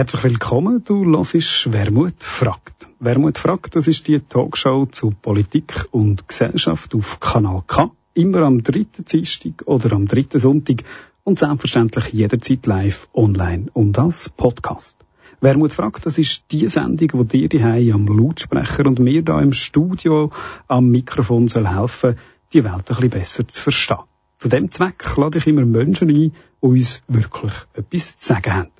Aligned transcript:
Herzlich 0.00 0.24
willkommen, 0.24 0.82
du 0.82 1.04
hörst 1.04 1.74
Wermut 1.74 2.14
fragt. 2.20 2.88
Wermut 3.00 3.36
fragt, 3.36 3.76
das 3.76 3.86
ist 3.86 4.08
die 4.08 4.18
Talkshow 4.18 4.86
zu 4.86 5.10
Politik 5.10 5.84
und 5.90 6.26
Gesellschaft 6.26 6.94
auf 6.94 7.20
Kanal 7.20 7.62
K, 7.66 7.90
immer 8.14 8.40
am 8.40 8.62
dritten 8.62 9.04
Dienstag 9.04 9.64
oder 9.66 9.92
am 9.92 10.06
dritten 10.06 10.40
Sonntag 10.40 10.84
und 11.22 11.38
selbstverständlich 11.38 12.14
jederzeit 12.14 12.64
live 12.64 13.10
online 13.12 13.66
und 13.74 13.98
als 13.98 14.30
Podcast. 14.30 14.96
Wermut 15.42 15.74
fragt, 15.74 16.06
das 16.06 16.16
ist 16.16 16.44
die 16.50 16.66
Sendung, 16.68 17.10
wo 17.12 17.24
dir 17.24 17.50
die 17.50 17.92
am 17.92 18.06
Lautsprecher 18.06 18.86
und 18.86 19.00
mir 19.00 19.22
da 19.22 19.38
im 19.42 19.52
Studio 19.52 20.30
am 20.66 20.88
Mikrofon 20.88 21.46
soll 21.46 21.68
helfen, 21.68 22.16
die 22.54 22.64
Welt 22.64 22.72
ein 22.72 22.96
bisschen 22.96 23.10
besser 23.10 23.48
zu 23.48 23.60
verstehen. 23.60 23.98
Zu 24.38 24.48
dem 24.48 24.70
Zweck 24.70 25.04
lade 25.18 25.36
ich 25.36 25.46
immer 25.46 25.66
Menschen 25.66 26.08
ein, 26.08 26.14
die 26.14 26.32
uns 26.60 27.02
wirklich 27.06 27.52
etwas 27.74 28.16
zu 28.16 28.28
sagen 28.28 28.54
haben. 28.54 28.79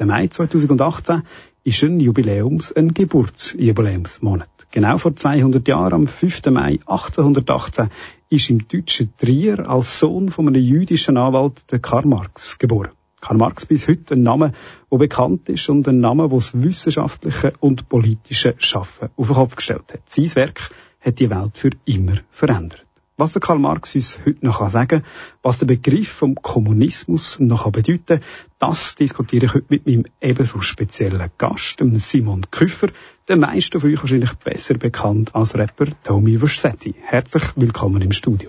Der 0.00 0.06
Mai 0.06 0.28
2018 0.28 1.24
ist 1.62 1.84
ein 1.84 2.00
Jubiläums-, 2.00 2.72
ein 2.72 2.94
Geburtsjubiläumsmonat. 2.94 4.48
Genau 4.70 4.96
vor 4.96 5.14
200 5.14 5.68
Jahren, 5.68 5.92
am 5.92 6.06
5. 6.06 6.46
Mai 6.46 6.78
1818, 6.86 7.90
ist 8.30 8.48
im 8.48 8.66
deutschen 8.66 9.12
Trier 9.18 9.68
als 9.68 9.98
Sohn 9.98 10.30
von 10.30 10.48
einem 10.48 10.62
jüdischen 10.62 11.18
Anwalt 11.18 11.70
der 11.70 11.80
Karl 11.80 12.06
Marx 12.06 12.58
geboren. 12.58 12.92
Karl 13.20 13.36
Marx 13.36 13.66
bis 13.66 13.88
heute 13.88 14.14
ein 14.14 14.22
Name, 14.22 14.54
der 14.90 14.96
bekannt 14.96 15.50
ist 15.50 15.68
und 15.68 15.86
ein 15.86 16.00
Name, 16.00 16.30
der 16.30 16.38
das 16.38 16.62
wissenschaftliche 16.62 17.52
und 17.60 17.90
politische 17.90 18.54
Schaffen 18.56 19.10
auf 19.18 19.26
den 19.26 19.36
Kopf 19.36 19.56
gestellt 19.56 19.92
hat. 19.92 20.00
Sein 20.06 20.34
Werk 20.34 20.70
hat 21.00 21.20
die 21.20 21.28
Welt 21.28 21.58
für 21.58 21.72
immer 21.84 22.14
verändert. 22.30 22.86
Was 23.20 23.32
der 23.34 23.42
Karl 23.42 23.58
Marx 23.58 23.94
uns 23.94 24.18
heute 24.24 24.46
noch 24.46 24.66
sagen 24.70 24.88
kann, 24.88 25.04
was 25.42 25.58
der 25.58 25.66
Begriff 25.66 26.08
vom 26.08 26.36
Kommunismus 26.36 27.38
noch 27.38 27.70
bedeuten 27.70 28.06
kann, 28.06 28.20
das 28.58 28.94
diskutiere 28.94 29.44
ich 29.44 29.52
heute 29.52 29.66
mit 29.68 29.86
meinem 29.86 30.06
ebenso 30.22 30.62
speziellen 30.62 31.30
Gast, 31.36 31.80
dem 31.80 31.98
Simon 31.98 32.50
Küffer, 32.50 32.88
der 33.28 33.36
meisten 33.36 33.78
von 33.78 33.92
euch 33.92 34.00
wahrscheinlich 34.00 34.32
besser 34.36 34.78
bekannt 34.78 35.34
als 35.34 35.54
Rapper 35.54 35.88
Tommy 36.02 36.38
Versetti. 36.38 36.94
Herzlich 36.98 37.44
willkommen 37.56 38.00
im 38.00 38.12
Studio. 38.12 38.48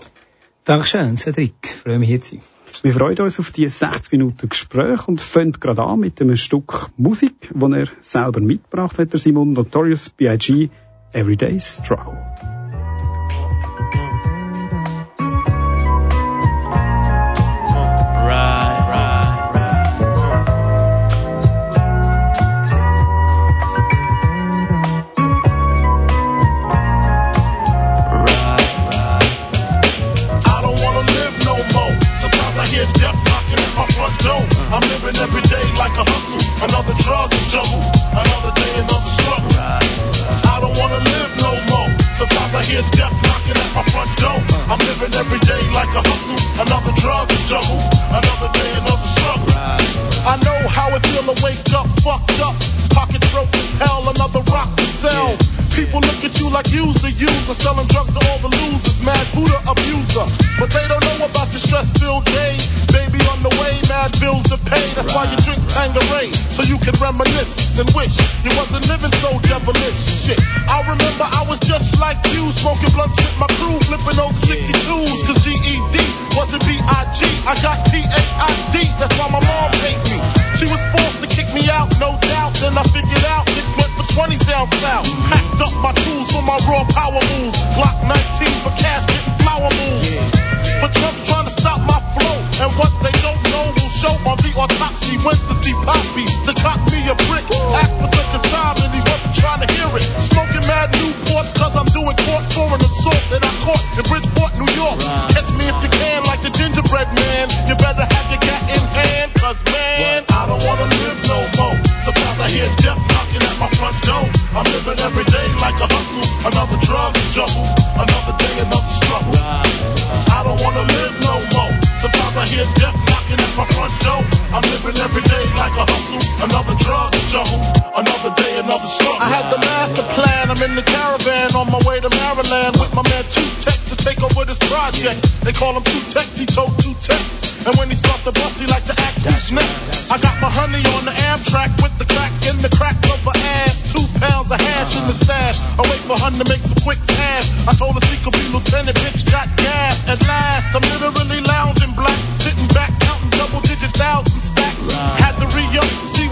Dankeschön, 0.64 1.18
Cedric. 1.18 1.54
Ich 1.64 1.72
freue 1.72 2.00
mich 2.00 2.08
hier 2.08 2.22
zu 2.22 2.36
sein. 2.36 2.44
Wir 2.84 2.94
freuen 2.94 3.20
uns 3.20 3.42
auf 3.42 3.52
die 3.52 3.68
60 3.68 4.14
Minuten 4.14 4.48
Gespräch 4.48 5.06
und 5.06 5.20
fangen 5.20 5.52
gerade 5.52 5.84
an 5.84 6.00
mit 6.00 6.22
einem 6.22 6.38
Stück 6.38 6.88
Musik, 6.96 7.52
das 7.54 7.72
er 7.74 7.88
selber 8.00 8.40
mitgebracht 8.40 8.98
hat, 9.00 9.12
der 9.12 9.20
Simon 9.20 9.52
Notorious 9.52 10.08
B.I.G. 10.08 10.70
Everyday 11.12 11.60
Struggle. 11.60 12.61
Another 36.64 36.94
drug 37.02 37.32
trouble, 37.50 37.82
another 38.12 38.61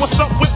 What's 0.09 0.21
up 0.21 0.41
with 0.41 0.48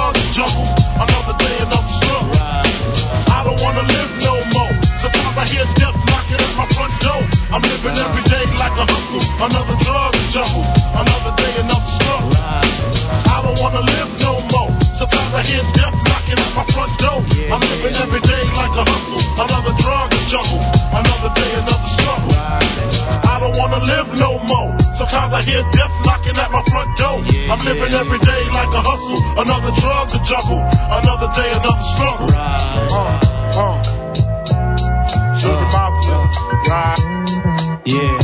Another 0.00 0.32
drug 0.32 0.32
juggle. 0.32 0.68
Another 0.96 1.36
day, 1.36 1.56
another 1.60 1.92
struggle. 2.00 2.32
I 2.40 3.44
don't 3.44 3.60
wanna 3.60 3.84
live 3.84 4.10
no 4.24 4.32
more. 4.56 4.72
Sometimes 4.96 5.36
I 5.36 5.44
hear 5.44 5.66
death 5.76 5.92
knocking 6.08 6.40
at 6.40 6.52
my 6.56 6.66
front 6.72 6.94
door. 7.04 7.20
I'm 7.52 7.60
living 7.60 7.96
every 8.00 8.24
day 8.24 8.44
like 8.56 8.76
a 8.80 8.86
hustle. 8.88 9.20
Another 9.44 9.76
drug 9.84 10.12
juggle. 10.32 10.64
Another 10.96 11.32
day, 11.36 11.52
another 11.60 11.92
struggle. 12.00 12.32
I 12.32 13.38
don't 13.44 13.60
wanna 13.60 13.84
live 13.84 14.10
no 14.24 14.40
more. 14.48 14.72
Sometimes 14.96 15.32
I 15.36 15.42
hear 15.44 15.62
death 15.76 15.96
knocking 16.08 16.40
at 16.40 16.52
my 16.56 16.64
front 16.72 16.92
door. 16.96 17.20
I'm 17.52 17.60
living 17.60 17.94
every 18.00 18.24
day 18.24 18.42
like 18.56 18.72
a 18.80 18.84
hustle. 18.88 19.20
Another 19.36 19.74
drug 19.84 20.08
juggle. 20.32 20.64
Another 20.96 21.30
day, 21.36 21.50
another 21.60 21.90
struggle. 21.92 22.32
I 22.40 23.36
don't 23.36 23.56
wanna 23.60 23.84
live 23.84 24.08
no 24.16 24.38
more. 24.48 24.79
Sometimes 25.10 25.32
I 25.34 25.42
hear 25.42 25.62
death 25.72 26.06
knocking 26.06 26.38
at 26.38 26.52
my 26.52 26.62
front 26.70 26.96
door. 26.96 27.18
I'm 27.50 27.58
living 27.66 27.92
every 27.92 28.20
day 28.20 28.42
like 28.54 28.70
a 28.70 28.80
hustle. 28.80 29.42
Another 29.42 29.74
drug 29.80 30.08
to 30.10 30.22
juggle. 30.22 30.62
Another 30.86 31.26
day, 31.34 31.50
another 31.50 31.82
struggle. 31.82 32.30
Uh, 32.30 33.18
uh. 33.58 33.90
Mafia. 35.72 36.18
Right. 36.70 36.98
Yeah, 37.86 38.02
yeah. 38.02 38.19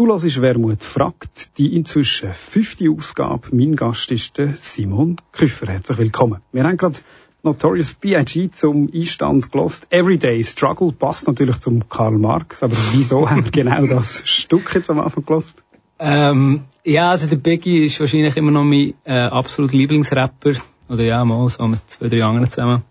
Du 0.00 0.06
hörst 0.06 0.40
Wermut 0.40 0.82
fragt, 0.82 1.58
die 1.58 1.76
inzwischen 1.76 2.32
fünfte 2.32 2.88
Ausgabe. 2.90 3.48
Mein 3.52 3.76
Gast 3.76 4.10
ist 4.10 4.38
der 4.38 4.54
Simon 4.54 5.16
Küffer. 5.30 5.66
Herzlich 5.66 5.98
willkommen. 5.98 6.40
Wir 6.52 6.64
haben 6.64 6.78
gerade 6.78 6.98
Notorious 7.42 7.92
B.I.G. 7.92 8.50
zum 8.50 8.88
Einstand 8.94 9.52
gelost. 9.52 9.86
Everyday 9.90 10.42
Struggle 10.42 10.92
passt 10.92 11.26
natürlich 11.26 11.58
zum 11.58 11.86
Karl 11.90 12.12
Marx, 12.16 12.62
aber 12.62 12.72
wieso 12.92 13.28
haben 13.30 13.44
wir 13.44 13.50
genau 13.50 13.84
das 13.84 14.22
Stück 14.24 14.74
jetzt 14.74 14.88
am 14.88 15.00
Anfang 15.00 15.26
gelost? 15.26 15.62
Ähm, 15.98 16.62
ja, 16.82 17.10
also 17.10 17.28
der 17.28 17.36
Biggie 17.36 17.84
ist 17.84 18.00
wahrscheinlich 18.00 18.38
immer 18.38 18.52
noch 18.52 18.64
mein 18.64 18.94
äh, 19.04 19.18
absoluter 19.18 19.76
Lieblingsrapper. 19.76 20.52
Oder 20.88 21.04
ja, 21.04 21.22
mal 21.26 21.46
so 21.50 21.68
mit 21.68 21.80
zwei, 21.90 22.08
drei 22.08 22.24
anderen 22.24 22.48
zusammen. 22.48 22.84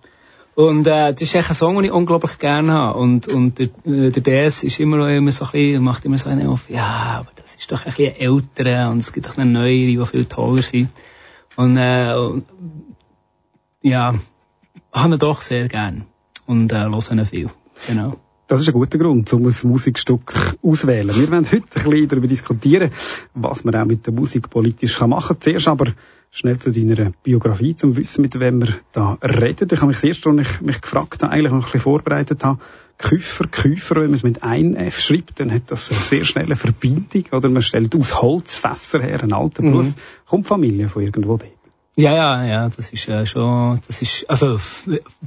Und 0.60 0.88
äh, 0.88 1.14
das 1.14 1.22
ist 1.22 1.36
echt 1.36 1.48
ein 1.48 1.54
Song, 1.54 1.76
den 1.76 1.86
ich 1.86 1.92
unglaublich 1.94 2.38
gerne 2.38 2.74
habe. 2.74 3.00
Und, 3.00 3.30
und 3.30 3.60
der, 3.60 3.70
äh, 3.86 4.12
der 4.12 4.22
DS 4.22 4.64
ist 4.64 4.82
immer 4.82 5.10
immer 5.10 5.32
so 5.32 5.46
ein 5.46 5.52
bisschen, 5.52 5.82
macht 5.82 6.04
immer 6.04 6.18
so 6.18 6.28
einen 6.28 6.48
auf, 6.48 6.70
ja, 6.70 7.20
aber 7.20 7.30
das 7.34 7.56
ist 7.56 7.72
doch 7.72 7.86
ein 7.86 7.94
bisschen 7.94 8.18
ältere 8.18 8.90
und 8.90 8.98
es 8.98 9.14
gibt 9.14 9.26
doch 9.26 9.38
eine 9.38 9.50
neuere, 9.50 9.88
die 9.88 10.06
viel 10.06 10.26
toller 10.26 10.62
sind. 10.62 10.90
Und, 11.56 11.78
äh, 11.78 12.14
und, 12.14 12.44
ja, 13.84 14.16
habe 14.92 15.14
ihn 15.14 15.20
doch 15.20 15.40
sehr 15.40 15.70
gern. 15.70 16.04
Und 16.46 16.74
äh, 16.74 16.90
höre 16.90 17.12
ihn 17.14 17.26
viel. 17.26 17.50
Genau. 17.88 18.18
Das 18.48 18.60
ist 18.60 18.68
ein 18.68 18.74
guter 18.74 18.98
Grund, 18.98 19.32
um 19.32 19.48
ein 19.48 19.56
Musikstück 19.64 20.58
auszuwählen. 20.62 21.16
Wir 21.16 21.32
werden 21.32 21.46
heute 21.50 21.56
ein 21.56 21.90
bisschen 21.90 22.08
darüber 22.10 22.28
diskutieren, 22.28 22.92
was 23.34 23.64
man 23.64 23.76
auch 23.76 23.86
mit 23.86 24.06
der 24.06 24.12
Musik 24.12 24.50
politisch 24.50 25.00
machen 25.00 25.36
kann. 25.36 25.42
Zuerst 25.42 25.70
aber 25.70 25.94
schnell 26.31 26.60
zu 26.60 26.72
deiner 26.72 27.12
Biografie, 27.24 27.76
zum 27.76 27.96
Wissen, 27.96 28.22
mit 28.22 28.40
wem 28.40 28.62
wir 28.62 28.76
da 28.92 29.18
reden. 29.24 29.68
Ich 29.72 29.78
habe 29.80 29.88
mich 29.88 29.98
das 29.98 30.04
erste, 30.04 30.30
als 30.30 30.42
ich 30.42 30.62
mich 30.62 30.81
gefragt 30.81 31.24
habe, 31.24 31.31
eigentlich 31.31 31.52
noch 31.52 31.60
ein 31.60 31.64
bisschen 31.66 31.81
vorbereitet 31.81 32.44
habe, 32.44 32.60
Küfer, 32.98 33.48
Küfer, 33.48 33.96
wenn 33.96 34.06
man 34.08 34.16
es 34.16 34.24
mit 34.24 34.44
ein 34.44 34.76
F 34.76 35.00
schreibt, 35.00 35.40
dann 35.40 35.52
hat 35.54 35.64
das 35.68 35.90
eine 35.90 36.00
sehr 36.00 36.26
schnelle 36.26 36.58
Verbindung, 36.58 37.24
oder 37.31 37.50
man 37.50 37.62
stellt 37.62 37.96
aus 37.96 38.22
Holzfässer 38.22 39.02
her, 39.02 39.24
einen 39.24 39.34
alten 39.34 39.68
Mhm. 39.68 39.72
Beruf. 39.72 39.94
Kommt 40.28 40.46
die 40.46 40.50
Familie 40.50 40.90
von 40.90 41.04
irgendwo 41.04 41.38
dort? 41.38 41.52
Ja, 41.96 42.14
ja, 42.14 42.46
ja, 42.46 42.70
das 42.70 42.92
ist 42.92 43.10
äh, 43.10 43.26
schon, 43.26 43.80
das 43.88 44.02
ist, 44.02 44.30
also 44.30 44.58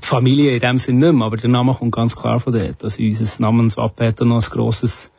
Familie 0.01 0.53
in 0.55 0.61
dem 0.61 0.79
Sinn 0.79 0.99
nicht 0.99 1.13
mehr, 1.13 1.27
aber 1.27 1.37
der 1.37 1.51
Name 1.51 1.75
kommt 1.75 1.93
ganz 1.93 2.15
klar 2.17 2.41
von 2.41 2.53
dort. 2.53 2.85
Also 2.85 3.03
unser 3.03 3.43
Namenswappen 3.43 4.07
hat 4.07 4.21
noch 4.21 4.37
ein 4.43 4.51
grosses 4.51 5.11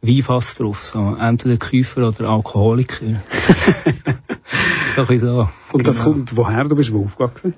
Weinfass 0.00 0.54
drauf, 0.54 0.84
so 0.84 1.16
entweder 1.20 1.56
Käufer 1.56 2.08
oder 2.08 2.28
Alkoholiker. 2.28 3.06
so 4.94 5.00
ein 5.02 5.06
bisschen 5.06 5.30
so. 5.30 5.48
Und 5.72 5.86
das 5.86 5.98
Genau. 5.98 6.12
kommt 6.12 6.36
woher? 6.36 6.64
Du 6.64 6.74
bist 6.76 6.92
wo 6.92 7.04
aufgewachsen? 7.04 7.54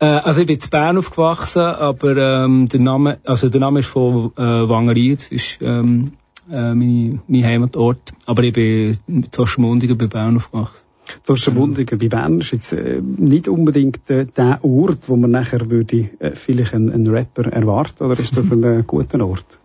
Äh, 0.00 0.06
also 0.06 0.40
ich 0.40 0.46
bin 0.46 0.58
in 0.58 0.70
Bern 0.70 0.98
aufgewachsen, 0.98 1.62
aber 1.62 2.16
ähm, 2.16 2.68
der 2.68 2.80
Name, 2.80 3.18
also 3.24 3.48
der 3.48 3.60
Name 3.60 3.80
ist 3.80 3.88
von 3.88 4.32
äh, 4.36 4.42
Wangerried, 4.42 5.22
das 5.22 5.28
ist 5.30 5.58
ähm, 5.62 6.12
äh, 6.50 6.74
meine, 6.74 7.20
mein 7.28 7.44
Heimatort. 7.44 8.12
Aber 8.26 8.42
ich 8.42 8.52
bin 8.52 8.96
in 9.06 9.28
Ostermundigen 9.36 9.96
bei 9.96 10.06
Bern 10.08 10.36
aufgewachsen. 10.36 10.84
Zorstermundigen 11.22 11.98
bei 11.98 12.08
Bern 12.08 12.40
ist 12.40 12.52
jetzt 12.52 12.72
äh, 12.72 13.00
nicht 13.00 13.48
unbedingt 13.48 14.08
äh, 14.10 14.26
der 14.26 14.64
Ort, 14.64 15.08
wo 15.08 15.16
man 15.16 15.30
nachher 15.30 15.70
würde 15.70 16.10
äh, 16.18 16.32
vielleicht 16.32 16.74
einen, 16.74 16.90
einen 16.90 17.06
Rapper 17.06 17.52
erwarten, 17.52 18.04
oder 18.04 18.18
ist 18.18 18.36
das 18.36 18.50
ein 18.52 18.64
äh, 18.64 18.82
guter 18.86 19.24
Ort? 19.24 19.60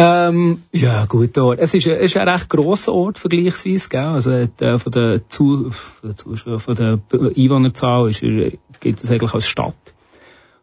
Ähm, 0.00 0.62
ja, 0.72 1.06
gut 1.06 1.36
Ort. 1.38 1.58
Es 1.58 1.74
ist, 1.74 1.88
es 1.88 2.12
ist 2.12 2.16
ein 2.16 2.28
recht 2.28 2.48
grosser 2.48 2.92
Ort 2.92 3.18
vergleichsweise, 3.18 3.88
gell? 3.88 4.00
Also 4.00 4.30
äh, 4.30 4.78
von 4.78 4.92
der 4.92 5.28
Zu, 5.28 5.72
von 5.72 6.10
der 6.10 6.16
Zuschauer, 6.16 6.60
von 6.60 6.76
der 6.76 7.00
Einwohnerzahl 7.12 8.08
ist 8.08 8.20
gilt 8.20 9.02
es 9.02 9.10
eigentlich 9.10 9.34
als 9.34 9.48
Stadt. 9.48 9.94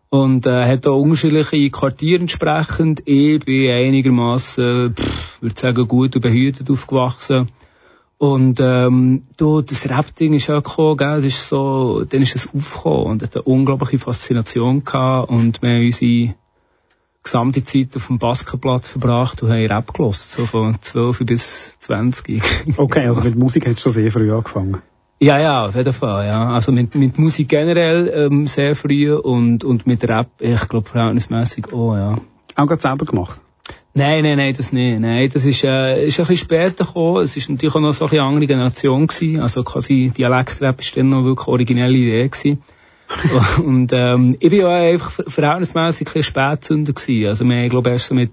Und 0.10 0.48
äh, 0.48 0.64
hat 0.66 0.88
auch 0.88 1.02
unterschiedliche 1.02 1.70
Quartiere 1.70 2.22
entsprechend. 2.22 3.02
Ich 3.06 3.44
bin 3.44 3.70
einigermaßen, 3.70 4.96
pff, 4.96 5.42
würde 5.42 5.60
sagen, 5.60 5.86
gut 5.86 6.16
und 6.16 6.22
behütet 6.22 6.70
aufgewachsen. 6.72 7.48
Und 8.18 8.62
ähm, 8.62 9.24
du, 9.36 9.60
das 9.60 9.90
Rap-Ding 9.90 10.34
ist 10.34 10.48
ja 10.48 10.62
gekommen, 10.62 10.96
gell? 10.96 11.18
Das 11.18 11.26
ist 11.26 11.50
so, 11.50 12.06
dann 12.08 12.22
ist 12.22 12.38
es 12.38 12.48
aufgekommen 12.48 13.08
und 13.08 13.24
hat 13.24 13.36
eine 13.36 13.44
unglaubliche 13.44 14.00
Faszination 14.00 14.86
gehabt 14.86 15.30
und 15.30 15.62
wir 15.62 15.72
haben 15.72 15.84
unsere 15.84 16.36
gesamte 17.26 17.64
Zeit 17.64 17.96
auf 17.96 18.08
dem 18.08 18.20
Basketplatz 18.20 18.90
verbracht 18.90 19.44
und 19.44 19.50
haben 19.50 19.66
Rap 19.66 19.94
gelost, 19.94 20.32
so 20.32 20.46
von 20.46 20.78
12 20.80 21.26
bis 21.26 21.78
20. 21.80 22.42
Okay, 22.78 23.08
also 23.08 23.22
mit 23.22 23.36
Musik 23.36 23.66
du 23.66 23.76
schon 23.76 23.92
sehr 23.92 24.12
früh 24.12 24.32
angefangen. 24.32 24.82
ja, 25.20 25.38
ja, 25.40 25.66
auf 25.66 25.76
jeden 25.76 25.94
Fall, 25.94 26.28
ja. 26.28 26.50
Also 26.50 26.72
mit, 26.72 26.96
mit 26.96 27.18
Musik 27.18 27.50
generell 27.50 28.08
ähm, 28.16 28.48
sehr 28.48 28.76
früh 28.76 29.14
und, 29.14 29.64
und 29.64 29.88
mit 29.88 30.08
Rap, 30.08 30.30
ich 30.40 30.68
glaube, 30.70 30.88
verhältnismäßig 30.88 31.74
auch, 31.74 31.96
ja. 31.96 32.16
Auch 32.56 32.68
gerade 32.68 32.82
selber 32.82 33.06
gemacht. 33.06 33.40
Nein, 33.98 34.24
nein, 34.24 34.38
nein, 34.38 34.54
das 34.54 34.74
nicht. 34.74 35.00
Nein, 35.00 35.30
das 35.34 35.46
ist, 35.46 35.64
äh, 35.64 36.06
ist 36.06 36.20
ein 36.20 36.26
bisschen 36.26 36.46
später 36.46 36.84
gekommen. 36.84 37.24
Es 37.24 37.38
ist 37.38 37.50
natürlich 37.50 37.74
auch 37.76 37.80
noch 37.80 37.94
so 37.94 38.06
ein 38.06 38.10
bisschen 38.10 38.26
andere 38.26 38.46
Generation 38.46 39.08
gewesen. 39.08 39.40
Also 39.40 39.64
quasi 39.64 40.12
Dialektrap 40.16 40.82
ist 40.82 40.98
dann 40.98 41.10
noch 41.10 41.24
wirklich 41.24 41.48
originelle 41.48 41.98
Idee 41.98 42.28
gewesen. 42.28 42.62
und 43.64 43.92
ähm, 43.94 44.36
ich 44.40 44.50
bin 44.50 44.60
ja 44.62 44.70
einfach 44.70 45.12
ver- 45.12 45.30
verhältnismäßig 45.30 46.16
ein 46.16 46.24
Spätzünder 46.24 46.94
gewesen. 46.94 47.28
Also 47.28 47.46
wir 47.46 47.58
haben, 47.58 47.70
glaube 47.70 47.90
ich, 47.90 47.94
erst 47.94 48.08
so 48.08 48.16
mit 48.16 48.32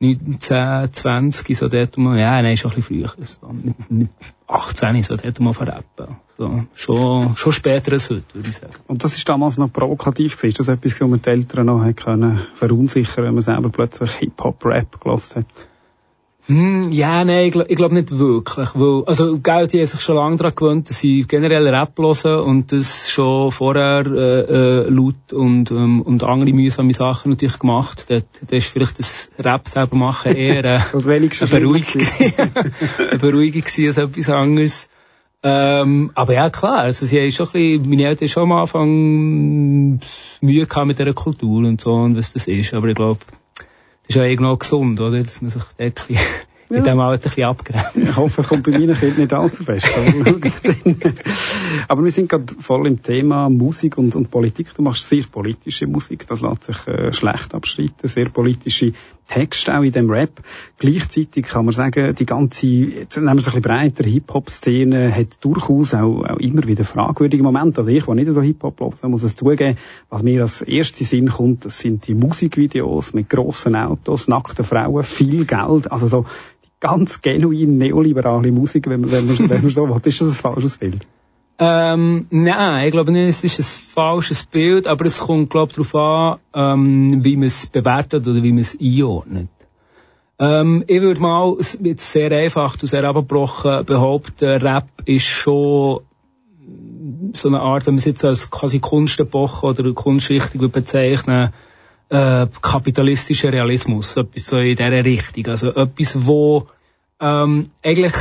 19, 0.00 0.92
20, 0.92 1.56
so 1.56 1.68
dort 1.68 1.96
mal, 1.96 2.18
ja, 2.18 2.42
nein, 2.42 2.56
schon 2.56 2.72
ein 2.72 2.76
bisschen 2.76 3.00
früher. 3.00 3.26
So, 3.26 3.46
mit, 3.48 3.90
mit 3.90 4.08
18, 4.46 5.02
so 5.02 5.16
dort 5.16 5.40
mal 5.40 5.54
verrappen. 5.54 6.16
So, 6.36 6.64
schon, 6.74 7.36
schon 7.36 7.52
später 7.52 7.92
als 7.92 8.10
heute, 8.10 8.34
würde 8.34 8.48
ich 8.48 8.56
sagen. 8.56 8.74
Und 8.86 9.04
das 9.04 9.16
ist 9.16 9.28
damals 9.28 9.56
noch 9.56 9.72
provokativ 9.72 10.36
gewesen. 10.36 10.48
Ist 10.48 10.60
das 10.60 10.68
etwas, 10.68 11.00
was 11.00 11.08
man 11.08 11.22
die 11.22 11.30
Eltern 11.30 11.66
noch 11.66 11.94
können 11.94 12.40
verunsichern, 12.54 13.24
wenn 13.24 13.34
man 13.34 13.42
selber 13.42 13.70
plötzlich 13.70 14.10
Hip-Hop-Rap 14.12 15.00
gelassen 15.00 15.36
hat? 15.36 15.68
Hm, 16.46 16.92
ja, 16.92 17.24
nein, 17.24 17.46
ich, 17.46 17.52
glaub- 17.52 17.68
glaube 17.68 17.94
nicht 17.94 18.18
wirklich. 18.18 18.68
Weil, 18.74 19.04
also, 19.06 19.38
gell, 19.38 19.66
die 19.66 19.78
haben 19.78 19.86
sich 19.86 20.00
schon 20.00 20.16
lange 20.16 20.36
daran 20.36 20.54
gewöhnt, 20.54 20.90
dass 20.90 20.98
sie 20.98 21.24
generell 21.26 21.66
Rap 21.68 21.98
hören 21.98 22.40
und 22.40 22.70
das 22.70 23.10
schon 23.10 23.50
vorher 23.50 24.04
äh, 24.06 24.40
äh, 24.40 24.90
laut 24.90 25.32
und, 25.32 25.70
ähm, 25.70 26.02
und 26.02 26.22
andere 26.22 26.52
mühsame 26.52 26.92
Sachen 26.92 27.30
natürlich 27.30 27.58
gemacht. 27.58 28.06
Dort, 28.10 28.26
dort 28.42 28.52
ist 28.52 28.68
vielleicht 28.68 28.98
das 28.98 29.32
Rap 29.38 29.68
selber 29.68 29.96
machen 29.96 30.36
eher 30.36 30.64
äh, 30.64 30.80
eine 30.92 31.30
Beruhigung, 31.50 32.02
eine 33.10 33.18
Beruhigung 33.18 33.62
gewesen 33.62 33.86
als 33.86 33.96
etwas 33.96 34.28
anderes. 34.28 34.90
Ähm, 35.42 36.10
aber 36.14 36.34
ja, 36.34 36.50
klar, 36.50 36.80
also 36.80 37.06
sie 37.06 37.20
haben 37.20 37.30
schon 37.30 37.46
ein 37.48 37.52
bisschen, 37.52 37.90
meine 37.90 38.04
Eltern 38.04 38.26
haben 38.26 38.32
schon 38.32 38.42
am 38.44 38.52
Anfang 38.52 40.00
Mühe 40.40 40.66
gehabt 40.66 40.86
mit 40.86 40.98
dieser 40.98 41.12
Kultur 41.14 41.66
und 41.66 41.80
so 41.80 41.92
und 41.92 42.16
was 42.16 42.34
das 42.34 42.46
ist. 42.46 42.74
Aber 42.74 42.88
ich 42.88 42.94
glaube, 42.94 43.20
das 44.06 44.10
ist 44.10 44.16
ja 44.16 44.24
irgendwo 44.24 44.56
gesund, 44.56 45.00
oder? 45.00 45.22
Dass 45.22 45.40
man 45.40 45.50
sich 45.50 45.62
dort 45.62 45.80
ein 45.80 45.94
bisschen 45.94 46.18
in 46.70 46.82
diesem 46.82 47.00
Alter 47.00 47.26
ein 47.26 47.30
bisschen 47.30 47.44
abgrenzen. 47.44 48.02
Ich 48.02 48.16
hoffe, 48.16 48.42
kommt 48.42 48.64
bei 48.64 48.72
meinen 48.72 48.96
Kindern 48.96 49.20
nicht 49.20 49.32
allzu 49.32 49.64
fest. 49.64 49.88
Aber, 51.88 52.04
wir 52.04 52.10
sind 52.10 52.28
gerade 52.28 52.54
voll 52.60 52.86
im 52.86 53.02
Thema 53.02 53.48
Musik 53.48 53.98
und, 53.98 54.14
und 54.14 54.30
Politik. 54.30 54.74
Du 54.74 54.82
machst 54.82 55.08
sehr 55.08 55.24
politische 55.30 55.86
Musik, 55.86 56.26
das 56.26 56.42
lässt 56.42 56.64
sich 56.64 56.86
äh, 56.86 57.12
schlecht 57.12 57.54
abstreiten. 57.54 58.08
Sehr 58.08 58.28
politische 58.28 58.92
Texte 59.26 59.76
auch 59.76 59.82
in 59.82 59.92
dem 59.92 60.10
Rap. 60.10 60.42
Gleichzeitig 60.78 61.46
kann 61.46 61.64
man 61.64 61.74
sagen, 61.74 62.14
die 62.14 62.26
ganze, 62.26 62.66
jetzt 62.66 63.16
nehmen 63.16 63.28
wir 63.28 63.38
es 63.38 63.48
ein 63.48 63.54
bisschen 63.54 63.62
breiter, 63.62 64.04
Hip-Hop-Szene 64.04 65.14
hat 65.14 65.42
durchaus 65.42 65.94
auch, 65.94 66.24
auch 66.24 66.38
immer 66.38 66.66
wieder 66.66 66.84
fragwürdige 66.84 67.42
Momente. 67.42 67.78
Also 67.80 67.90
ich, 67.90 68.04
der 68.04 68.14
nicht 68.14 68.30
so 68.30 68.42
Hip-Hop 68.42 68.80
höre, 68.80 69.08
muss 69.08 69.22
es 69.22 69.36
zugeben, 69.36 69.76
was 70.10 70.22
mir 70.22 70.42
als 70.42 70.62
erste 70.62 71.04
Sinn 71.04 71.28
kommt, 71.28 71.64
das 71.64 71.78
sind 71.78 72.06
die 72.06 72.14
Musikvideos 72.14 73.14
mit 73.14 73.30
grossen 73.30 73.76
Autos, 73.76 74.28
nackten 74.28 74.64
Frauen, 74.64 75.02
viel 75.04 75.44
Geld, 75.46 75.90
also 75.90 76.06
so 76.06 76.26
die 76.64 76.68
ganz 76.80 77.22
genuin 77.22 77.78
neoliberale 77.78 78.52
Musik, 78.52 78.88
wenn 78.88 79.00
man, 79.00 79.12
wenn 79.12 79.26
man, 79.26 79.50
wenn 79.50 79.62
man 79.62 79.70
so 79.70 79.88
will. 79.88 80.00
Ist 80.04 80.20
das 80.20 80.28
ein 80.28 80.34
falsches 80.34 80.76
Bild? 80.76 81.06
Ähm, 81.58 82.26
nein, 82.30 82.86
ich 82.86 82.90
glaube 82.90 83.12
nicht, 83.12 83.28
es 83.28 83.44
ist 83.44 83.60
ein 83.60 83.94
falsches 83.94 84.44
Bild, 84.44 84.88
aber 84.88 85.06
es 85.06 85.20
kommt, 85.20 85.50
glaube 85.50 85.70
ich, 85.70 85.76
darauf 85.76 85.94
an, 85.94 86.38
ähm, 86.52 87.24
wie 87.24 87.36
man 87.36 87.46
es 87.46 87.66
bewertet 87.68 88.26
oder 88.26 88.42
wie 88.42 88.52
man 88.52 88.60
es 88.60 88.78
einordnet. 88.80 89.48
Ähm, 90.38 90.82
ich 90.88 91.00
würde 91.00 91.20
mal 91.20 91.56
jetzt 91.80 92.10
sehr 92.10 92.32
einfach 92.32 92.74
und 92.80 92.88
sehr 92.88 93.04
abgebrochen 93.04 93.84
behaupten, 93.84 94.60
Rap 94.62 94.88
ist 95.04 95.26
schon 95.26 96.00
so 97.34 97.48
eine 97.48 97.60
Art, 97.60 97.86
wenn 97.86 97.94
man 97.94 97.98
es 97.98 98.04
jetzt 98.04 98.24
als 98.24 98.50
quasi 98.50 98.80
Kunstepoche 98.80 99.66
oder 99.66 99.92
Kunstrichtung 99.92 100.70
bezeichnen, 100.70 101.52
äh, 102.08 102.46
kapitalistischer 102.62 103.52
Realismus, 103.52 104.16
etwas 104.16 104.46
so 104.46 104.58
in 104.58 104.76
dieser 104.76 105.04
Richtung. 105.04 105.46
Also 105.46 105.68
etwas, 105.74 106.26
wo 106.26 106.66
ähm, 107.20 107.70
eigentlich 107.82 108.14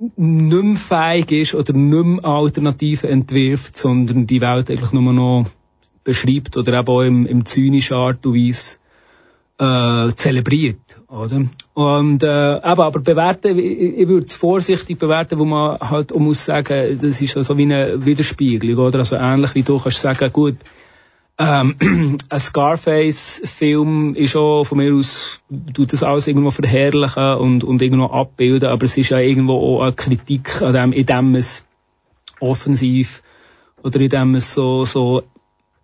nicht 0.00 0.16
mehr 0.16 0.76
fähig 0.76 1.30
ist 1.30 1.54
oder 1.54 1.74
nicht 1.74 2.04
mehr 2.04 2.24
Alternativen 2.24 3.10
entwirft, 3.10 3.76
sondern 3.76 4.26
die 4.26 4.40
Welt 4.40 4.70
eigentlich 4.70 4.92
nur 4.92 5.12
noch 5.12 5.46
beschreibt 6.04 6.56
oder 6.56 6.78
eben 6.78 6.88
auch 6.88 7.02
im, 7.02 7.26
im 7.26 7.44
zynischen 7.44 7.96
Art 7.96 8.24
und 8.24 8.34
Weise 8.34 8.78
äh, 9.58 10.14
zelebriert, 10.14 10.98
oder? 11.08 11.44
Und 11.74 12.22
äh, 12.22 12.56
eben, 12.56 12.62
aber 12.62 13.00
bewerten, 13.00 13.58
ich, 13.58 13.98
ich 13.98 14.08
würde 14.08 14.24
es 14.24 14.36
vorsichtig 14.36 14.98
bewerten, 14.98 15.38
wo 15.38 15.44
man 15.44 15.78
halt 15.80 16.14
auch 16.14 16.18
muss 16.18 16.46
sagen, 16.46 16.98
das 16.98 17.20
ist 17.20 17.32
so 17.38 17.58
wie 17.58 17.64
eine 17.64 18.04
Widerspiegelung, 18.04 18.86
oder? 18.86 19.00
Also 19.00 19.16
ähnlich 19.16 19.54
wie 19.54 19.62
du 19.62 19.78
kannst 19.78 20.00
sagen, 20.00 20.32
gut, 20.32 20.56
ähm, 21.40 21.74
ein 22.28 22.38
Scarface-Film 22.38 24.14
ist 24.14 24.36
auch 24.36 24.64
von 24.64 24.76
mir 24.76 24.94
aus, 24.94 25.40
tut 25.72 25.92
das 25.92 26.02
alles 26.02 26.28
irgendwo 26.28 26.50
verherrlichen 26.50 27.34
und, 27.36 27.64
und 27.64 27.80
irgendwo 27.80 28.06
abbilden, 28.06 28.68
aber 28.68 28.84
es 28.84 28.98
ist 28.98 29.08
ja 29.08 29.18
irgendwo 29.18 29.54
auch 29.54 29.82
eine 29.82 29.94
Kritik 29.94 30.60
an 30.60 30.74
dem, 30.74 30.92
in 30.92 31.06
dem 31.06 31.34
es 31.34 31.64
offensiv 32.40 33.22
oder 33.82 34.00
in 34.00 34.10
dem 34.10 34.34
es 34.34 34.52
so, 34.52 34.84
so 34.84 35.22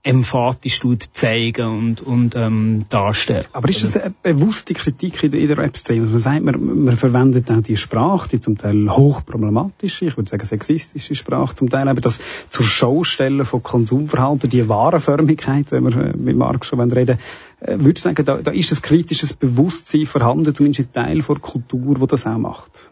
emphatisch 0.07 0.83
zeigen 1.13 1.67
und, 1.67 2.01
und 2.01 2.37
ähm, 2.37 2.85
darstellen. 2.89 3.47
Aber 3.53 3.69
ist 3.69 3.83
das 3.83 3.97
eine 3.97 4.15
bewusste 4.23 4.73
Kritik 4.73 5.25
in 5.25 5.33
der, 5.33 5.41
in 5.41 5.49
der 5.49 5.59
Rap-Szene? 5.59 6.03
Also 6.03 6.13
man 6.13 6.21
sagt, 6.21 6.45
man, 6.45 6.85
man 6.85 6.97
verwendet 6.97 7.51
auch 7.51 7.61
die 7.61 7.77
Sprache, 7.77 8.29
die 8.29 8.41
zum 8.41 8.57
Teil 8.57 8.89
hochproblematische, 8.89 10.07
ich 10.07 10.17
würde 10.17 10.31
sagen 10.31 10.45
sexistische 10.45 11.17
Sprache 11.17 11.57
zum 11.57 11.71
Teil, 11.71 11.89
aber 11.89 12.01
das 12.01 12.21
zur 12.51 12.65
Schaustelle 12.65 13.45
von 13.45 13.65
Konsumverhalten, 13.65 14.49
die 14.49 14.69
Warenförmigkeit, 14.69 15.73
wenn 15.73 15.83
wir 15.83 15.97
äh, 15.97 16.17
mit 16.17 16.37
Marc 16.37 16.65
schon 16.65 16.81
reden 16.93 17.19
äh, 17.59 17.73
würde 17.79 17.95
ich 17.97 18.03
sagen, 18.03 18.25
da, 18.25 18.37
da 18.37 18.53
ist 18.53 18.73
ein 18.73 18.83
kritisches 18.83 19.33
Bewusstsein 19.33 20.07
vorhanden, 20.07 20.55
zumindest 20.55 20.89
ein 20.89 20.93
Teil 20.93 21.23
der 21.23 21.37
Kultur, 21.37 22.01
wo 22.01 22.07
das 22.07 22.27
auch 22.27 22.39
macht. 22.39 22.91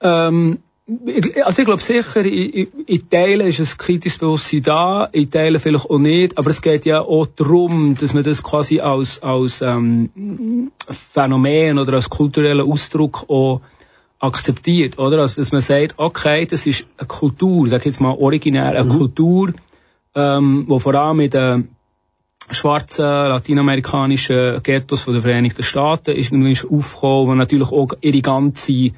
Ähm, 0.00 0.58
also 1.44 1.62
ich 1.62 1.66
glaube 1.66 1.82
sicher, 1.82 2.24
in, 2.24 3.08
Teilen 3.08 3.46
ist 3.46 3.60
ein 3.60 3.78
kritisches 3.78 4.18
Bewusstsein 4.18 4.62
da, 4.62 5.08
in 5.12 5.30
Teilen 5.30 5.58
vielleicht 5.58 5.88
auch 5.88 5.98
nicht, 5.98 6.36
aber 6.36 6.50
es 6.50 6.60
geht 6.60 6.84
ja 6.84 7.00
auch 7.00 7.26
darum, 7.26 7.94
dass 7.98 8.12
man 8.12 8.22
das 8.22 8.42
quasi 8.42 8.80
als, 8.80 9.22
als 9.22 9.62
ähm, 9.62 10.70
Phänomen 10.90 11.78
oder 11.78 11.94
als 11.94 12.10
kulturellen 12.10 12.70
Ausdruck 12.70 13.24
auch 13.28 13.62
akzeptiert, 14.18 14.98
oder? 14.98 15.20
Also 15.20 15.40
dass 15.40 15.52
man 15.52 15.62
sagt, 15.62 15.94
okay, 15.96 16.44
das 16.44 16.66
ist 16.66 16.86
eine 16.98 17.08
Kultur, 17.08 17.66
sag 17.68 17.80
ich 17.80 17.86
jetzt 17.86 18.00
mal 18.00 18.14
originär, 18.14 18.78
eine 18.78 18.88
Kultur, 18.88 19.54
ähm, 20.14 20.64
wo 20.68 20.78
vor 20.78 20.94
allem 20.94 21.16
mit 21.16 21.32
den 21.32 21.68
schwarzen 22.50 23.06
lateinamerikanischen 23.06 24.62
Ghettos 24.62 25.02
von 25.02 25.14
den 25.14 25.22
Vereinigten 25.22 25.62
Staaten 25.62 26.14
ist 26.14 26.30
irgendwie 26.30 26.52
aufgekommen, 26.52 27.28
wo 27.28 27.34
natürlich 27.34 27.72
auch 27.72 27.92
ihre 28.02 28.20
ganze 28.20 28.92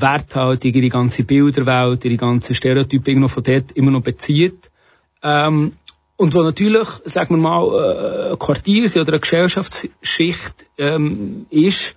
Werthaltung, 0.00 0.72
ihre 0.74 0.88
ganze 0.88 1.24
Bilderwelt, 1.24 2.04
ihre 2.04 2.16
ganze 2.16 2.54
Stereotype 2.54 3.10
irgendwo 3.10 3.28
von 3.28 3.42
dort 3.42 3.72
immer 3.72 3.90
noch 3.90 4.02
bezieht. 4.02 4.70
Ähm, 5.22 5.72
und 6.16 6.34
wo 6.34 6.42
natürlich, 6.42 6.88
sagen 7.04 7.36
wir 7.36 7.42
mal, 7.42 7.66
äh, 7.66 8.32
ein 8.32 8.38
Quartier 8.38 8.84
oder 9.00 9.12
eine 9.12 9.20
Gesellschaftsschicht 9.20 10.66
ähm, 10.78 11.46
ist, 11.50 11.96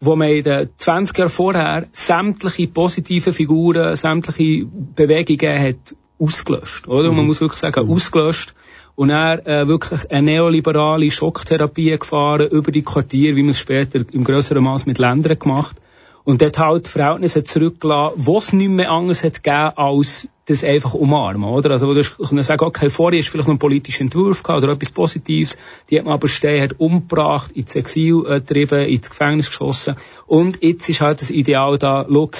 wo 0.00 0.16
man 0.16 0.28
in 0.28 0.42
den 0.42 0.70
20 0.76 1.18
Jahren 1.18 1.30
vorher 1.30 1.86
sämtliche 1.92 2.68
positive 2.68 3.32
Figuren, 3.32 3.96
sämtliche 3.96 4.66
Bewegungen 4.66 5.60
hat 5.60 5.94
ausgelöscht, 6.18 6.88
oder? 6.88 7.10
Und 7.10 7.16
man 7.16 7.26
muss 7.26 7.40
wirklich 7.40 7.60
sagen, 7.60 7.88
ausgelöscht. 7.88 8.54
Und 8.96 9.10
er 9.10 9.44
äh, 9.46 9.66
wirklich 9.66 10.10
eine 10.10 10.22
neoliberale 10.22 11.10
Schocktherapie 11.10 11.98
gefahren 11.98 12.48
über 12.48 12.70
die 12.70 12.82
Quartiere, 12.82 13.34
wie 13.34 13.42
man 13.42 13.50
es 13.50 13.58
später 13.58 14.04
im 14.12 14.22
größeren 14.24 14.62
Maß 14.62 14.86
mit 14.86 14.98
Ländern 14.98 15.38
gemacht. 15.38 15.76
Und 16.24 16.40
dort 16.40 16.58
halt 16.58 16.88
Verhältnisse 16.88 17.44
zurückgelassen, 17.44 18.14
wo 18.16 18.38
es 18.38 18.52
nicht 18.52 18.70
mehr 18.70 18.90
anders 18.90 19.22
hat 19.22 19.42
gegeben, 19.42 19.72
als 19.76 20.30
das 20.46 20.64
einfach 20.64 20.94
umarmen, 20.94 21.48
oder? 21.48 21.70
Also, 21.70 21.86
wo 21.86 21.94
du 21.94 22.02
können 22.02 22.42
sagen, 22.42 22.64
okay, 22.64 22.90
vorher 22.90 23.20
ist 23.20 23.28
vielleicht 23.28 23.48
noch 23.48 23.54
ein 23.54 23.58
politischer 23.58 24.02
Entwurf 24.02 24.42
gehabt 24.42 24.62
oder 24.62 24.72
etwas 24.72 24.90
Positives, 24.90 25.58
die 25.90 25.98
hat 25.98 26.04
man 26.04 26.14
aber 26.14 26.28
stehen, 26.28 26.62
hat 26.62 26.80
umgebracht, 26.80 27.52
ins 27.52 27.74
Exil 27.74 28.24
äh, 28.26 28.40
getrieben, 28.40 28.88
ins 28.88 29.08
Gefängnis 29.08 29.48
geschossen. 29.48 29.96
Und 30.26 30.62
jetzt 30.62 30.88
ist 30.88 31.00
halt 31.00 31.20
das 31.20 31.30
Ideal 31.30 31.78
da, 31.78 32.04
look, 32.08 32.36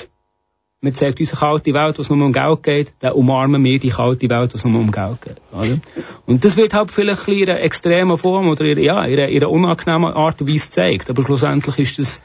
man 0.84 0.92
zeigt 0.92 1.18
uns 1.18 1.32
eine 1.32 1.40
kalte 1.40 1.72
Welt, 1.72 1.96
wo 1.96 2.02
es 2.02 2.10
nur 2.10 2.22
um 2.22 2.32
Geld 2.32 2.62
geht, 2.62 2.92
dann 3.00 3.14
umarmen 3.14 3.64
wir 3.64 3.78
die 3.78 3.88
kalte 3.88 4.28
Welt, 4.28 4.52
wo 4.52 4.56
es 4.56 4.64
nur 4.66 4.80
um 4.80 4.92
Geld 4.92 5.22
geht. 5.22 5.36
Oder? 5.50 5.78
Und 6.26 6.44
das 6.44 6.58
wird 6.58 6.74
halt 6.74 6.90
vielleicht 6.90 7.26
in 7.26 7.48
einer 7.48 7.60
extremen 7.60 8.18
Form 8.18 8.48
oder 8.48 8.66
in, 8.66 8.78
ja, 8.78 9.02
in 9.04 9.14
einer, 9.14 9.28
in 9.28 9.38
einer 9.38 9.50
unangenehmen 9.50 10.12
Art 10.12 10.42
und 10.42 10.48
Weise 10.48 10.66
gezeigt. 10.66 11.08
Aber 11.08 11.22
schlussendlich 11.22 11.78
ist 11.78 11.98
das, 11.98 12.22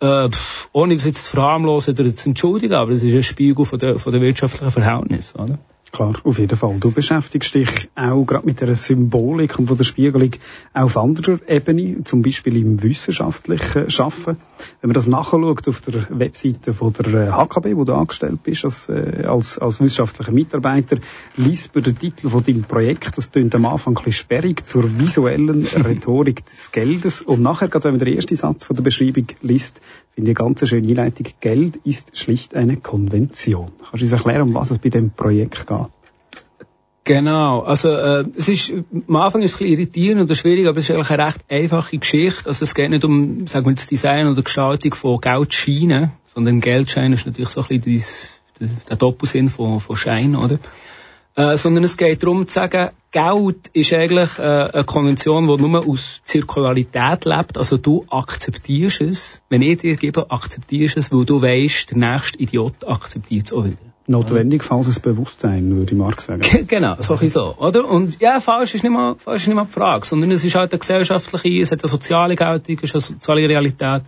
äh, 0.00 0.28
pff, 0.28 0.68
ohne 0.72 0.94
das 0.94 1.04
jetzt 1.04 1.24
zu 1.24 1.30
verharmlosen 1.32 1.94
oder 1.98 2.14
zu 2.14 2.30
entschuldigen, 2.30 2.74
aber 2.74 2.92
es 2.92 3.02
ist 3.02 3.14
ein 3.14 3.22
Spiegel 3.22 3.64
von 3.64 3.78
der, 3.78 3.98
von 3.98 4.12
der 4.12 4.20
wirtschaftlichen 4.20 4.70
Verhältnisse. 4.70 5.38
Oder? 5.38 5.58
Klar, 5.92 6.14
auf 6.22 6.38
jeden 6.38 6.56
Fall. 6.56 6.76
Du 6.78 6.92
beschäftigst 6.92 7.54
dich 7.54 7.90
auch 7.96 8.24
gerade 8.24 8.46
mit 8.46 8.60
der 8.60 8.76
Symbolik 8.76 9.58
und 9.58 9.66
von 9.66 9.76
der 9.76 9.84
Spiegelung 9.84 10.30
auf 10.72 10.96
anderer 10.96 11.40
Ebene, 11.48 12.04
zum 12.04 12.22
Beispiel 12.22 12.56
im 12.56 12.80
wissenschaftlichen 12.82 13.90
Schaffen. 13.90 14.36
Wenn 14.80 14.88
man 14.88 14.94
das 14.94 15.08
nachschaut 15.08 15.66
auf 15.66 15.80
der 15.80 16.06
Webseite 16.10 16.74
von 16.74 16.92
der 16.92 17.06
äh, 17.06 17.30
HKB, 17.32 17.74
wo 17.74 17.84
du 17.84 17.94
angestellt 17.94 18.42
bist 18.44 18.64
als, 18.64 18.88
äh, 18.88 19.24
als, 19.26 19.58
als 19.58 19.80
wissenschaftlicher 19.80 20.30
Mitarbeiter, 20.30 20.98
liest 21.36 21.74
man 21.74 21.82
den 21.82 21.98
Titel 21.98 22.30
von 22.30 22.44
deinem 22.44 22.62
Projekt, 22.62 23.18
das 23.18 23.32
klingt 23.32 23.54
am 23.56 23.66
Anfang 23.66 23.96
ein 23.96 24.04
bisschen 24.04 24.24
sperrig, 24.24 24.66
zur 24.66 25.00
visuellen 25.00 25.66
Rhetorik 25.74 26.46
des 26.46 26.70
Geldes. 26.70 27.20
Und 27.20 27.42
nachher, 27.42 27.66
gerade 27.66 27.84
wenn 27.84 27.96
man 27.96 28.04
den 28.04 28.14
ersten 28.14 28.36
Satz 28.36 28.64
von 28.64 28.76
der 28.76 28.84
Beschreibung 28.84 29.26
liest, 29.42 29.80
finde 30.14 30.30
ich 30.30 30.38
eine 30.38 30.48
ganz 30.48 30.68
schöne 30.68 30.88
Einleitung. 30.88 31.26
Geld 31.40 31.76
ist 31.84 32.16
schlicht 32.16 32.54
eine 32.54 32.76
Konvention. 32.76 33.72
Kannst 33.78 34.02
du 34.02 34.04
uns 34.04 34.12
erklären, 34.12 34.42
um 34.42 34.54
was 34.54 34.70
es 34.70 34.78
bei 34.78 34.88
dem 34.88 35.10
Projekt 35.10 35.66
geht? 35.66 35.86
Genau, 37.04 37.60
also 37.60 37.90
äh, 37.90 38.24
es 38.36 38.48
ist 38.48 38.72
am 39.08 39.16
Anfang 39.16 39.42
ist 39.42 39.54
es 39.54 39.56
ein 39.56 39.66
bisschen 39.66 39.78
irritierend 39.78 40.22
oder 40.22 40.34
schwierig, 40.34 40.68
aber 40.68 40.78
es 40.78 40.88
ist 40.88 40.94
eigentlich 40.94 41.10
eine 41.10 41.26
recht 41.26 41.44
einfache 41.48 41.98
Geschichte. 41.98 42.46
Also 42.46 42.62
es 42.62 42.74
geht 42.74 42.90
nicht 42.90 43.04
um, 43.04 43.46
sagen 43.46 43.66
wir, 43.66 43.74
das 43.74 43.86
Design 43.86 44.28
oder 44.28 44.42
Gestaltung 44.42 44.94
von 44.94 45.20
Geldscheinen, 45.20 46.10
sondern 46.26 46.60
Geldschein 46.60 47.12
ist 47.12 47.26
natürlich 47.26 47.48
so 47.48 47.62
ein 47.62 47.80
bisschen 47.80 48.32
das, 48.60 48.78
der 48.88 48.96
Doppelsinn 48.96 49.48
von, 49.48 49.80
von 49.80 49.96
Schein, 49.96 50.36
oder? 50.36 50.58
Äh, 51.40 51.56
sondern 51.56 51.84
es 51.84 51.96
geht 51.96 52.22
darum 52.22 52.46
zu 52.46 52.54
sagen, 52.54 52.90
Geld 53.12 53.68
ist 53.72 53.92
eigentlich 53.94 54.38
äh, 54.38 54.42
eine 54.42 54.84
Konvention, 54.84 55.46
die 55.48 55.62
nur 55.62 55.88
aus 55.88 56.20
Zirkularität 56.24 57.24
lebt. 57.24 57.56
Also 57.56 57.76
du 57.78 58.04
akzeptierst 58.10 59.00
es. 59.00 59.40
Wenn 59.48 59.62
ich 59.62 59.78
dir 59.78 59.96
gebe, 59.96 60.30
akzeptierst 60.30 60.96
es, 60.98 61.10
weil 61.12 61.24
du 61.24 61.40
weißt, 61.40 61.92
der 61.92 61.98
nächste 61.98 62.38
Idiot 62.38 62.86
akzeptiert 62.86 63.46
es 63.46 63.52
auch 63.52 63.64
wieder. 63.64 63.76
Notwendig, 64.06 64.64
falls 64.64 64.88
es 64.88 64.98
Bewusstsein, 65.00 65.74
würde 65.76 65.92
ich 65.92 65.98
Mark 65.98 66.20
sagen. 66.20 66.40
Ge- 66.42 66.64
Genau, 66.66 66.96
so 67.00 67.14
ein 67.16 67.28
so, 67.28 67.54
oder? 67.58 67.88
Und 67.88 68.20
ja, 68.20 68.40
falsch 68.40 68.74
ist 68.74 68.82
nicht 68.82 68.92
mal, 68.92 69.14
falsch 69.16 69.42
ist 69.42 69.48
nicht 69.48 69.56
mal 69.56 69.64
die 69.66 69.72
Frage, 69.72 70.04
sondern 70.04 70.30
es 70.32 70.44
ist 70.44 70.56
halt 70.56 70.72
eine 70.72 70.78
gesellschaftliche, 70.80 71.62
es 71.62 71.70
hat 71.70 71.82
eine 71.84 71.90
soziale 71.90 72.34
Geltung, 72.36 72.76
es 72.82 72.90
ist 72.90 72.94
eine 72.94 73.00
soziale 73.18 73.48
Realität 73.48 74.02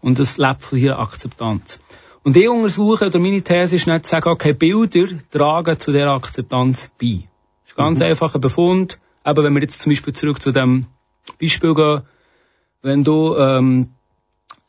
und 0.00 0.18
es 0.20 0.38
lebt 0.38 0.62
von 0.62 0.78
ihrer 0.78 0.98
Akzeptanz. 1.00 1.80
Und 2.22 2.36
ich 2.36 2.48
untersuche, 2.48 3.06
oder 3.06 3.18
meine 3.18 3.42
These 3.42 3.76
ist 3.76 3.86
nicht 3.86 4.04
zu 4.04 4.10
sagen, 4.10 4.28
okay, 4.28 4.52
Bilder 4.52 5.08
tragen 5.30 5.78
zu 5.78 5.90
dieser 5.90 6.10
Akzeptanz 6.10 6.90
bei. 7.00 7.24
Das 7.62 7.72
ist 7.72 7.76
ganz 7.76 8.00
einfach 8.00 8.34
ein 8.34 8.40
Befund, 8.40 8.98
aber 9.22 9.44
wenn 9.44 9.54
wir 9.54 9.62
jetzt 9.62 9.80
zum 9.80 9.90
Beispiel 9.90 10.12
zurück 10.12 10.42
zu 10.42 10.52
dem 10.52 10.86
Beispiel 11.40 11.74
gehen, 11.74 12.02
wenn 12.82 13.04
du 13.04 13.36
ähm, 13.36 13.90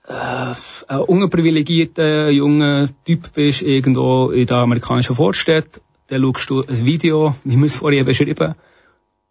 äh, 0.08 0.54
ein 0.88 1.00
unprivilegierter 1.00 2.30
junger 2.30 2.90
Typ 3.06 3.34
bist, 3.34 3.62
irgendwo 3.62 4.32
in 4.32 4.48
der 4.48 4.58
amerikanischen 4.58 5.16
Vorstadt, 5.16 5.82
dann 6.08 6.22
schaust 6.22 6.50
du 6.50 6.64
ein 6.64 6.86
Video, 6.86 7.36
wie 7.44 7.58
wir 7.58 7.66
es 7.66 7.76
vorher 7.76 8.04
beschrieben 8.04 8.56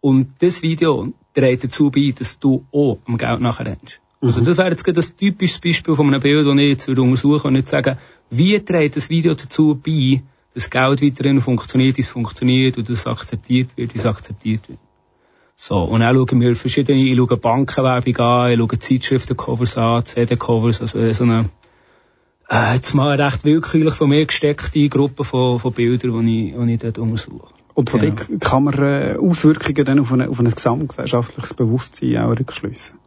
und 0.01 0.35
das 0.39 0.63
Video 0.63 1.13
trägt 1.33 1.63
dazu 1.63 1.91
bei, 1.91 2.13
dass 2.17 2.39
du 2.39 2.65
auch 2.71 2.97
am 3.05 3.17
Geld 3.17 3.39
nachher 3.39 3.67
rennst. 3.67 4.01
Also 4.21 4.41
das 4.41 4.57
wäre 4.57 4.69
jetzt 4.69 4.83
gerade 4.83 4.97
das 4.97 5.15
typische 5.15 5.59
Beispiel 5.59 5.95
von 5.95 6.07
einem 6.07 6.21
Bild, 6.21 6.45
das 6.45 6.53
ich 6.53 6.69
jetzt 6.69 6.87
würde 6.87 7.01
untersuchen 7.01 7.47
und 7.47 7.53
nicht 7.53 7.67
sagen, 7.67 7.97
wie 8.29 8.59
trägt 8.59 8.95
das 8.95 9.09
Video 9.09 9.33
dazu 9.33 9.75
bei, 9.75 10.21
dass 10.53 10.69
Geld 10.69 11.01
weiterhin 11.01 11.41
funktioniert, 11.41 11.97
wie 11.97 12.01
es 12.01 12.09
funktioniert 12.09 12.77
und 12.77 12.87
dass 12.87 12.99
es 12.99 13.07
akzeptiert 13.07 13.75
wird, 13.75 13.93
wie 13.93 13.97
es 13.97 14.05
akzeptiert 14.05 14.69
wird. 14.69 14.79
So, 15.55 15.75
und 15.75 16.01
dann 16.01 16.15
schauen 16.15 16.41
wir 16.41 16.55
verschiedene, 16.55 17.03
ich 17.03 17.15
schaue 17.15 17.37
Bankenwerbung 17.37 18.17
an, 18.17 18.51
ich 18.51 18.57
schaue 18.57 18.79
Zeitschriftencovers 18.79 19.77
an, 19.77 20.05
CD-Covers, 20.05 20.81
also 20.81 21.13
so 21.13 21.23
eine, 21.23 21.49
äh, 22.49 22.75
jetzt 22.75 22.93
mal 22.93 23.11
eine 23.11 23.25
recht 23.25 23.43
willkürlich 23.43 23.93
von 23.93 24.09
mir 24.09 24.25
gesteckte 24.25 24.87
Gruppe 24.89 25.23
von, 25.23 25.59
von 25.59 25.73
Bildern, 25.73 26.25
die 26.25 26.49
ich, 26.49 26.55
die 26.55 26.73
ich 26.73 26.79
dort 26.79 26.97
untersuche. 26.99 27.53
Und 27.73 27.89
von 27.89 27.99
Genau. 27.99 28.15
dort 28.15 28.41
kann 28.41 28.63
man 28.63 28.73
äh, 28.79 29.17
Auswirkungen 29.19 29.85
dann 29.85 29.99
auf, 29.99 30.11
eine, 30.11 30.29
auf 30.29 30.39
ein 30.39 30.49
gesamtgesellschaftliches 30.49 31.53
Bewusstsein 31.53 32.17
auch 32.17 32.31
rückschliessen. 32.31 33.00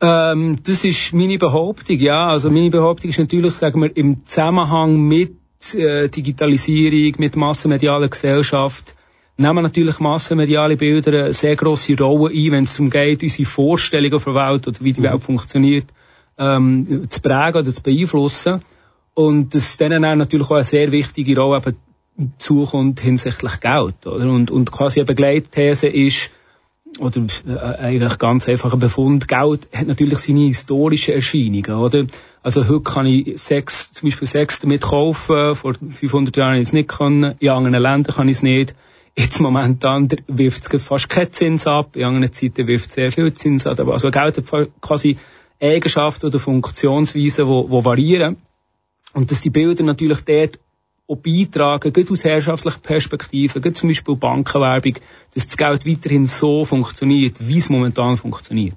Ähm, 0.00 0.58
das 0.64 0.84
ist 0.84 1.12
meine 1.12 1.38
Behauptung, 1.38 1.98
ja. 1.98 2.28
Also 2.28 2.50
meine 2.50 2.70
Behauptung 2.70 3.10
ist 3.10 3.18
natürlich, 3.18 3.54
sagen 3.54 3.82
wir, 3.82 3.94
im 3.96 4.24
Zusammenhang 4.26 4.98
mit 5.00 5.36
äh, 5.74 6.08
Digitalisierung, 6.08 7.14
mit 7.18 7.36
massenmedialer 7.36 8.08
Gesellschaft, 8.08 8.94
nehmen 9.36 9.62
natürlich 9.62 9.98
massenmediale 9.98 10.76
Bilder 10.76 11.24
eine 11.24 11.32
sehr 11.32 11.56
grosse 11.56 11.96
Rolle 11.96 12.32
ein, 12.34 12.52
wenn 12.52 12.64
es 12.64 12.74
darum 12.74 12.90
geht, 12.90 13.22
unsere 13.22 13.48
Vorstellungen 13.48 14.20
von 14.20 14.34
der 14.34 14.42
Welt 14.42 14.68
oder 14.68 14.78
wie 14.80 14.92
die 14.92 15.02
Welt 15.02 15.22
funktioniert, 15.22 15.86
ähm, 16.38 17.06
zu 17.08 17.20
prägen 17.20 17.60
oder 17.60 17.72
zu 17.72 17.82
beeinflussen. 17.82 18.60
Und 19.14 19.54
dass 19.54 19.76
denen 19.76 20.04
auch 20.04 20.14
natürlich 20.14 20.46
auch 20.46 20.56
eine 20.56 20.64
sehr 20.64 20.92
wichtige 20.92 21.36
Rolle 21.38 21.58
eben 21.58 21.76
zukommt 22.38 23.00
hinsichtlich 23.00 23.60
Geld. 23.60 24.06
Oder? 24.06 24.30
Und, 24.30 24.50
und 24.50 24.70
quasi 24.70 25.00
eine 25.00 25.06
Begleitthese 25.06 25.88
ist, 25.88 26.30
oder 26.98 27.22
äh, 27.46 27.58
eigentlich 27.78 28.18
ganz 28.18 28.48
einfacher 28.48 28.76
Befund, 28.76 29.28
Geld 29.28 29.68
hat 29.72 29.86
natürlich 29.86 30.18
seine 30.18 30.46
historischen 30.46 31.14
Erscheinungen, 31.14 31.74
oder? 31.74 32.06
Also 32.42 32.66
heute 32.68 32.80
kann 32.80 33.06
ich 33.06 33.40
Sex, 33.40 33.92
zum 33.92 34.08
Beispiel 34.08 34.26
Sex 34.26 34.60
damit 34.60 34.82
kaufen, 34.82 35.54
vor 35.54 35.74
500 35.74 36.36
Jahren 36.36 36.52
hätte 36.52 36.62
ich 36.62 36.68
es 36.68 36.72
nicht 36.72 36.88
können, 36.88 37.34
in 37.38 37.48
anderen 37.50 37.82
Ländern 37.82 38.14
kann 38.14 38.28
ich 38.28 38.36
es 38.36 38.42
nicht. 38.42 38.74
Jetzt 39.16 39.40
momentan 39.40 40.08
wirft 40.26 40.72
es 40.72 40.82
fast 40.82 41.08
keinen 41.08 41.32
Zins 41.32 41.66
ab, 41.66 41.96
in 41.96 42.04
anderen 42.04 42.32
Zeiten 42.32 42.66
wirft 42.66 42.88
es 42.88 42.94
sehr 42.94 43.12
viel 43.12 43.32
Zins 43.34 43.66
ab, 43.66 43.78
also 43.80 44.10
Geld 44.10 44.38
hat 44.38 44.68
quasi 44.80 45.18
Eigenschaften 45.60 46.26
oder 46.26 46.38
Funktionsweisen, 46.38 47.46
die 47.46 47.84
variieren. 47.84 48.36
Und 49.12 49.30
dass 49.30 49.40
die 49.40 49.50
Bilder 49.50 49.82
natürlich 49.82 50.20
dort 50.22 50.58
auch 51.10 51.16
beitragen, 51.16 51.92
gerade 51.92 52.12
aus 52.12 52.24
herrschaftlicher 52.24 52.78
Perspektive, 52.78 53.60
gerade 53.60 53.74
zum 53.74 53.88
Beispiel 53.88 54.16
Bankenwerbung, 54.16 54.94
dass 55.34 55.46
das 55.46 55.56
Geld 55.56 55.86
weiterhin 55.86 56.26
so 56.26 56.64
funktioniert, 56.64 57.36
wie 57.40 57.58
es 57.58 57.68
momentan 57.68 58.16
funktioniert. 58.16 58.76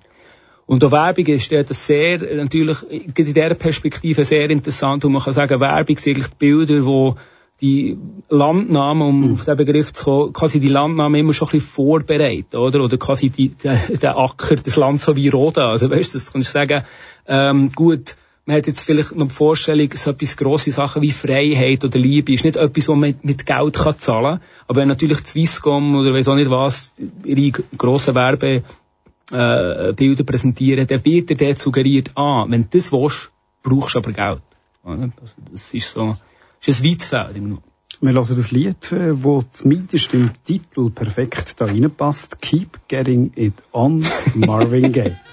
Und 0.66 0.84
auch 0.84 0.92
Werbung 0.92 1.26
ist 1.28 1.52
dort 1.52 1.70
sehr, 1.74 2.20
natürlich, 2.36 2.80
gerade 2.80 3.30
in 3.30 3.34
dieser 3.34 3.56
Perspektive 3.56 4.24
sehr 4.24 4.50
interessant, 4.50 5.06
und 5.06 5.12
man 5.12 5.22
kann 5.22 5.34
sagen, 5.34 5.60
Werbung 5.60 5.98
sind 5.98 6.16
eigentlich 6.16 6.32
die 6.32 6.38
Bilder, 6.40 6.86
wo 6.86 7.16
die 7.62 7.98
Landnahmen, 8.30 9.02
um 9.02 9.34
auf 9.34 9.46
den 9.46 9.56
Begriff 9.56 9.94
zu 9.94 10.06
kommen, 10.06 10.34
quasi 10.34 10.60
die 10.60 10.70
Landnahmen 10.70 11.20
immer 11.20 11.34
schon 11.34 11.48
ein 11.48 11.52
bisschen 11.52 11.70
vorbereiten, 11.70 12.58
oder? 12.58 12.84
Oder 12.84 12.98
quasi 12.98 13.30
die, 13.30 13.50
der, 13.50 13.78
der 14.02 14.18
Acker, 14.18 14.56
das 14.56 14.76
Land 14.76 15.00
so 15.02 15.16
wie 15.16 15.30
roden. 15.30 15.64
Also 15.64 15.90
weißt 15.90 16.14
du, 16.14 16.18
das 16.18 16.34
kannst 16.34 16.50
du 16.50 16.52
sagen, 16.52 16.84
ähm, 17.28 17.70
gut, 17.70 18.16
man 18.46 18.58
hat 18.58 18.68
jetzt 18.68 18.82
vielleicht 18.82 19.16
noch 19.16 19.28
die 19.28 19.34
Vorstellung, 19.34 19.90
so 19.96 20.12
etwas 20.12 20.36
grosse 20.36 20.72
Sachen 20.72 21.02
wie 21.02 21.12
Freiheit 21.12 21.86
oder 21.86 21.98
Liebe 21.98 22.34
ist 22.34 22.44
nicht 22.44 22.58
etwas, 22.58 22.90
was 22.90 22.96
man 22.96 23.16
mit 23.22 23.46
Geld 23.46 23.74
kann 23.76 24.00
zahlen 24.00 24.40
kann. 24.40 24.48
Aber 24.68 24.82
wenn 24.82 24.90
natürlich 24.90 25.22
die 25.22 25.30
Swisscom 25.30 25.96
oder 25.96 26.14
weiss 26.14 26.28
auch 26.28 26.36
nicht 26.36 26.50
was, 26.50 26.92
ihre 27.24 27.64
grossen 27.78 28.16
Werbe, 28.16 28.64
äh, 29.32 30.24
präsentieren, 30.24 30.88
dann 30.88 31.06
wird 31.06 31.30
dir 31.30 31.38
dort 31.38 31.60
suggeriert, 31.60 32.12
ah, 32.16 32.46
wenn 32.48 32.64
du 32.64 32.68
das 32.72 32.92
willst, 32.92 33.32
brauchst 33.64 33.96
du 33.96 34.00
aber 34.00 34.12
Geld. 34.12 34.42
Also 34.84 35.12
das 35.50 35.74
ist 35.74 35.92
so, 35.92 36.18
ist 36.66 36.82
ein 36.82 36.92
weites 36.92 37.08
Feld 37.08 37.38
im 37.38 37.44
Grunde. 37.46 37.62
Wir 38.02 38.12
hören 38.12 38.36
das 38.36 38.52
Lied, 38.52 38.92
äh, 38.92 39.24
wo 39.24 39.44
zumindest 39.54 40.14
im 40.14 40.32
Titel 40.44 40.90
perfekt 40.90 41.62
da 41.62 41.66
reinpasst. 41.66 42.42
Keep 42.42 42.80
Getting 42.90 43.32
It 43.36 43.54
On, 43.72 44.06
Marvin 44.36 44.92
Gaye. 44.92 45.16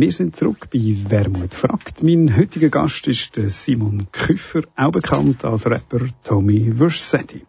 Wir 0.00 0.12
sind 0.12 0.34
zurück 0.34 0.68
bei 0.72 0.96
Wermut 1.10 1.52
fragt. 1.52 2.02
Mein 2.02 2.34
heutiger 2.34 2.70
Gast 2.70 3.06
ist 3.06 3.36
der 3.36 3.50
Simon 3.50 4.06
Küffer, 4.10 4.62
auch 4.74 4.92
bekannt 4.92 5.44
als 5.44 5.66
Rapper 5.66 6.06
Tommy 6.24 6.72
Versetti. 6.74 7.42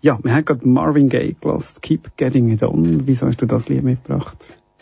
Ja, 0.00 0.16
wir 0.22 0.32
haben 0.32 0.44
gerade 0.44 0.68
Marvin 0.68 1.08
Gaye 1.08 1.34
gelassen, 1.40 1.80
Keep 1.80 2.16
Getting 2.16 2.50
It 2.50 2.62
On. 2.62 3.08
Wieso 3.08 3.26
hast 3.26 3.42
du 3.42 3.46
das 3.46 3.68
Lied 3.68 3.82
mitgebracht? 3.82 4.36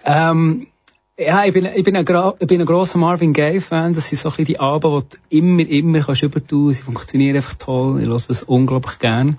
Ähm, 0.05 0.67
ja, 1.19 1.47
ich 1.47 1.55
bin, 1.55 1.65
ich 1.65 1.83
bin 1.83 1.97
ein, 1.97 2.05
ich 2.05 2.51
ein 2.51 2.67
grosser 2.67 2.99
Marvin 2.99 3.33
Gaye-Fan. 3.33 3.95
Das 3.95 4.11
sind 4.11 4.19
so 4.19 4.29
ein 4.29 4.33
bisschen 4.33 4.45
die 4.45 4.61
Alben, 4.61 5.05
die 5.05 5.17
du 5.17 5.39
immer, 5.39 5.67
immer 5.67 6.01
kannst 6.01 6.23
übertun. 6.23 6.75
Sie 6.75 6.83
funktionieren 6.83 7.37
einfach 7.37 7.55
toll. 7.55 8.03
Ich 8.03 8.07
höre 8.07 8.19
das 8.19 8.43
unglaublich 8.43 8.99
gern. 8.99 9.39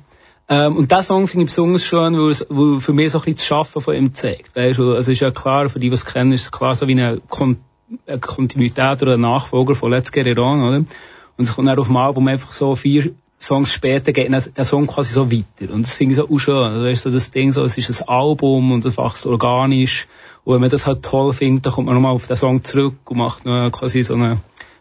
Ähm, 0.51 0.77
und 0.77 0.91
diesen 0.91 1.03
Song 1.03 1.27
finde 1.27 1.43
ich 1.43 1.49
besonders 1.49 1.85
schön, 1.85 2.17
weil, 2.17 2.31
es, 2.31 2.45
für 2.83 2.93
mich 2.93 3.11
so 3.11 3.19
ein 3.19 3.25
bisschen 3.25 3.35
das 3.35 3.45
Schaffen 3.45 3.81
von 3.81 3.95
ihm 3.95 4.13
zeigt. 4.13 4.55
Weißt 4.55 4.79
du, 4.79 4.89
also 4.89 4.95
es 4.95 5.07
ist 5.07 5.19
ja 5.19 5.29
klar, 5.29 5.69
für 5.69 5.79
die, 5.79 5.89
die 5.89 5.93
es 5.93 6.05
kennen, 6.05 6.31
ist 6.31 6.41
es 6.41 6.51
klar 6.51 6.75
so 6.75 6.87
wie 6.87 6.93
eine, 6.93 7.21
Kon 7.29 7.57
eine 8.07 8.19
Kontinuität 8.19 9.01
oder 9.01 9.13
ein 9.13 9.21
Nachfolger 9.21 9.75
von 9.75 9.91
Let's 9.91 10.11
Get 10.11 10.27
It 10.27 10.39
On, 10.39 10.63
oder? 10.63 10.77
Und 10.77 10.87
es 11.37 11.55
kommt 11.55 11.67
dann 11.67 11.77
auf 11.77 11.87
dem 11.87 11.97
Album 11.97 12.27
einfach 12.27 12.51
so 12.51 12.75
vier 12.75 13.11
Songs 13.41 13.73
später 13.73 14.11
geht 14.11 14.29
der 14.29 14.65
Song 14.65 14.85
quasi 14.85 15.13
so 15.13 15.31
weiter. 15.31 15.73
Und 15.73 15.85
das 15.85 15.95
finde 15.95 16.11
ich 16.11 16.17
so 16.17 16.29
auch 16.29 16.39
schön. 16.39 16.57
Also, 16.57 16.85
weißt 16.85 17.05
du, 17.05 17.09
das 17.09 17.31
Ding 17.31 17.53
so, 17.53 17.63
es 17.63 17.77
ist 17.77 18.01
ein 18.01 18.09
Album 18.09 18.73
und 18.73 18.83
es 18.83 18.97
wächst 18.97 19.25
organisch. 19.25 20.07
Und 20.43 20.55
wenn 20.55 20.61
man 20.61 20.69
das 20.69 20.85
halt 20.85 21.03
toll 21.03 21.31
findet, 21.31 21.65
dann 21.65 21.73
kommt 21.73 21.85
man 21.85 21.95
nochmal 21.95 22.11
auf 22.11 22.27
den 22.27 22.35
Song 22.35 22.63
zurück 22.63 22.95
und 23.05 23.17
macht 23.17 23.45
noch 23.45 23.71
quasi 23.71 24.03
so 24.03 24.15
eine 24.15 24.39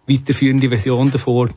weiterführende 0.08 0.68
Version 0.68 1.10
davor. 1.10 1.50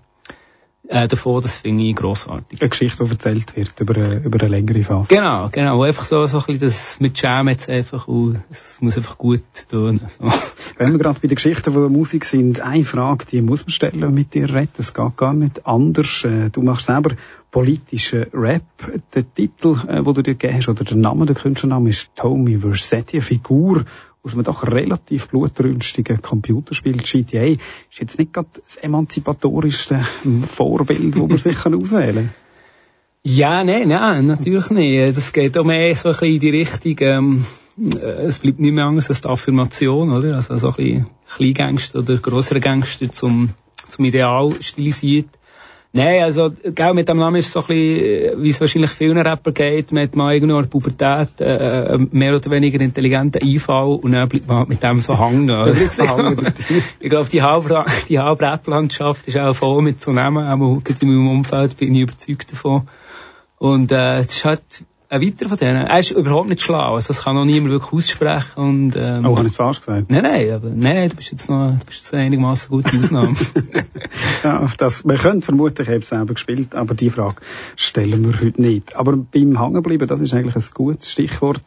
Äh, 0.88 1.08
davon, 1.08 1.42
das 1.42 1.60
finde 1.60 1.84
ich 1.84 1.96
grossartig. 1.96 2.60
Eine 2.60 2.70
Geschichte, 2.70 3.04
die 3.04 3.12
erzählt 3.12 3.56
wird 3.56 3.80
über 3.80 3.96
eine, 3.96 4.16
über 4.18 4.40
eine 4.40 4.50
längere 4.50 4.84
Phase. 4.84 5.14
Genau, 5.14 5.50
genau. 5.52 5.78
Wo 5.78 5.84
einfach 5.84 6.06
so, 6.06 6.26
so 6.26 6.40
ein 6.40 6.44
bisschen 6.46 6.60
das 6.60 7.00
mit 7.00 7.22
Jam 7.22 7.48
jetzt 7.50 7.70
einfach, 7.70 8.08
und 8.08 8.42
es 8.50 8.82
muss 8.82 8.98
einfach 8.98 9.18
gut 9.18 9.44
tun. 9.70 10.02
So. 10.08 10.26
Wenn 10.78 10.92
wir 10.92 11.00
gerade 11.00 11.20
bei 11.20 11.28
den 11.28 11.36
Geschichten 11.36 11.72
von 11.72 11.82
der 11.84 11.92
Musik 11.92 12.26
sind, 12.26 12.62
eine 12.62 12.84
Frage, 12.84 13.26
die 13.26 13.42
muss 13.42 13.62
man 13.62 13.70
stellen, 13.70 14.00
man 14.00 14.14
mit 14.14 14.34
dir 14.34 14.54
redet. 14.54 14.80
Es 14.80 14.94
geht 14.94 15.18
gar 15.18 15.34
nicht 15.34 15.66
anders. 15.68 16.26
Äh, 16.26 16.50
Du 16.50 16.64
machst 16.64 16.88
selber 16.88 17.16
politischen 17.52 18.26
Rap. 18.34 18.64
Der 19.14 19.34
Titel, 19.34 19.78
äh, 19.88 20.02
den 20.02 20.04
du 20.04 20.24
dir 20.24 20.34
gegeben 20.34 20.58
hast, 20.58 20.68
oder 20.68 20.84
der 20.84 20.98
Name, 20.98 21.28
der 21.28 21.36
Künstlername 21.36 21.90
ist 21.90 22.12
Tommy 22.16 22.58
Versetti, 22.58 23.18
eine 23.18 23.22
Figur 23.24 23.86
aus 24.24 24.34
einem 24.34 24.44
doch 24.44 24.64
relativ 24.64 25.30
blutrünstigen 25.30 26.22
Computerspiel. 26.22 26.98
GTA 26.98 27.46
ist 27.46 28.00
jetzt 28.00 28.20
nicht 28.20 28.34
gerade 28.34 28.50
das 28.64 28.78
emanzipatorischste 28.78 30.06
Vorbild, 30.46 31.16
das 31.16 31.28
man 31.28 31.38
sich 31.38 31.66
auswählen 31.66 32.30
kann. 32.30 32.34
Ja, 33.24 33.64
nein, 33.64 33.90
nein, 33.90 34.26
natürlich 34.26 34.70
nicht. 34.72 35.18
Das 35.18 35.32
geht 35.32 35.58
auch 35.58 35.64
mehr 35.64 35.96
so 35.96 36.10
ein 36.10 36.14
bisschen 36.14 36.34
in 36.34 36.40
die 36.40 36.50
Richtung, 36.50 36.96
ähm, 37.02 37.46
äh, 37.78 38.26
es 38.26 38.40
bleibt 38.40 38.60
nicht 38.60 38.74
mehr 38.74 38.86
anders 38.86 39.10
als 39.10 39.22
die 39.22 39.28
Affirmation, 39.28 40.12
oder? 40.12 40.36
Also 40.36 40.58
so 40.58 40.70
ein 40.70 40.76
bisschen 40.76 41.06
Kleingangster 41.30 42.00
oder 42.00 42.18
grosserer 42.18 42.60
Gangster 42.60 43.12
zum, 43.12 43.50
zum 43.88 44.06
Ideal 44.06 44.54
stilisiert. 44.60 45.30
Nein, 45.94 46.24
also, 46.24 46.52
gell, 46.64 46.94
mit 46.94 47.10
dem 47.10 47.18
Namen 47.18 47.36
ist 47.36 47.48
es 47.48 47.52
so 47.52 47.60
ein 47.60 47.68
bisschen, 47.68 48.06
äh, 48.06 48.34
wie 48.38 48.50
es 48.50 48.62
wahrscheinlich 48.62 48.92
vielen 48.92 49.18
Rapper 49.18 49.52
geht, 49.52 49.92
man 49.92 50.04
hat 50.04 50.16
mal 50.16 50.34
irgendwo 50.34 50.56
in 50.56 50.62
der 50.62 50.70
Pubertät, 50.70 51.42
äh, 51.42 51.96
äh, 51.96 51.98
mehr 52.12 52.34
oder 52.34 52.50
weniger 52.50 52.80
intelligenten 52.80 53.42
Einfall 53.42 54.00
und 54.02 54.14
dann 54.14 54.30
bleibt 54.30 54.48
man 54.48 54.60
halt 54.60 54.70
mit 54.70 54.82
dem 54.82 55.02
so 55.02 55.20
hängen. 55.20 55.52
oder? 55.52 55.74
ich 57.00 57.10
glaube, 57.10 57.30
die 57.30 57.42
halbe, 57.42 57.84
die 58.08 58.20
halbe 58.20 58.46
Rap-Landschaft 58.46 59.28
ist 59.28 59.38
auch 59.38 59.54
voll 59.54 59.82
mit 59.82 60.00
so 60.00 60.12
Namen, 60.12 60.82
gerade 60.82 61.02
in 61.02 61.10
meinem 61.10 61.28
Umfeld 61.28 61.76
bin 61.76 61.94
ich 61.94 62.04
überzeugt 62.04 62.54
davon. 62.54 62.88
Und 63.58 63.92
äh, 63.92 64.20
es 64.20 64.28
ist 64.28 64.46
halt 64.46 64.62
ein 65.12 65.22
weiterer 65.22 65.50
von 65.50 65.58
denen. 65.58 65.88
Er 65.88 66.00
ist 66.00 66.12
überhaupt 66.12 66.48
nicht 66.48 66.62
schlau, 66.62 66.96
also 66.96 67.10
das 67.10 67.24
kann 67.24 67.36
noch 67.36 67.44
niemand 67.44 67.72
wirklich 67.72 67.92
aussprechen. 67.92 68.56
Und, 68.56 68.96
ähm, 68.96 69.26
Oh, 69.26 69.38
habe 69.38 69.48
ich 69.48 69.54
falsch 69.54 69.80
gesagt? 69.80 70.10
Nein, 70.10 70.24
nein, 70.24 70.52
aber 70.52 70.70
nein, 70.70 71.10
du 71.10 71.18
bist 71.18 71.32
jetzt 71.32 71.50
noch, 71.50 71.78
du 71.78 71.86
bist 71.86 72.00
jetzt 72.00 72.14
einigermaßen 72.14 72.70
gute 72.70 72.98
Ausnahme. 72.98 73.36
Ja, 74.44 74.66
das, 74.78 75.04
man 75.06 75.18
könnte 75.18 75.46
vermuten, 75.46 75.84
ich 75.84 75.88
habe 75.88 76.00
es 76.00 76.10
selber 76.10 76.34
gespielt, 76.34 76.74
aber 76.74 76.96
die 76.96 77.10
Frage 77.10 77.36
stellen 77.76 78.26
wir 78.26 78.42
heute 78.42 78.62
nicht. 78.62 78.96
Aber 78.96 79.16
beim 79.16 79.60
Hangenbleiben, 79.60 80.08
das 80.08 80.20
ist 80.20 80.34
eigentlich 80.34 80.56
ein 80.56 80.74
gutes 80.74 81.12
Stichwort, 81.12 81.62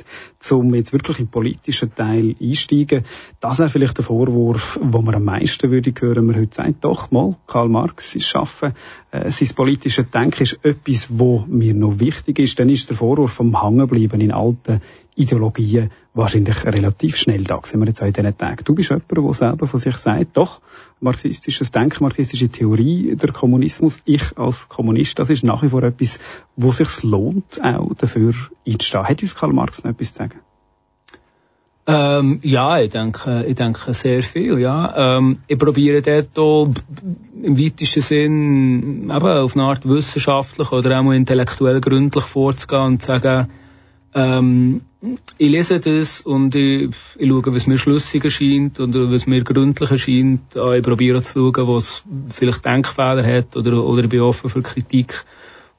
um 0.50 0.74
jetzt 0.74 0.92
wirklich 0.92 1.20
im 1.20 1.28
politischen 1.28 1.94
Teil 1.94 2.35
einsteigen. 2.40 3.04
Das 3.40 3.61
wäre 3.61 3.68
vielleicht 3.68 3.98
der 3.98 4.04
Vorwurf, 4.04 4.78
wo 4.83 5.02
man 5.02 5.14
am 5.14 5.24
meisten 5.24 5.70
würde 5.70 5.94
hören, 5.96 6.26
man 6.26 6.37
heute 6.37 6.54
sagt, 6.54 6.85
doch 6.85 7.11
mal, 7.12 7.37
Karl 7.46 7.68
Marx, 7.68 8.12
sein 8.12 8.22
Schaffen, 8.22 8.74
äh, 9.14 9.31
sein 9.31 9.48
politisches 9.55 10.11
Denken 10.11 10.42
ist 10.42 10.59
etwas, 10.64 11.07
wo 11.09 11.44
mir 11.46 11.72
noch 11.72 12.00
wichtig 12.00 12.40
ist. 12.40 12.59
Dann 12.59 12.68
ist 12.68 12.90
der 12.90 12.96
Vorwurf 12.96 13.33
vom 13.33 13.62
Hangenbleiben 13.62 14.20
in 14.20 14.33
alten 14.33 14.83
Ideologien 15.14 15.92
wahrscheinlich 16.14 16.64
relativ 16.64 17.16
schnell 17.16 17.44
da, 17.44 17.61
sehen 17.62 17.79
wir 17.79 17.87
jetzt 17.87 18.03
auch 18.03 18.07
in 18.07 18.12
diesen 18.12 18.37
Tagen. 18.37 18.64
Du 18.64 18.74
bist 18.74 18.90
jemand, 18.90 19.09
der 19.09 19.35
selber 19.35 19.68
von 19.68 19.79
sich 19.79 19.96
sagt, 19.98 20.37
doch, 20.37 20.61
marxistisches 21.00 21.70
Denken, 21.70 22.03
marxistische 22.03 22.48
Theorie, 22.48 23.14
der 23.14 23.31
Kommunismus, 23.31 23.98
ich 24.05 24.37
als 24.37 24.68
Kommunist, 24.68 25.16
das 25.20 25.31
ist 25.31 25.44
nach 25.44 25.62
wie 25.62 25.68
vor 25.68 25.85
etwas, 25.85 26.18
wo 26.57 26.72
sich 26.72 27.05
lohnt, 27.05 27.62
auch 27.62 27.94
dafür 27.94 28.35
einzustehen. 28.66 29.05
Hat 29.05 29.22
uns 29.22 29.37
Karl 29.37 29.53
Marx 29.53 29.85
noch 29.85 29.92
etwas 29.92 30.12
zu 30.12 30.18
sagen? 30.18 30.40
Ähm, 31.87 32.40
ja, 32.42 32.81
ich 32.81 32.90
denke, 32.90 33.44
ich 33.47 33.57
denke 33.57 33.92
sehr 33.92 34.23
viel, 34.23 34.59
ja. 34.59 35.18
Ähm, 35.18 35.40
ich 35.47 35.59
probiere 35.59 36.01
dort 36.01 36.38
auch 36.38 36.70
im 37.42 37.59
weitesten 37.59 38.01
Sinn 38.01 39.03
eben 39.05 39.11
auf 39.11 39.55
eine 39.55 39.64
Art 39.64 39.87
wissenschaftlich 39.87 40.73
oder 40.73 40.99
auch 40.99 41.03
mal 41.03 41.14
intellektuell 41.14 41.83
gründlich 41.83 42.25
vorzugehen 42.25 42.85
und 42.85 43.03
zu 43.03 43.07
sagen, 43.09 43.49
ähm, 44.14 44.81
ich 45.37 45.51
lese 45.51 45.81
das 45.81 46.23
und 46.23 46.55
ich, 46.55 46.88
ich 47.18 47.29
schaue, 47.29 47.55
was 47.55 47.66
mir 47.66 47.77
schlüssig 47.77 48.25
erscheint 48.25 48.81
und 48.81 48.94
was 48.94 49.27
mir 49.27 49.44
gründlich 49.44 49.90
erscheint. 49.90 50.57
Äh, 50.57 50.79
Ich 50.79 50.85
probiere 50.85 51.18
auch 51.18 51.23
zu 51.23 51.53
schauen, 51.55 51.68
was 51.68 52.03
vielleicht 52.31 52.64
Denkfehler 52.64 53.27
hat 53.27 53.57
oder, 53.57 53.85
oder 53.85 54.05
ich 54.05 54.11
bin 54.11 54.20
offen 54.20 54.49
für 54.49 54.62
Kritik. 54.62 55.25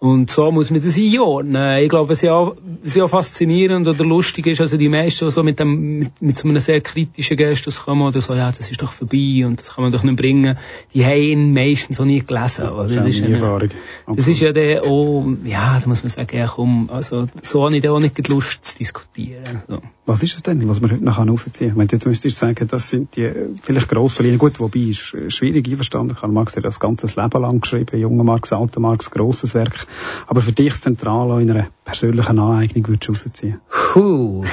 Und 0.06 0.30
so 0.30 0.52
muss 0.52 0.70
man 0.70 0.84
das 0.84 1.00
einordnen. 1.00 1.82
Ich 1.82 1.89
glaube, 1.89 2.10
was 2.10 2.22
ja, 2.22 2.52
was 2.84 2.94
ja 2.94 3.08
faszinierend 3.08 3.88
oder 3.88 4.06
lustig 4.06 4.46
ist, 4.46 4.62
also 4.62 4.78
die 4.78 4.88
meisten, 4.88 5.26
die 5.26 5.32
so 5.32 5.41
mit, 5.41 5.60
dem, 5.60 5.98
mit, 5.98 6.22
mit 6.22 6.38
so 6.38 6.48
einem 6.48 6.60
sehr 6.60 6.80
kritischen 6.82 7.36
Gestus 7.36 7.82
kommen 7.84 8.04
oder 8.04 8.22
so, 8.22 8.36
ja, 8.36 8.52
das 8.52 8.70
ist 8.70 8.80
doch 8.84 8.91
vorbei 8.91 9.44
und 9.48 9.60
das 9.60 9.74
kann 9.74 9.84
man 9.84 9.91
doch 9.91 10.04
nicht 10.04 10.15
bringen, 10.15 10.60
die 10.94 11.04
haben 11.04 11.18
ihn 11.18 11.54
meistens 11.56 12.00
auch 12.00 12.06
nie 12.06 12.24
gelesen. 12.24 12.70
Oder? 12.70 12.88
Das 12.88 13.08
ist 13.08 13.20
ja 13.20 13.26
eine 13.26 13.34
Erfahrung. 13.34 13.70
das 14.15 14.28
ist 14.28 14.41
ja 14.41 14.52
der 14.52 14.84
auch, 14.84 15.26
ja, 15.44 15.80
da 15.80 15.88
muss 15.88 16.04
man 16.04 16.12
sagen, 16.12 16.38
ja 16.38 16.52
komm, 16.54 16.88
also 16.91 17.26
so 17.41 17.65
habe 17.65 17.76
ich 17.76 17.82
da 17.82 17.91
auch 17.91 18.00
nicht 18.00 18.15
die 18.15 18.32
Lust 18.32 18.63
zu 18.63 18.78
diskutieren. 18.78 19.63
So. 19.68 19.82
Was 20.06 20.22
ist 20.22 20.36
es 20.36 20.44
denn, 20.44 20.70
was 20.70 20.82
man 20.82 20.91
heute 20.91 21.04
noch 21.04 21.18
rausziehen 21.18 21.72
kann? 21.72 21.80
Wenn 21.80 21.88
du 21.88 21.96
jetzt 21.96 22.06
müsstest 22.06 22.38
sagen, 22.38 22.68
das 22.68 22.89
sind 22.91 23.15
die 23.15 23.28
vielleicht 23.63 23.89
grosse 23.89 24.22
Linien. 24.22 24.38
Gut, 24.38 24.60
wobei 24.60 24.82
ist 24.82 25.15
schwierig 25.30 25.68
einverstanden. 25.68 26.15
Karl 26.15 26.32
Marx 26.32 26.56
hat 26.56 26.63
das 26.63 26.80
ganze 26.80 27.08
Leben 27.08 27.41
lang 27.41 27.60
geschrieben. 27.60 28.00
Junger 28.00 28.24
Marx, 28.24 28.54
alter 28.54 28.80
Marx, 28.80 29.10
grosses 29.10 29.56
Werk. 29.56 29.88
Aber 30.27 30.41
für 30.41 30.51
dich 30.51 30.73
zentral 30.75 31.41
in 31.41 31.51
einer 31.51 31.67
persönlichen 31.84 32.39
Aneignung 32.39 32.88
würdest 32.88 33.08
du 33.08 33.12
rausziehen? 33.12 33.62
Puh, 33.69 34.43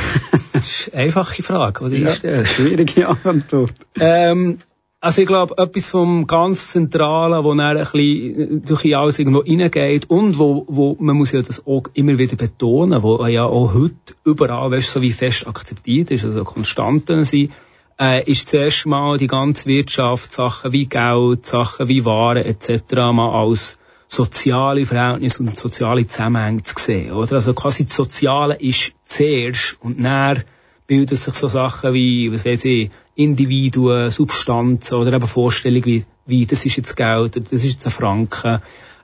das 0.53 0.63
ist 0.63 0.95
eine 0.95 1.05
einfache 1.05 1.43
Frage, 1.43 1.85
oder? 1.85 1.97
Ja, 1.97 2.45
schwierige 2.45 3.09
Antwort. 3.09 3.75
Ähm, 3.99 4.59
also 5.05 5.21
ich 5.21 5.27
glaube, 5.27 5.59
etwas 5.59 5.91
vom 5.91 6.29
ganz 6.29 6.71
Zentralen, 6.71 7.43
wo 7.43 7.53
dann 7.55 7.77
ein 7.77 7.83
bisschen 7.83 8.65
durch 8.65 8.85
in 8.85 8.95
alles 8.95 9.19
irgendwo 9.19 9.41
reingeht 9.41 10.09
und 10.09 10.39
wo, 10.39 10.65
wo, 10.69 10.97
man 11.01 11.17
muss 11.17 11.33
ja 11.33 11.43
das 11.43 11.67
auch 11.67 11.83
immer 11.95 12.19
wieder 12.19 12.37
betonen, 12.37 13.03
wo 13.03 13.27
ja 13.27 13.45
auch 13.45 13.75
heute 13.75 14.15
überall, 14.25 14.71
weißt, 14.71 14.93
so 14.93 15.03
wie 15.03 15.11
fest 15.11 15.49
akzeptiert 15.49 16.13
ist, 16.13 16.25
also 16.25 16.45
Konstanten 16.45 17.25
sind, 17.25 17.51
äh, 17.99 18.31
ist 18.31 18.49
zuerst 18.49 18.87
mal 18.87 19.19
die 19.19 19.27
ganze 19.27 19.67
Wirtschaft, 19.67 20.31
Sachen 20.31 20.73
wie 20.73 20.87
Geld, 20.87 21.47
Sachen 21.47 21.89
wie 21.89 22.05
Waren 22.05 22.45
etc. 22.45 22.95
mal 23.13 23.33
als 23.33 23.79
soziale 24.09 24.87
Verhältnisse 24.87 25.43
und 25.43 25.57
soziale 25.57 26.07
Zusammenhänge 26.07 26.63
zu 26.63 26.75
sehen, 26.79 27.13
oder? 27.13 27.37
Also 27.37 27.55
quasi 27.55 27.85
das 27.85 27.97
Soziale 27.97 28.61
ist 28.61 28.93
zuerst 29.05 29.77
und 29.81 30.03
dann 30.03 30.45
bilden 30.87 31.17
sich 31.17 31.35
so 31.35 31.49
Sachen 31.49 31.95
wie, 31.95 32.31
was 32.33 32.45
weiß 32.45 32.65
ich, 32.67 32.91
Individuen, 33.15 34.11
Substanzen 34.11 34.95
oder 34.97 35.13
eben 35.13 35.27
Vorstellungen 35.27 35.85
wie, 35.85 36.05
wie 36.27 36.47
das 36.47 36.67
ist 36.67 36.77
jetzt 36.77 36.97
Geld, 36.97 37.37
das 37.37 37.65
ist 37.65 37.73
jetzt 37.73 37.87
ein 37.87 37.93
Franken. 37.93 38.61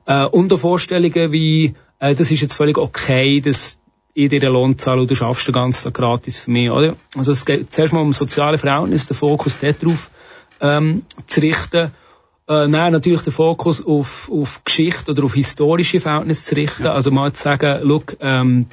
Äh, 0.07 0.27
und 0.27 0.53
auch 0.53 0.59
Vorstellungen 0.59 1.33
wie, 1.33 1.75
äh, 1.99 2.15
das 2.15 2.31
ist 2.31 2.41
jetzt 2.41 2.55
völlig 2.55 2.79
okay, 2.79 3.41
dass 3.41 3.79
ich 4.15 4.29
dir 4.29 4.41
den 4.41 4.53
Lohn 4.53 4.79
zahle 4.79 5.03
und 5.03 5.11
du 5.11 5.15
schaffst 5.15 5.47
den 5.47 5.55
ganzen 5.55 5.85
Tag 5.85 5.95
gratis 5.95 6.39
für 6.39 6.51
mich, 6.51 6.71
oder? 6.71 6.97
Also 7.17 7.33
es 7.33 7.47
geht 7.47 7.73
zuerst 7.73 7.93
mal 7.93 8.01
um 8.01 8.13
soziale 8.13 8.59
Verhältnisse, 8.59 9.09
den 9.09 9.17
Fokus 9.17 9.59
darauf 9.59 10.11
ähm, 10.61 11.03
zu 11.27 11.41
richten. 11.41 11.93
Äh, 12.49 12.67
nein, 12.67 12.93
natürlich 12.93 13.21
den 13.23 13.33
Fokus 13.33 13.85
auf, 13.85 14.31
auf 14.33 14.65
Geschichte 14.65 15.11
oder 15.11 15.25
auf 15.25 15.35
historische 15.35 16.01
Verhältnisse 16.01 16.45
zu 16.47 16.55
richten. 16.57 16.87
Also 16.87 17.11
mal 17.11 17.31
zu 17.33 17.43
sagen, 17.43 17.87
look, 17.87 18.17
ähm, 18.21 18.67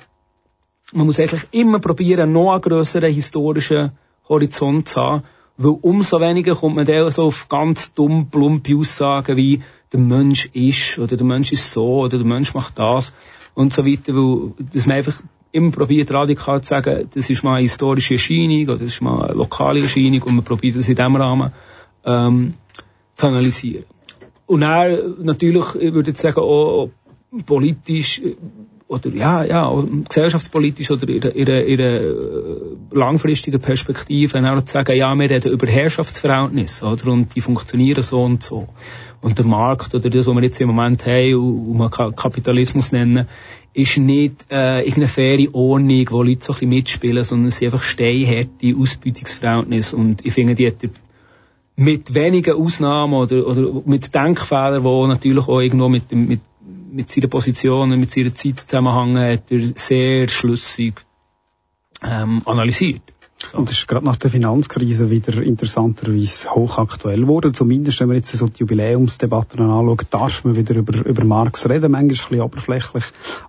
man 0.93 1.05
muss 1.05 1.19
eigentlich 1.19 1.43
immer 1.51 1.79
probieren, 1.79 2.31
noch 2.31 2.53
einen 2.53 2.61
grösseren 2.61 3.11
historischen 3.11 3.91
Horizont 4.29 4.87
zu 4.87 5.01
haben, 5.01 5.23
weil 5.57 5.77
umso 5.81 6.21
weniger 6.21 6.55
kommt 6.55 6.77
man 6.77 6.85
dann 6.85 7.11
so 7.11 7.23
auf 7.23 7.49
ganz 7.49 7.91
dumm, 7.91 8.29
plumpe 8.29 8.77
Aussagen 8.77 9.35
wie 9.35 9.61
der 9.91 9.99
Mensch 9.99 10.49
ist 10.53 10.97
oder 10.97 11.17
der 11.17 11.25
Mensch 11.25 11.51
ist 11.51 11.71
so 11.71 12.01
oder 12.01 12.17
der 12.17 12.25
Mensch 12.25 12.53
macht 12.53 12.79
das 12.79 13.13
und 13.55 13.73
so 13.73 13.85
weiter, 13.85 14.15
weil 14.15 14.53
dass 14.71 14.85
man 14.85 14.97
einfach 14.97 15.21
immer 15.51 15.71
probiert, 15.71 16.11
radikal 16.11 16.61
zu 16.61 16.69
sagen, 16.69 17.09
das 17.13 17.29
ist 17.29 17.43
mal 17.43 17.55
eine 17.55 17.63
historische 17.63 18.13
Erscheinung 18.13 18.63
oder 18.63 18.77
das 18.77 18.93
ist 18.93 19.01
mal 19.01 19.25
eine 19.25 19.33
lokale 19.33 19.81
Erscheinung 19.81 20.21
und 20.23 20.35
man 20.35 20.45
probiert 20.45 20.77
das 20.77 20.87
in 20.87 20.95
diesem 20.95 21.15
Rahmen 21.15 21.51
ähm, 22.05 22.53
zu 23.15 23.27
analysieren. 23.27 23.85
Und 24.45 24.61
dann 24.61 25.15
natürlich, 25.23 25.75
ich 25.75 25.93
würde 25.93 26.11
jetzt 26.11 26.21
sagen, 26.21 26.39
auch 26.39 26.89
politisch 27.45 28.21
äh, 28.21 28.35
oder 28.87 29.09
ja, 29.09 29.43
ja, 29.43 29.83
gesellschaftspolitisch 30.07 30.91
oder 30.91 31.09
in 31.09 31.23
ihrer, 31.23 31.63
ihrer, 31.65 32.01
äh, 32.01 32.75
langfristigen 32.91 33.59
Perspektive 33.59 34.37
auch 34.39 34.61
zu 34.61 34.73
sagen, 34.73 34.95
ja, 34.95 35.13
wir 35.15 35.27
reden 35.27 35.51
über 35.51 35.65
Herrschaftsverhältnisse, 35.65 36.85
oder? 36.85 37.11
Und 37.11 37.35
die 37.35 37.41
funktionieren 37.41 38.03
so 38.03 38.21
und 38.21 38.43
so. 38.43 38.67
Und 39.21 39.39
der 39.39 39.45
Markt 39.45 39.95
oder 39.95 40.07
das, 40.11 40.27
was 40.27 40.35
wir 40.35 40.43
jetzt 40.43 40.61
im 40.61 40.67
Moment 40.67 41.03
haben 41.07 41.33
und 41.33 41.77
man 41.77 41.89
kann 41.89 42.15
Kapitalismus 42.15 42.91
nennen, 42.91 43.25
ist 43.73 43.97
nicht 43.97 44.45
äh, 44.51 44.81
irgendeine 44.81 45.07
faire 45.07 45.55
Ordnung, 45.55 46.05
wo 46.11 46.21
Leute 46.21 46.45
so 46.45 46.53
ein 46.53 46.59
bisschen 46.59 46.69
mitspielen, 46.69 47.23
sondern 47.23 47.47
es 47.47 47.57
sind 47.57 47.73
einfach 47.73 47.83
steinharte 47.83 48.75
Ausbeutungsverhältnisse. 48.77 49.97
Und 49.97 50.23
ich 50.23 50.33
finde, 50.33 50.53
die 50.53 50.67
hat 50.67 50.83
er 50.83 50.89
mit 51.75 52.13
wenigen 52.13 52.55
Ausnahmen 52.55 53.13
oder, 53.13 53.45
oder 53.47 53.81
mit 53.85 54.13
Denkfehlern, 54.13 54.83
die 54.83 55.07
natürlich 55.07 55.47
auch 55.47 55.59
irgendwo 55.59 55.89
mit, 55.89 56.11
mit, 56.13 56.41
mit 56.91 57.09
seiner 57.09 57.27
Position 57.27 57.91
und 57.91 57.99
mit 57.99 58.11
seiner 58.11 58.33
Zeit 58.33 58.61
zusammenhängen, 58.61 59.33
hat 59.33 59.51
er 59.51 59.59
sehr 59.75 60.29
schlüssig 60.29 61.05
ähm, 62.03 62.41
analysiert. 62.45 63.01
So. 63.37 63.57
Und 63.57 63.69
das 63.69 63.77
ist 63.77 63.87
gerade 63.87 64.05
nach 64.05 64.15
der 64.15 64.31
Finanzkrise 64.31 65.09
wieder 65.09 65.41
interessanterweise 65.41 66.49
hochaktuell 66.51 67.21
geworden. 67.21 67.53
Zumindest, 67.53 67.99
wenn 67.99 68.07
man 68.07 68.17
jetzt 68.17 68.31
so 68.31 68.47
die 68.47 68.59
Jubiläumsdebatten 68.59 69.59
anschaut, 69.59 70.07
darf 70.09 70.45
man 70.45 70.55
wieder 70.55 70.75
über, 70.77 71.05
über 71.05 71.23
Marx 71.25 71.69
reden, 71.69 71.91
manchmal 71.91 72.01
ein 72.01 72.07
bisschen 72.07 72.41
oberflächlich, 72.41 73.03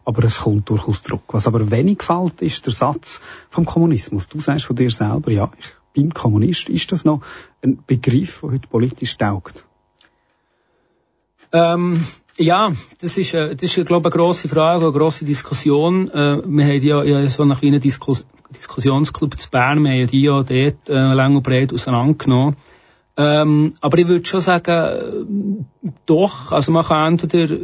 aber 0.05 0.25
es 0.25 0.41
kommt 0.41 0.69
durchaus 0.69 1.03
zurück. 1.03 1.23
Was 1.29 1.47
aber 1.47 1.71
wenig 1.71 1.99
gefällt, 1.99 2.43
ist 2.43 2.67
der 2.67 2.73
Satz 2.73 3.21
vom 3.49 3.65
Kommunismus. 3.65 4.29
Du 4.29 4.41
sagst 4.41 4.67
von 4.67 4.75
dir 4.75 4.91
selber, 4.91 5.31
ja, 5.31 5.51
ich 5.59 5.67
bin 5.97 6.15
Kommunist. 6.15 6.69
Ist 6.69 6.93
das 6.93 7.05
noch 7.05 7.23
ein 7.63 7.83
Begriff, 7.87 8.41
der 8.43 8.51
heute 8.51 8.69
politisch 8.69 9.17
taugt? 9.17 9.65
Ähm, 11.53 12.05
ja, 12.39 12.71
das 13.01 13.17
ist, 13.17 13.35
äh, 13.35 13.57
das 13.57 13.77
ist, 13.77 13.87
glaube 13.87 14.09
ich, 14.09 14.15
eine 14.15 14.23
grosse 14.23 14.49
Frage, 14.49 14.85
eine 14.85 14.93
grosse 14.93 15.25
Diskussion. 15.25 16.09
Äh, 16.11 16.43
wir 16.45 16.65
haben 16.67 16.83
ja, 16.83 17.03
ja 17.03 17.29
so 17.29 17.43
einen 17.43 17.57
kleinen 17.57 17.81
Diskus 17.81 18.27
Diskussionsclub 18.55 19.39
zu 19.39 19.51
Bern, 19.51 19.83
wir 19.83 19.91
haben 19.91 19.99
ja 19.99 20.07
die 20.07 20.23
ja 20.23 20.43
dort 20.43 20.89
äh, 20.89 21.15
lang 21.15 21.35
und 21.35 21.43
breit 21.43 21.73
auseinandergenommen. 21.73 22.55
Ähm, 23.17 23.75
aber 23.81 23.99
ich 23.99 24.07
würde 24.07 24.27
schon 24.27 24.41
sagen, 24.41 25.27
äh, 25.83 25.91
doch, 26.05 26.53
also 26.53 26.71
man 26.71 26.85
kann 26.85 27.15
entweder, 27.15 27.57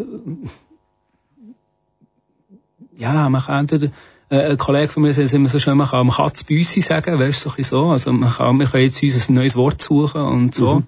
ja, 2.97 3.29
man 3.29 3.42
kann 3.42 3.61
entweder, 3.61 3.92
ein 4.33 4.57
Kollege 4.57 4.88
von 4.88 5.03
mir 5.03 5.12
sagt 5.12 5.33
immer 5.35 5.49
so 5.49 5.59
schön, 5.59 5.77
man 5.77 5.88
kann, 5.88 6.07
man 6.07 6.16
kann 6.16 6.33
Büssi 6.47 6.81
sagen, 6.81 7.18
weißt 7.18 7.45
du, 7.45 7.51
so 7.51 7.53
ein 7.53 7.57
bisschen 7.57 7.79
so. 7.79 7.87
Also 7.90 8.12
man 8.12 8.33
kann, 8.33 8.59
wir 8.59 8.66
können 8.66 8.85
jetzt 8.85 9.03
uns 9.03 9.29
ein 9.29 9.35
neues 9.35 9.57
Wort 9.57 9.83
suchen 9.83 10.23
und 10.23 10.55
so. 10.55 10.77
Mhm. 10.77 10.85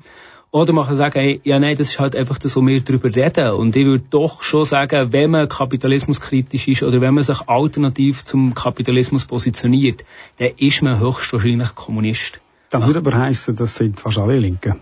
Oder 0.51 0.73
man 0.73 0.87
kann 0.87 0.95
sagen, 0.95 1.19
hey, 1.19 1.41
ja 1.45 1.59
nein, 1.59 1.77
das 1.77 1.91
ist 1.91 2.01
halt 2.01 2.17
einfach 2.17 2.39
das, 2.39 2.57
wo 2.57 2.65
wir 2.65 2.81
darüber 2.81 3.15
reden. 3.15 3.51
Und 3.51 3.77
ich 3.77 3.85
würde 3.85 4.05
doch 4.09 4.43
schon 4.43 4.65
sagen, 4.65 5.13
wenn 5.13 5.31
man 5.31 5.49
kapitalismuskritisch 5.49 6.69
ist 6.69 6.83
oder 6.85 7.01
wenn 7.01 7.13
man 7.13 7.25
sich 7.25 7.41
alternativ 7.49 8.25
zum 8.25 8.55
Kapitalismus 8.55 9.25
positioniert, 9.25 10.05
dann 10.39 10.53
ist 10.57 10.81
man 10.83 11.01
höchstwahrscheinlich 11.01 11.75
Kommunist. 11.75 12.41
Das 12.71 12.87
würde 12.87 13.01
aber 13.01 13.15
heißen, 13.15 13.57
das 13.57 13.75
sind 13.75 14.01
fast 14.01 14.17
alle 14.17 14.39
Linken. 14.39 14.81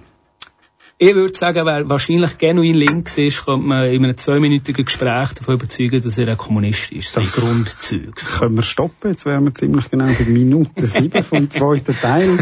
Ich 1.04 1.16
würde 1.16 1.34
sagen, 1.34 1.66
wer 1.66 1.90
wahrscheinlich 1.90 2.38
genuin 2.38 2.76
links 2.76 3.18
ist, 3.18 3.44
könnte 3.44 3.66
man 3.66 3.90
in 3.90 4.04
einem 4.04 4.16
zweiminütigen 4.16 4.84
Gespräch 4.84 5.32
davon 5.32 5.56
überzeugen, 5.56 6.00
dass 6.00 6.16
er 6.16 6.28
ein 6.28 6.36
Kommunist 6.36 6.92
ist. 6.92 7.16
Das 7.16 7.32
sind 7.32 7.44
Grundzüge. 7.44 8.12
Können 8.14 8.54
wir 8.54 8.62
stoppen? 8.62 9.10
Jetzt 9.10 9.26
wären 9.26 9.42
wir 9.42 9.52
ziemlich 9.52 9.90
genau 9.90 10.06
bei 10.06 10.24
Minute 10.26 10.86
sieben 10.86 11.24
vom 11.24 11.50
zweiten 11.50 11.96
Teil. 11.96 12.38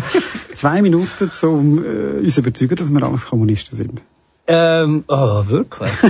Zwei 0.53 0.83
Minuten, 0.83 1.31
um 1.47 1.83
äh, 1.83 2.19
uns 2.19 2.35
zu 2.35 2.41
überzeugen, 2.43 2.77
dass 2.77 2.91
wir 2.93 3.03
alles 3.03 3.25
Kommunisten 3.25 3.79
sind. 3.79 4.03
Ähm, 4.53 5.05
oh, 5.07 5.47
wirklich? 5.47 5.93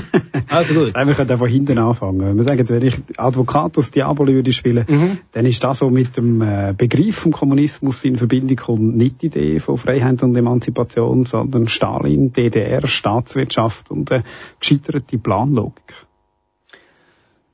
Also 0.48 0.74
gut. 0.74 0.94
Nein, 0.94 1.06
wir 1.06 1.14
können 1.14 1.30
einfach 1.30 1.46
hinten 1.46 1.78
anfangen. 1.78 2.36
Wir 2.36 2.42
sagen, 2.42 2.68
wenn 2.68 2.82
ich 2.84 2.96
Advocatus 3.16 3.92
Diaboli 3.92 4.34
würde 4.34 4.52
spielen, 4.52 4.84
Mhm. 4.88 5.18
dann 5.30 5.46
ist 5.46 5.62
das, 5.62 5.80
was 5.80 5.90
mit 5.92 6.16
dem 6.16 6.42
äh, 6.42 6.74
Begriff 6.76 7.18
vom 7.18 7.30
Kommunismus 7.30 8.02
in 8.04 8.16
Verbindung 8.16 8.56
kommt, 8.56 8.96
nicht 8.96 9.22
die 9.22 9.26
Idee 9.26 9.60
von 9.60 9.78
Freiheit 9.78 10.24
und 10.24 10.34
Emanzipation, 10.34 11.24
sondern 11.24 11.68
Stalin, 11.68 12.32
DDR, 12.32 12.84
Staatswirtschaft 12.88 13.92
und 13.92 14.10
äh, 14.10 14.22
gescheiterte 14.58 15.18
Planlogik. 15.18 15.94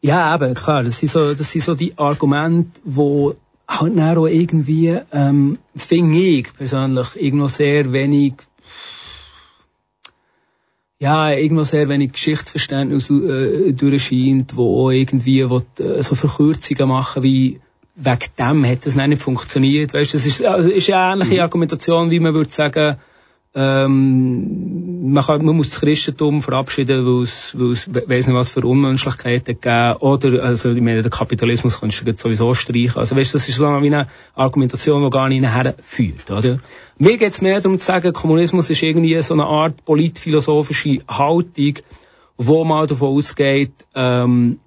Ja, 0.01 0.35
eben, 0.35 0.55
klar, 0.55 0.83
das 0.85 0.99
sind 0.99 1.09
so, 1.11 1.35
das 1.35 1.51
sind 1.51 1.63
so 1.63 1.75
die 1.75 1.99
Argumente, 1.99 2.81
wo 2.85 3.35
halt 3.69 3.99
auch 4.01 4.27
irgendwie, 4.27 4.97
ähm, 5.13 5.59
finde 5.75 6.19
ich 6.19 6.55
persönlich, 6.55 7.09
irgendwo 7.17 7.49
sehr 7.49 7.93
wenig, 7.93 8.35
ja, 10.99 11.31
irgendwo 11.31 11.65
sehr 11.65 11.89
wenig 11.89 12.13
Geschichtsverständnis 12.13 13.11
äh, 13.11 13.73
durchscheint, 13.73 14.57
wo 14.57 14.87
auch 14.87 14.91
irgendwie 14.91 15.49
will, 15.49 15.63
äh, 15.79 16.03
so 16.03 16.15
Verkürzungen 16.15 16.89
machen 16.89 17.23
wie 17.23 17.61
wegen 17.97 18.29
dem 18.39 18.67
hat 18.67 18.85
das 18.85 18.95
nicht 18.95 19.23
funktioniert. 19.23 19.95
Weißt, 19.95 20.13
das 20.13 20.27
ist, 20.27 20.45
also 20.45 20.71
ist 20.71 20.91
eine 20.91 21.15
ähnliche 21.23 21.43
Argumentation, 21.43 22.11
wie 22.11 22.21
man 22.21 22.35
würde 22.35 22.51
sagen, 22.51 22.99
ähm, 23.59 25.13
man, 25.13 25.25
kann, 25.25 25.43
man 25.43 25.57
muss 25.57 25.71
das 25.71 25.81
Christentum 25.81 26.43
verabschieden, 26.43 27.07
weil 27.07 27.23
es, 27.23 27.59
weil 27.59 27.73
es 27.73 27.93
we- 27.93 28.05
weiss 28.07 28.27
nicht 28.27 28.37
was 28.37 28.51
für 28.51 28.61
Unmenschlichkeiten 28.61 29.59
gegeben 29.59 29.97
oder 30.01 30.45
also 30.45 30.73
ich 30.73 30.83
meine 30.83 31.03
den 31.03 31.11
Kapitalismus 31.11 31.81
kannst 31.81 32.07
du 32.07 32.13
sowieso 32.15 32.53
streichen. 32.55 32.99
Also 32.99 33.17
weißt, 33.17 33.35
das 33.35 33.49
ist 33.49 33.57
so 33.57 33.65
wie 33.65 33.87
eine 33.87 34.09
Argumentation, 34.35 35.03
die 35.03 35.09
gar 35.11 35.31
nicht 35.31 35.41
nachher 35.41 35.75
führt. 35.81 36.31
Oder? 36.31 36.59
Mir 36.99 37.17
geht 37.17 37.33
es 37.33 37.41
mehr 37.41 37.59
darum 37.63 37.79
zu 37.79 37.87
sagen, 37.87 38.13
Kommunismus 38.13 38.69
ist 38.69 38.83
irgendwie 38.83 39.21
so 39.23 39.33
eine 39.33 39.47
Art 39.47 39.83
politphilosophische 39.87 40.99
Haltung, 41.09 41.79
wo 42.37 42.63
man 42.67 42.87
davon 42.87 43.17
ausgeht, 43.17 43.73
ähm, 43.95 44.59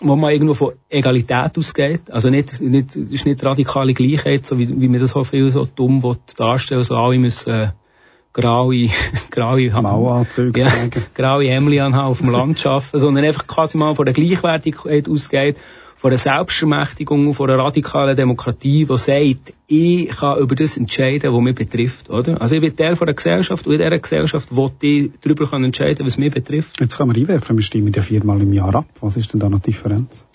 wo 0.00 0.16
man 0.16 0.32
irgendwo 0.32 0.54
von 0.54 0.72
Egalität 0.88 1.58
ausgeht. 1.58 2.10
Also 2.10 2.30
nicht, 2.30 2.58
nicht, 2.62 2.96
ist 2.96 3.26
nicht 3.26 3.44
radikale 3.44 3.92
Gleichheit, 3.92 4.46
so 4.46 4.58
wie, 4.58 4.80
wie 4.80 4.88
man 4.88 5.00
das 5.00 5.10
so 5.10 5.24
viel 5.24 5.50
so 5.50 5.66
dumm 5.66 6.02
will 6.02 6.16
darstellen, 6.38 6.84
so 6.84 6.94
alle 6.94 7.18
müssen 7.18 7.72
graue, 8.34 8.90
graue 9.30 9.70
Mauanzüge 9.70 10.60
ja, 10.60 10.72
graue 11.14 11.48
Hemden 11.48 11.80
anhaben 11.80 12.08
auf 12.08 12.18
dem 12.18 12.28
Land 12.28 12.66
arbeiten, 12.66 12.98
sondern 12.98 13.24
einfach 13.24 13.46
quasi 13.46 13.78
mal 13.78 13.94
von 13.94 14.04
der 14.04 14.12
Gleichwertigkeit 14.12 15.08
ausgeht, 15.08 15.56
von 15.96 16.10
der 16.10 16.18
Selbstermächtigung, 16.18 17.32
von 17.32 17.48
der 17.48 17.58
radikalen 17.58 18.14
Demokratie, 18.14 18.84
die 18.84 18.98
sagt, 18.98 19.54
ich 19.68 20.08
kann 20.08 20.38
über 20.38 20.54
das 20.54 20.76
entscheiden, 20.76 21.32
was 21.32 21.40
mich 21.40 21.54
betrifft, 21.54 22.10
oder? 22.10 22.42
Also 22.42 22.56
ich 22.56 22.60
bin 22.60 22.76
der 22.76 22.96
von 22.96 23.06
der 23.06 23.14
Gesellschaft 23.14 23.66
und 23.66 23.72
in 23.72 23.78
dieser 23.78 23.98
Gesellschaft 23.98 24.54
will 24.54 24.70
ich 24.82 25.10
darüber 25.22 25.50
entscheiden, 25.54 26.04
was 26.04 26.18
mich 26.18 26.34
betrifft. 26.34 26.78
Jetzt 26.80 26.98
kann 26.98 27.06
man 27.06 27.16
einwerfen, 27.16 27.56
wir 27.56 27.64
stimmen 27.64 27.92
ja 27.94 28.02
viermal 28.02 28.42
im 28.42 28.52
Jahr 28.52 28.74
ab. 28.74 28.86
Was 29.00 29.16
ist 29.16 29.32
denn 29.32 29.40
da 29.40 29.48
noch 29.48 29.60
die 29.60 29.70
Differenz? 29.70 30.26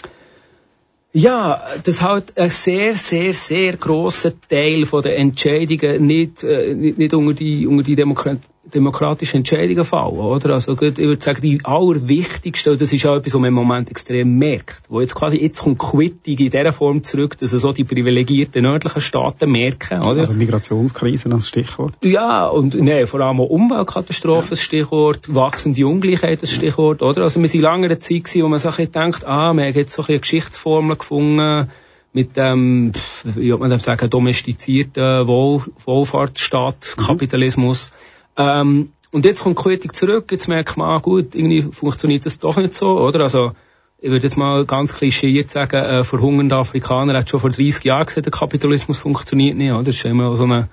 Ja, 1.11 1.61
das 1.83 2.01
halt 2.03 2.37
ein 2.37 2.51
sehr, 2.51 2.95
sehr, 2.95 3.33
sehr 3.33 3.77
grosser 3.77 4.33
Teil 4.47 4.85
von 4.85 5.01
der 5.01 5.17
Entscheidungen 5.17 6.05
nicht, 6.05 6.43
äh, 6.43 6.75
nicht, 6.75 6.99
nicht 6.99 7.13
unter 7.13 7.33
die, 7.33 7.65
unter 7.65 7.83
die 7.83 7.95
Demokrat 7.95 8.39
demokratischen 8.65 9.37
Entscheidungen 9.37 9.85
fallen, 9.85 10.17
oder? 10.17 10.53
Also, 10.53 10.75
gut, 10.75 10.99
ich 10.99 11.05
würde 11.05 11.21
sagen, 11.21 11.41
die 11.41 11.59
allerwichtigste, 11.63 12.75
das 12.75 12.93
ist 12.93 13.05
auch 13.05 13.15
etwas, 13.15 13.33
was 13.33 13.39
man 13.39 13.47
im 13.49 13.53
Moment 13.53 13.89
extrem 13.89 14.37
merkt, 14.37 14.83
wo 14.89 15.01
jetzt 15.01 15.15
quasi, 15.15 15.37
jetzt 15.37 15.63
kommt 15.63 15.79
Quittung 15.79 16.37
in 16.37 16.49
dieser 16.49 16.71
Form 16.71 17.03
zurück, 17.03 17.37
dass 17.37 17.51
so 17.51 17.71
die 17.71 17.83
privilegierten 17.83 18.63
nördlichen 18.63 19.01
Staaten 19.01 19.49
merken, 19.51 20.01
oder? 20.01 20.21
Also 20.21 20.33
Migrationskrise 20.33 21.31
als 21.31 21.47
Stichwort. 21.47 21.95
Ja, 22.01 22.47
und 22.47 22.75
nee, 22.75 23.05
vor 23.05 23.21
allem 23.21 23.39
auch 23.39 23.49
Umweltkatastrophen, 23.49 24.51
das 24.51 24.61
Stichwort, 24.61 25.33
wachsende 25.33 25.87
Ungleichheit, 25.87 26.41
das 26.41 26.51
Stichwort, 26.51 27.01
oder? 27.01 27.23
Also 27.23 27.41
wir 27.41 27.47
sind 27.47 27.61
lange 27.61 27.85
in 27.85 27.91
einer 27.91 27.99
Zeit 27.99 28.25
gewesen, 28.25 28.43
wo 28.43 28.47
man 28.49 28.59
so 28.59 28.69
ein 28.69 28.75
bisschen 28.75 28.91
denkt, 28.91 29.25
ah, 29.25 29.53
man 29.53 29.67
hat 29.67 29.75
jetzt 29.75 29.93
so 29.93 30.03
ein 30.03 30.05
bisschen 30.05 30.13
eine 30.13 30.21
Geschichtsformel 30.21 30.97
gefunden, 30.97 31.69
mit 32.11 32.37
dem, 32.37 32.91
wie 33.23 33.51
man 33.51 33.79
sagen, 33.79 34.09
domestizierten 34.09 35.27
Wohl 35.27 35.61
Wohlfahrtsstaat, 35.85 36.95
Kapitalismus. 36.97 37.91
Ähm, 38.39 38.93
und 39.12 39.25
jetzt 39.25 39.43
kommt 39.43 39.58
Quittung 39.58 39.93
zurück, 39.93 40.32
jetzt 40.32 40.47
merkt 40.47 40.78
man, 40.78 40.89
ah, 40.89 40.99
gut, 40.99 41.36
irgendwie 41.36 41.62
funktioniert 41.62 42.25
das 42.25 42.39
doch 42.39 42.56
nicht 42.56 42.73
so, 42.73 42.88
oder? 42.88 43.21
Also, 43.21 43.52
ich 43.99 44.10
würde 44.10 44.23
jetzt 44.23 44.38
mal 44.38 44.65
ganz 44.65 44.93
klichéiert 44.93 45.49
sagen, 45.49 45.75
äh, 45.75 46.04
verhungernde 46.06 46.56
Afrikaner 46.56 47.17
hat 47.17 47.30
schon 47.30 47.41
vor 47.41 47.49
30 47.49 47.84
Jahren 47.84 48.06
gesagt, 48.06 48.25
der 48.25 48.32
Kapitalismus 48.32 48.97
funktioniert 48.97 49.58
nicht, 49.58 49.73
oder? 49.73 49.84
Das 49.84 49.97
ist 49.97 50.06
immer 50.06 50.34
so 50.38 50.45
eine, 50.45 50.69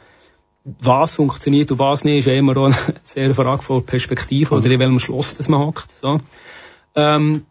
was 0.64 1.16
funktioniert 1.16 1.72
und 1.72 1.80
was 1.80 2.04
nicht, 2.04 2.26
ist 2.26 2.32
immer 2.32 2.56
auch 2.56 2.66
eine 2.66 2.76
sehr 3.02 3.34
fragvolle 3.34 3.82
Perspektive, 3.82 4.54
oder 4.54 4.70
in 4.70 4.78
welchem 4.78 5.00
Schloss 5.00 5.36
das 5.36 5.48
man 5.48 5.60
hockt, 5.60 5.90
so. 5.90 6.20
Ähm, 6.94 7.46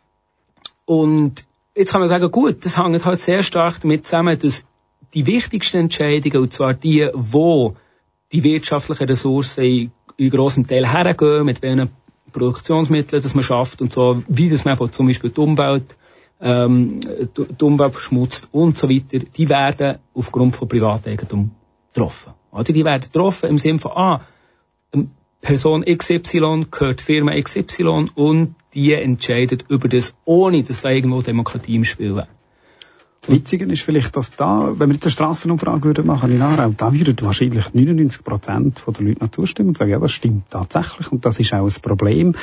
und 0.85 1.45
jetzt 1.75 1.91
kann 1.91 1.99
man 1.99 2.09
sagen, 2.09 2.31
gut, 2.31 2.63
das 2.63 2.77
hängt 2.77 3.03
halt 3.03 3.19
sehr 3.19 3.43
stark 3.43 3.81
damit 3.81 4.05
zusammen, 4.05 4.39
dass 4.39 4.65
die 5.13 5.27
wichtigsten 5.27 5.77
Entscheidungen, 5.77 6.43
und 6.43 6.53
zwar 6.53 6.73
die, 6.73 7.09
wo 7.13 7.75
die 8.31 8.43
wirtschaftlichen 8.43 9.07
Ressourcen 9.07 9.91
in, 10.17 10.29
grossem 10.29 10.67
Teil 10.67 10.91
hergehen, 10.91 11.45
mit 11.45 11.61
welchen 11.61 11.89
Produktionsmitteln 12.31 13.21
das 13.21 13.35
man 13.35 13.43
schafft 13.43 13.81
und 13.81 13.93
so, 13.93 14.23
wie 14.27 14.49
das 14.49 14.65
man 14.65 14.77
zum 14.91 15.07
Beispiel 15.07 15.29
die 15.29 15.39
Umwelt 15.39 15.95
ähm, 16.41 16.99
die 16.99 17.63
Umwelt 17.63 17.93
verschmutzt 17.93 18.49
und 18.51 18.77
so 18.77 18.89
weiter, 18.89 19.19
die 19.19 19.49
werden 19.49 19.99
aufgrund 20.13 20.55
von 20.55 20.67
Privateigentum 20.67 21.51
getroffen. 21.93 22.33
Oder 22.51 22.73
die 22.73 22.83
werden 22.83 23.01
getroffen 23.01 23.49
im 23.49 23.57
Sinne 23.57 23.79
von, 23.79 23.91
ah, 23.91 24.21
ähm, 24.93 25.11
Person 25.41 25.85
XY 25.85 26.65
gehört 26.71 27.01
Firma 27.01 27.39
XY 27.39 28.09
und 28.15 28.55
die 28.73 28.93
entscheidet 28.93 29.65
über 29.69 29.87
das, 29.87 30.15
ohne 30.25 30.63
dass 30.63 30.81
da 30.81 30.89
irgendwo 30.89 31.21
Demokratie 31.21 31.75
im 31.75 31.85
Spiel 31.85 32.15
wäre. 32.15 32.27
Das 33.25 33.33
Witzige 33.33 33.65
ist 33.65 33.81
vielleicht, 33.81 34.15
dass 34.15 34.35
da, 34.35 34.73
wenn 34.77 34.89
wir 34.89 34.93
jetzt 34.93 35.05
eine 35.05 35.11
Strassenumfrage 35.11 35.85
würden 35.85 36.05
machen 36.05 36.31
in 36.31 36.43
Aarau, 36.43 36.69
da 36.77 36.93
würden 36.93 37.17
wahrscheinlich 37.21 37.73
99 37.73 38.23
Prozent 38.23 38.83
der 38.85 39.03
Leute 39.03 39.23
noch 39.23 39.31
zustimmen 39.31 39.69
und 39.69 39.77
sagen, 39.79 39.89
ja, 39.89 39.97
das 39.97 40.11
stimmt 40.11 40.51
tatsächlich 40.51 41.11
und 41.11 41.25
das 41.25 41.39
ist 41.39 41.51
auch 41.55 41.65
ein 41.65 41.81
Problem. 41.81 42.35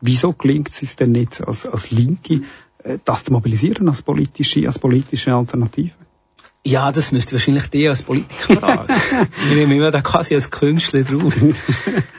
Wieso 0.00 0.32
gelingt 0.32 0.70
es 0.70 0.80
uns 0.80 0.94
denn 0.94 1.10
nicht 1.10 1.44
als, 1.44 1.66
als 1.66 1.90
Linke, 1.90 2.42
äh, 2.84 2.98
das 3.04 3.24
zu 3.24 3.32
mobilisieren 3.32 3.88
als 3.88 4.02
politische, 4.02 4.64
als 4.64 4.78
politische 4.78 5.34
Alternative? 5.34 5.90
Ja, 6.66 6.92
das 6.92 7.12
müsste 7.12 7.32
wahrscheinlich 7.32 7.68
die 7.68 7.88
als 7.88 8.02
Politiker 8.02 8.56
fragen. 8.56 8.92
ich 9.48 9.54
nehme 9.54 9.76
immer 9.76 9.90
da 9.90 10.02
quasi 10.02 10.34
als 10.34 10.50
Künstler 10.50 11.02
drauf. 11.02 11.34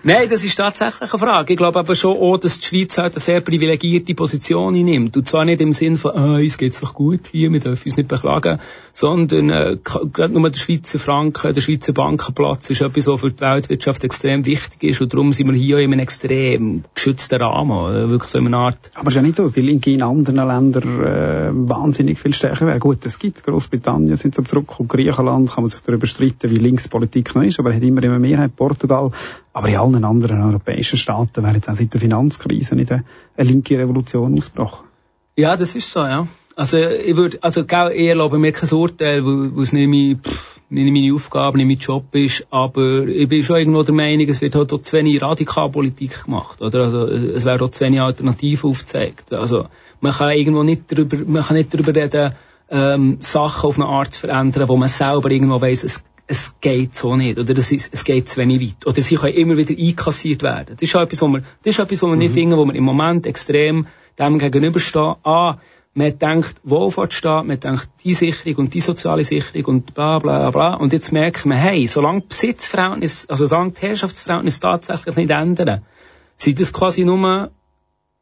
Nein, 0.04 0.28
das 0.30 0.44
ist 0.44 0.56
tatsächlich 0.56 1.12
eine 1.12 1.20
Frage. 1.20 1.54
Ich 1.54 1.58
glaube 1.58 1.78
aber 1.78 1.94
schon 1.94 2.16
auch, 2.18 2.38
dass 2.38 2.60
die 2.60 2.66
Schweiz 2.66 2.98
halt 2.98 3.14
eine 3.14 3.20
sehr 3.20 3.42
privilegierte 3.42 4.16
Position 4.16 4.76
einnimmt. 4.76 5.16
Und 5.18 5.28
zwar 5.28 5.46
nicht 5.46 5.62
im 5.62 5.74
Sinn 5.74 5.98
von, 5.98 6.12
ah, 6.16 6.38
uns 6.38 6.58
geht's 6.58 6.80
doch 6.80 6.94
gut 6.94 7.28
hier, 7.32 7.52
wir 7.52 7.60
dürfen 7.60 7.84
uns 7.86 7.98
nicht 7.98 8.08
beklagen, 8.08 8.60
sondern 8.94 9.50
äh, 9.50 9.78
gerade 9.84 10.34
nur 10.34 10.50
der 10.50 10.58
Schweizer 10.58 10.98
Franken, 10.98 11.54
der 11.54 11.62
Schweizer 11.62 11.94
Bankenplatz 11.94 12.70
ist 12.70 12.82
etwas, 12.82 13.06
was 13.08 13.20
für 13.20 13.32
die 13.32 13.42
Weltwirtschaft 13.42 14.04
extrem 14.04 14.46
wichtig 14.46 14.84
ist. 14.84 15.02
Und 15.02 15.14
darum 15.14 15.32
sind 15.32 15.48
wir 15.48 15.56
hier 15.56 15.78
in 15.78 15.92
einem 15.92 16.00
extrem 16.00 16.86
geschützten 16.96 17.40
Rahmen. 17.40 18.10
Wirklich 18.10 18.32
so 18.32 18.40
in 18.40 18.48
einer 18.48 18.58
Art 18.58 18.90
Aber 18.96 19.10
es 19.10 19.14
ist 19.14 19.16
ja 19.18 19.22
nicht 19.22 19.36
so, 19.36 19.44
dass 19.44 19.52
die 19.52 19.62
Linke 19.62 19.92
in 19.92 20.02
anderen 20.02 20.38
Ländern 20.38 21.06
äh, 21.06 21.50
wahnsinnig 21.70 22.20
viel 22.20 22.34
stärker 22.34 22.66
wäre. 22.66 22.80
Gut, 22.80 23.06
es 23.06 23.20
gibt 23.20 23.44
Großbritannien 23.44 24.16
sind 24.16 24.39
zurück 24.46 24.80
und 24.80 24.88
Griechenland 24.88 25.52
kann 25.52 25.64
man 25.64 25.70
sich 25.70 25.82
darüber 25.82 26.08
streiten, 26.08 26.50
wie 26.50 26.56
Linkspolitik 26.56 27.36
noch 27.36 27.44
ist, 27.44 27.60
aber 27.60 27.72
er 27.72 27.78
hat 27.78 27.84
immer 27.84 28.04
eine 28.04 28.20
Mehrheit 28.20 28.56
Portugal. 28.56 29.12
Aber 29.54 29.68
in 29.68 29.76
allen 29.76 30.04
anderen 30.04 30.42
europäischen 30.42 30.98
Staaten 30.98 31.44
wäre 31.44 31.56
jetzt 31.56 31.70
auch 31.70 31.76
seit 31.76 31.94
der 31.94 32.02
Finanzkrise 32.02 32.76
nicht 32.76 32.92
eine, 32.92 33.04
linke 33.38 33.78
Revolution 33.78 34.38
ausgebrochen. 34.38 34.86
Ja, 35.36 35.56
das 35.56 35.76
ist 35.76 35.90
so, 35.92 36.02
ja. 36.02 36.28
Also, 36.56 36.78
ich 36.78 37.16
würde, 37.16 37.38
also, 37.42 37.62
ich 37.62 38.08
erlaube 38.08 38.38
mir 38.38 38.52
kein 38.52 38.70
Urteil, 38.78 39.26
weil, 39.26 39.64
es 39.64 39.72
nicht, 39.72 39.88
mein, 39.88 40.20
pff, 40.22 40.60
nicht 40.70 40.92
meine 40.92 41.14
Aufgabe, 41.14 41.58
nicht 41.58 41.68
mein 41.68 41.78
Job 41.78 42.14
ist, 42.14 42.46
aber 42.50 43.08
ich 43.08 43.30
bin 43.30 43.44
schon 43.44 43.56
irgendwo 43.56 43.84
der 43.84 43.96
Meinung, 43.96 44.28
es 44.28 44.42
wird 44.42 44.56
halt 44.56 44.74
auch 44.74 44.82
zu 44.82 44.98
wenig 44.98 45.22
Radikalpolitik 45.22 46.26
gemacht, 46.26 46.62
oder? 46.62 46.84
Also, 46.84 47.08
es 47.08 47.46
werden 47.46 47.62
auch 47.62 47.72
zu 47.72 47.86
wenig 47.86 48.02
Alternativen 48.02 48.70
aufgezeigt. 48.70 49.32
Also, 49.32 49.68
man 50.02 50.12
kann 50.12 50.32
irgendwo 50.32 50.64
nicht 50.64 50.84
darüber, 50.92 51.18
man 51.26 51.44
kann 51.44 51.56
nicht 51.56 51.74
darüber 51.74 51.96
reden, 51.96 52.34
ähm, 52.70 53.18
Sachen 53.20 53.68
auf 53.68 53.78
eine 53.78 53.88
Art 53.88 54.14
zu 54.14 54.22
verändern, 54.22 54.70
wo 54.70 54.78
man 54.78 54.88
selber 54.88 55.32
irgendwo 55.32 55.62
weiss, 55.62 55.84
es, 55.84 56.04
es 56.28 56.56
geht 56.62 56.96
so 56.96 57.16
nicht, 57.16 57.40
oder 57.40 57.58
es, 57.58 57.72
es 57.72 58.04
geht 58.04 58.30
zu 58.30 58.38
wenig 58.38 58.62
weit. 58.62 58.86
Oder 58.86 59.02
sie 59.02 59.16
können 59.16 59.36
immer 59.36 59.58
wieder 59.58 59.76
einkassiert 59.78 60.44
werden. 60.44 60.76
Das 60.80 60.82
ist 60.82 60.96
auch 60.96 61.02
etwas, 61.02 61.22
wo 61.22 61.28
wir, 61.28 61.40
das 61.64 61.76
ist 61.76 61.80
etwas, 61.80 62.04
wo 62.04 62.08
wir 62.08 62.16
nicht 62.16 62.34
finden, 62.34 62.58
wo 62.58 62.66
wir 62.66 62.76
im 62.76 62.84
Moment 62.84 63.26
extrem 63.26 63.88
dem 64.20 64.38
gegenüberstehen. 64.38 65.16
Ah, 65.24 65.58
man 65.96 66.18
denkt 66.20 66.56
Wohlfahrtsstaat, 66.64 67.46
man 67.46 67.60
denkt 67.60 67.90
die 68.04 68.14
Sicherung 68.14 68.66
und 68.66 68.74
die 68.74 68.82
soziale 68.82 69.24
Sicherung 69.24 69.66
und 69.66 69.96
bla 69.96 70.20
bla 70.20 70.52
bla. 70.52 70.76
Und 70.76 70.94
jetzt 70.94 71.12
merkt 71.12 71.46
man, 71.46 71.58
hey, 71.58 71.88
solange 71.88 72.22
die 72.22 72.28
Besitzverhältnis, 72.28 73.28
also 73.28 73.48
solange 73.48 73.72
die 73.72 73.82
Herrschaftsverhältnisse 73.82 74.60
tatsächlich 74.60 75.16
nicht 75.16 75.32
ändern, 75.32 75.82
sind 76.36 76.60
das 76.60 76.72
quasi 76.72 77.04
nur, 77.06 77.52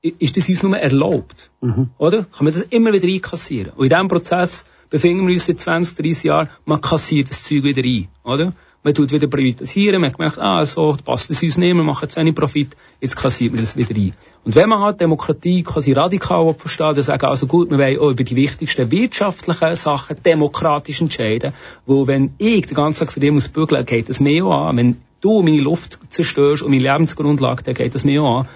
ist 0.02 0.38
das 0.38 0.50
uns 0.50 0.64
nur 0.64 0.78
erlaubt. 0.78 1.50
Oder? 1.98 2.24
Kann 2.24 2.46
man 2.46 2.54
das 2.54 2.62
immer 2.64 2.94
wieder 2.94 3.08
einkassieren. 3.08 3.74
Und 3.76 3.86
in 3.86 3.90
diesem 3.90 4.08
Prozess 4.08 4.66
befinden 4.90 5.28
wir 5.28 5.34
uns 5.34 5.46
seit 5.46 5.60
20, 5.60 5.98
30 5.98 6.24
Jahren, 6.24 6.50
man 6.66 6.82
kassiert 6.82 7.30
das 7.30 7.44
Zeug 7.44 7.64
wieder 7.64 7.84
ein. 7.84 8.08
Oder? 8.24 8.54
Man 8.84 8.94
tut 8.94 9.12
wieder 9.12 9.28
privatisieren, 9.28 10.00
man 10.00 10.14
merkt, 10.18 10.38
ah, 10.38 10.66
so, 10.66 10.96
passt 11.04 11.30
es 11.32 11.44
uns 11.44 11.58
nicht, 11.58 11.76
wir 11.76 11.84
machen 11.84 12.08
zu 12.08 12.20
wenig 12.20 12.36
Profit, 12.36 12.78
jetzt 13.02 13.18
kassiert 13.18 13.52
man 13.52 13.60
das 13.60 13.76
wieder 13.76 13.94
ein. 13.96 14.14
Und 14.46 14.56
wenn 14.56 14.70
man 14.70 14.80
halt 14.80 15.02
Demokratie 15.02 15.64
quasi 15.64 15.92
radikal 15.92 16.54
versteht, 16.54 16.96
dann 16.96 17.04
sagen, 17.04 17.26
also 17.26 17.48
gut, 17.48 17.72
wir 17.72 17.80
wollen 17.80 18.00
auch 18.00 18.12
über 18.12 18.24
die 18.24 18.36
wichtigsten 18.36 18.90
wirtschaftlichen 18.92 19.76
Sachen 19.76 20.22
demokratisch 20.24 21.02
entscheiden, 21.02 21.54
wo 21.86 22.08
wenn 22.08 22.36
ich 22.38 22.68
den 22.68 22.76
ganzen 22.76 23.06
Tag 23.06 23.14
für 23.14 23.20
dich 23.20 23.32
muss 23.32 23.50
bügeln, 23.50 23.86
geht 23.86 24.08
das 24.08 24.22
mir 24.22 24.46
auch 24.46 24.68
an. 24.68 24.78
Wenn 24.78 25.02
du 25.20 25.42
meine 25.42 25.60
Luft 25.60 26.00
zerstörst 26.10 26.62
und 26.62 26.70
meine 26.70 26.84
Lebensgrundlage, 26.84 27.64
dann 27.64 27.74
geht 27.74 27.94
das 27.94 28.06
mir 28.06 28.24
auch 28.24 28.42
an 28.42 28.48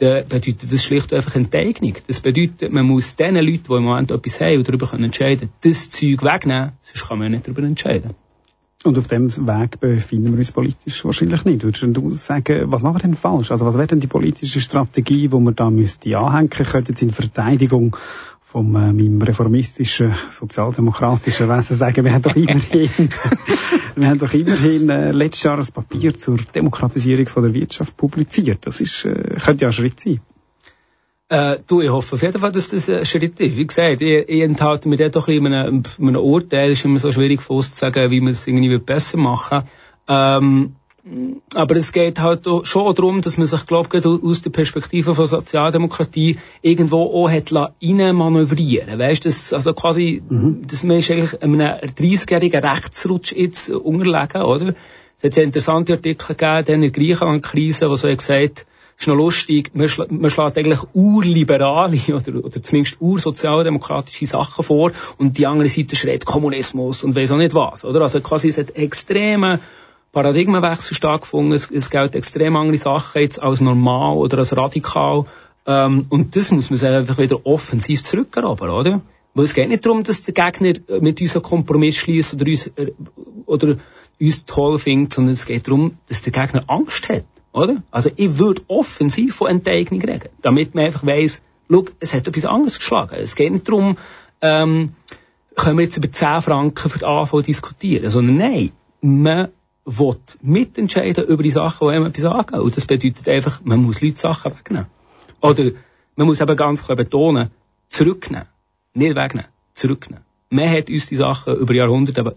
dann 0.00 0.28
bedeutet 0.28 0.72
das 0.72 0.84
schlicht 0.84 1.12
und 1.12 1.18
einfach 1.18 1.36
Enteignung. 1.36 1.94
Das 2.06 2.20
bedeutet, 2.20 2.72
man 2.72 2.86
muss 2.86 3.16
den 3.16 3.34
Leuten, 3.34 3.62
die 3.68 3.74
im 3.74 3.84
Moment 3.84 4.10
etwas 4.10 4.40
haben 4.40 4.58
und 4.58 4.68
darüber 4.68 4.86
können 4.86 5.04
entscheiden 5.04 5.50
das 5.60 5.90
Zeug 5.90 6.22
wegnehmen, 6.22 6.72
sonst 6.82 7.08
kann 7.08 7.18
man 7.18 7.32
nicht 7.32 7.46
darüber 7.46 7.62
entscheiden. 7.62 8.14
Und 8.82 8.96
auf 8.96 9.08
dem 9.08 9.28
Weg 9.28 9.78
befinden 9.78 10.32
wir 10.32 10.38
uns 10.38 10.52
politisch 10.52 11.04
wahrscheinlich 11.04 11.44
nicht. 11.44 11.64
Würdest 11.64 11.82
du 11.82 12.14
sagen, 12.14 12.72
was 12.72 12.82
machen 12.82 12.94
wir 12.94 13.00
denn 13.00 13.14
falsch? 13.14 13.50
Also 13.50 13.66
was 13.66 13.76
wäre 13.76 13.88
denn 13.88 14.00
die 14.00 14.06
politische 14.06 14.62
Strategie, 14.62 15.28
die 15.28 15.38
man 15.38 15.54
da 15.54 15.68
müsste 15.68 16.16
anhängen 16.16 16.48
könnte 16.48 16.92
jetzt 16.92 17.02
in 17.02 17.10
Verteidigung 17.10 17.94
von 18.50 18.74
äh, 18.74 18.92
meinem 18.92 19.20
reformistischen, 19.22 20.14
sozialdemokratischen 20.28 21.48
Wesen 21.48 21.76
sagen, 21.76 22.04
wir 22.04 22.12
haben 22.12 22.22
doch 22.22 22.34
immerhin, 22.36 23.10
wir 23.96 24.08
haben 24.08 24.18
doch 24.18 24.32
immerhin 24.32 24.88
äh, 24.88 25.12
letztes 25.12 25.44
Jahr 25.44 25.58
ein 25.58 25.66
Papier 25.66 26.16
zur 26.16 26.36
Demokratisierung 26.36 27.26
von 27.26 27.42
der 27.42 27.54
Wirtschaft 27.54 27.96
publiziert. 27.96 28.66
Das 28.66 28.80
ist, 28.80 29.04
äh, 29.04 29.36
könnte 29.42 29.62
ja 29.62 29.68
ein 29.68 29.72
Schritt 29.72 30.00
sein. 30.00 30.20
Äh, 31.28 31.58
du, 31.66 31.80
ich 31.80 31.90
hoffe 31.90 32.16
auf 32.16 32.22
jeden 32.22 32.38
Fall, 32.38 32.52
dass 32.52 32.70
das 32.70 32.88
ein 32.88 33.04
Schritt 33.04 33.38
ist. 33.38 33.56
Wie 33.56 33.66
gesagt, 33.66 34.00
ich, 34.00 34.28
ich 34.28 34.40
enthalte 34.40 34.88
mich 34.88 34.98
dort 34.98 35.14
doch 35.16 35.28
ein 35.28 35.42
bisschen 35.42 35.46
in 35.46 35.54
einem, 35.54 35.82
in 35.98 36.08
einem 36.08 36.22
Urteil. 36.22 36.70
Es 36.70 36.80
ist 36.80 36.84
immer 36.84 36.98
so 36.98 37.12
schwierig 37.12 37.42
für 37.42 37.52
uns 37.52 37.72
zu 37.72 37.78
sagen, 37.78 38.10
wie 38.10 38.20
man 38.20 38.32
es 38.32 38.46
irgendwie 38.46 38.78
besser 38.78 39.18
machen 39.18 39.62
ähm, 40.08 40.74
aber 41.54 41.76
es 41.76 41.92
geht 41.92 42.20
halt 42.20 42.46
auch 42.46 42.66
schon 42.66 42.94
darum, 42.94 43.22
dass 43.22 43.38
man 43.38 43.46
sich, 43.46 43.66
glaube 43.66 43.98
ich, 43.98 44.04
aus 44.04 44.42
der 44.42 44.50
Perspektive 44.50 45.14
von 45.14 45.26
Sozialdemokratie 45.26 46.38
irgendwo 46.60 47.02
auch 47.02 47.30
hat 47.30 47.52
rein 47.52 48.14
manövrieren. 48.14 48.98
Weißt, 48.98 49.24
dass, 49.24 49.52
also 49.52 49.72
quasi, 49.72 50.22
dass 50.28 50.84
man 50.84 50.98
ist 50.98 51.10
eigentlich 51.10 51.42
einem 51.42 51.60
30-jährigen 51.60 52.62
Rechtsrutsch 52.62 53.32
jetzt 53.32 53.70
unterlegen, 53.70 54.42
oder? 54.42 54.74
Es 55.16 55.24
hat 55.24 55.36
ja 55.36 55.42
interessante 55.42 55.94
Artikel 55.94 56.34
gegeben, 56.34 56.74
in 56.74 56.80
der 56.82 56.90
Griechenland-Krise, 56.90 57.88
wo 57.88 57.96
so 57.96 58.08
gesagt, 58.08 58.66
ist 59.00 59.06
noch 59.06 59.16
lustig, 59.16 59.70
man, 59.72 59.88
schla 59.88 60.06
man 60.10 60.30
schlägt 60.30 60.58
eigentlich 60.58 60.80
urliberale 60.92 61.98
oder, 62.14 62.44
oder 62.44 62.62
zumindest 62.62 63.00
ursozialdemokratische 63.00 64.26
Sachen 64.26 64.62
vor 64.62 64.92
und 65.16 65.38
die 65.38 65.46
andere 65.46 65.68
Seite 65.68 65.96
schreit 65.96 66.26
Kommunismus 66.26 67.02
und 67.02 67.16
weiss 67.16 67.30
auch 67.30 67.38
nicht 67.38 67.54
was, 67.54 67.84
oder? 67.84 68.02
Also 68.02 68.20
quasi 68.20 68.48
es 68.48 68.58
hat 68.58 68.76
extreme 68.76 69.60
Paradigmenwechsel 70.12 70.94
stattgefunden, 70.94 71.52
es, 71.52 71.70
es 71.70 71.90
gelten 71.90 72.16
extrem 72.16 72.56
andere 72.56 72.76
Sachen 72.76 73.22
jetzt 73.22 73.40
als 73.40 73.60
normal 73.60 74.16
oder 74.16 74.38
als 74.38 74.56
radikal 74.56 75.26
ähm, 75.66 76.06
und 76.08 76.36
das 76.36 76.50
muss 76.50 76.70
man 76.70 76.78
sich 76.78 76.88
einfach 76.88 77.18
wieder 77.18 77.44
offensiv 77.46 78.02
zurückerobern, 78.02 78.70
oder? 78.70 79.00
Weil 79.34 79.44
es 79.44 79.54
geht 79.54 79.68
nicht 79.68 79.86
darum, 79.86 80.02
dass 80.02 80.24
der 80.24 80.34
Gegner 80.34 80.72
mit 81.00 81.20
uns 81.20 81.36
einen 81.36 81.42
Kompromiss 81.42 81.96
schließt 81.98 82.34
oder 82.34 82.46
uns, 82.46 82.66
äh, 82.66 82.92
oder 83.46 83.76
uns 84.20 84.44
toll 84.46 84.78
findet, 84.78 85.12
sondern 85.12 85.34
es 85.34 85.46
geht 85.46 85.66
darum, 85.66 85.98
dass 86.08 86.22
der 86.22 86.32
Gegner 86.32 86.64
Angst 86.66 87.08
hat. 87.08 87.24
Oder? 87.52 87.82
Also 87.90 88.10
ich 88.16 88.38
würde 88.38 88.62
offensiv 88.68 89.36
von 89.36 89.48
Enteignung 89.48 90.00
reden, 90.02 90.28
damit 90.42 90.74
man 90.74 90.86
einfach 90.86 91.04
weiss, 91.06 91.42
schau, 91.70 91.84
es 91.98 92.14
hat 92.14 92.26
etwas 92.26 92.44
anderes 92.44 92.78
geschlagen. 92.78 93.16
Es 93.16 93.34
geht 93.34 93.52
nicht 93.52 93.68
darum, 93.68 93.96
ähm, 94.40 94.94
können 95.56 95.78
wir 95.78 95.84
jetzt 95.84 95.96
über 95.96 96.10
10 96.10 96.42
Franken 96.42 96.88
für 96.88 96.98
die 96.98 97.04
AV 97.04 97.42
diskutieren, 97.42 98.08
sondern 98.08 98.36
nein, 98.36 98.72
man 99.00 99.48
will 99.98 100.16
mitentscheiden 100.42 101.24
über 101.24 101.42
die 101.42 101.50
Sachen, 101.50 101.88
die 101.88 101.94
einem 101.94 102.06
etwas 102.06 102.24
angehen. 102.24 102.60
Und 102.60 102.76
das 102.76 102.86
bedeutet 102.86 103.28
einfach, 103.28 103.60
man 103.64 103.82
muss 103.82 104.00
Leute 104.00 104.18
Sachen 104.18 104.52
wegnehmen. 104.52 104.86
Oder 105.40 105.70
man 106.16 106.26
muss 106.26 106.40
eben 106.40 106.56
ganz 106.56 106.84
klar 106.84 106.96
betonen, 106.96 107.50
zurücknehmen. 107.88 108.46
Nicht 108.94 109.16
wegnehmen, 109.16 109.50
zurücknehmen. 109.72 110.24
Man 110.50 110.68
hat 110.68 110.90
uns 110.90 111.06
die 111.06 111.16
Sachen 111.16 111.56
über 111.56 111.74
Jahrhunderte 111.74 112.36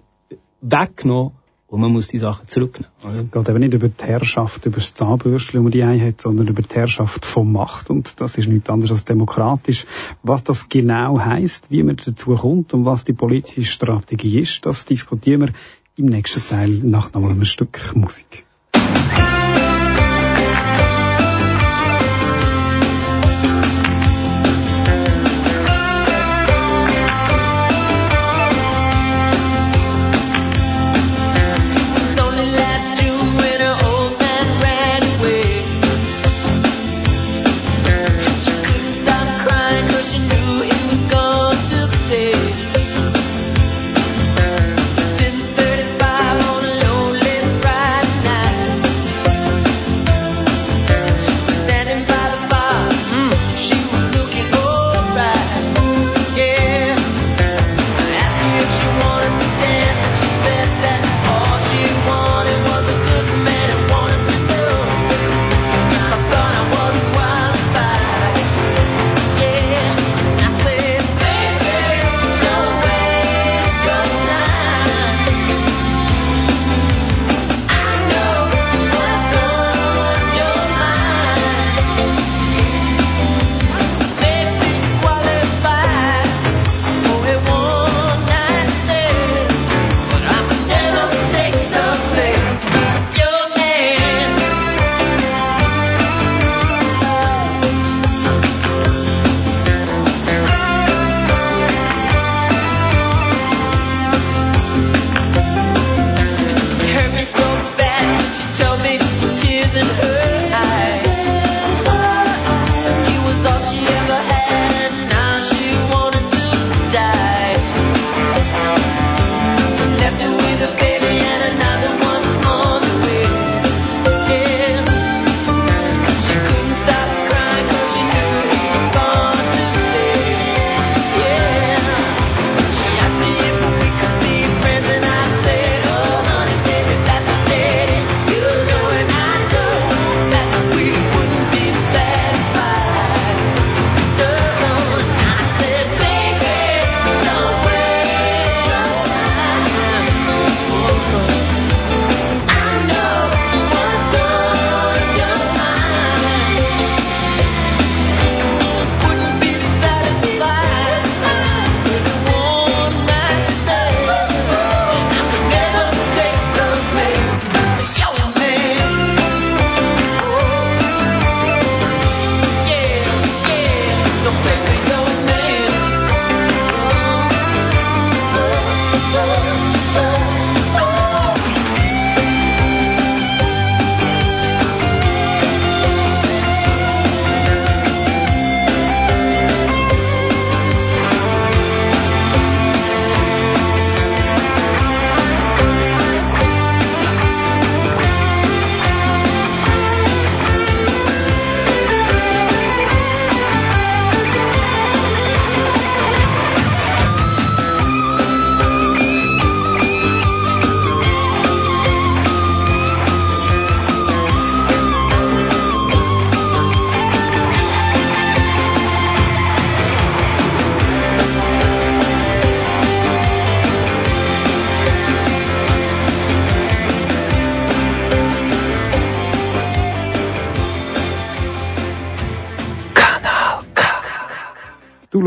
weggenommen 0.61 1.31
und 1.67 1.81
man 1.81 1.91
muss 1.91 2.07
die 2.07 2.19
Sachen 2.19 2.47
zurücknehmen. 2.47 2.93
Es 3.09 3.31
geht 3.31 3.49
eben 3.49 3.59
nicht 3.59 3.73
über 3.73 3.89
die 3.89 4.03
Herrschaft, 4.03 4.65
über 4.67 4.77
das 4.77 4.93
Zahnbürstchen, 4.93 5.63
man 5.63 5.71
die 5.71 5.81
eine 5.81 6.05
hat, 6.05 6.21
sondern 6.21 6.47
über 6.47 6.61
die 6.61 6.75
Herrschaft 6.75 7.25
von 7.25 7.51
Macht. 7.51 7.89
Und 7.89 8.21
das 8.21 8.37
ist 8.37 8.47
nichts 8.47 8.69
anderes 8.69 8.91
als 8.91 9.05
demokratisch. 9.05 9.87
Was 10.21 10.43
das 10.43 10.69
genau 10.69 11.19
heißt, 11.19 11.71
wie 11.71 11.81
man 11.81 11.97
dazu 11.97 12.35
kommt 12.35 12.75
und 12.75 12.85
was 12.85 13.03
die 13.03 13.13
politische 13.13 13.63
Strategie 13.63 14.39
ist, 14.39 14.65
das 14.67 14.85
diskutieren 14.85 15.41
wir 15.41 15.49
im 15.95 16.05
nächsten 16.07 16.47
Teil 16.47 16.69
nach 16.69 17.13
noch 17.13 17.29
einem 17.29 17.45
Stück 17.45 17.95
Musik. 17.95 18.45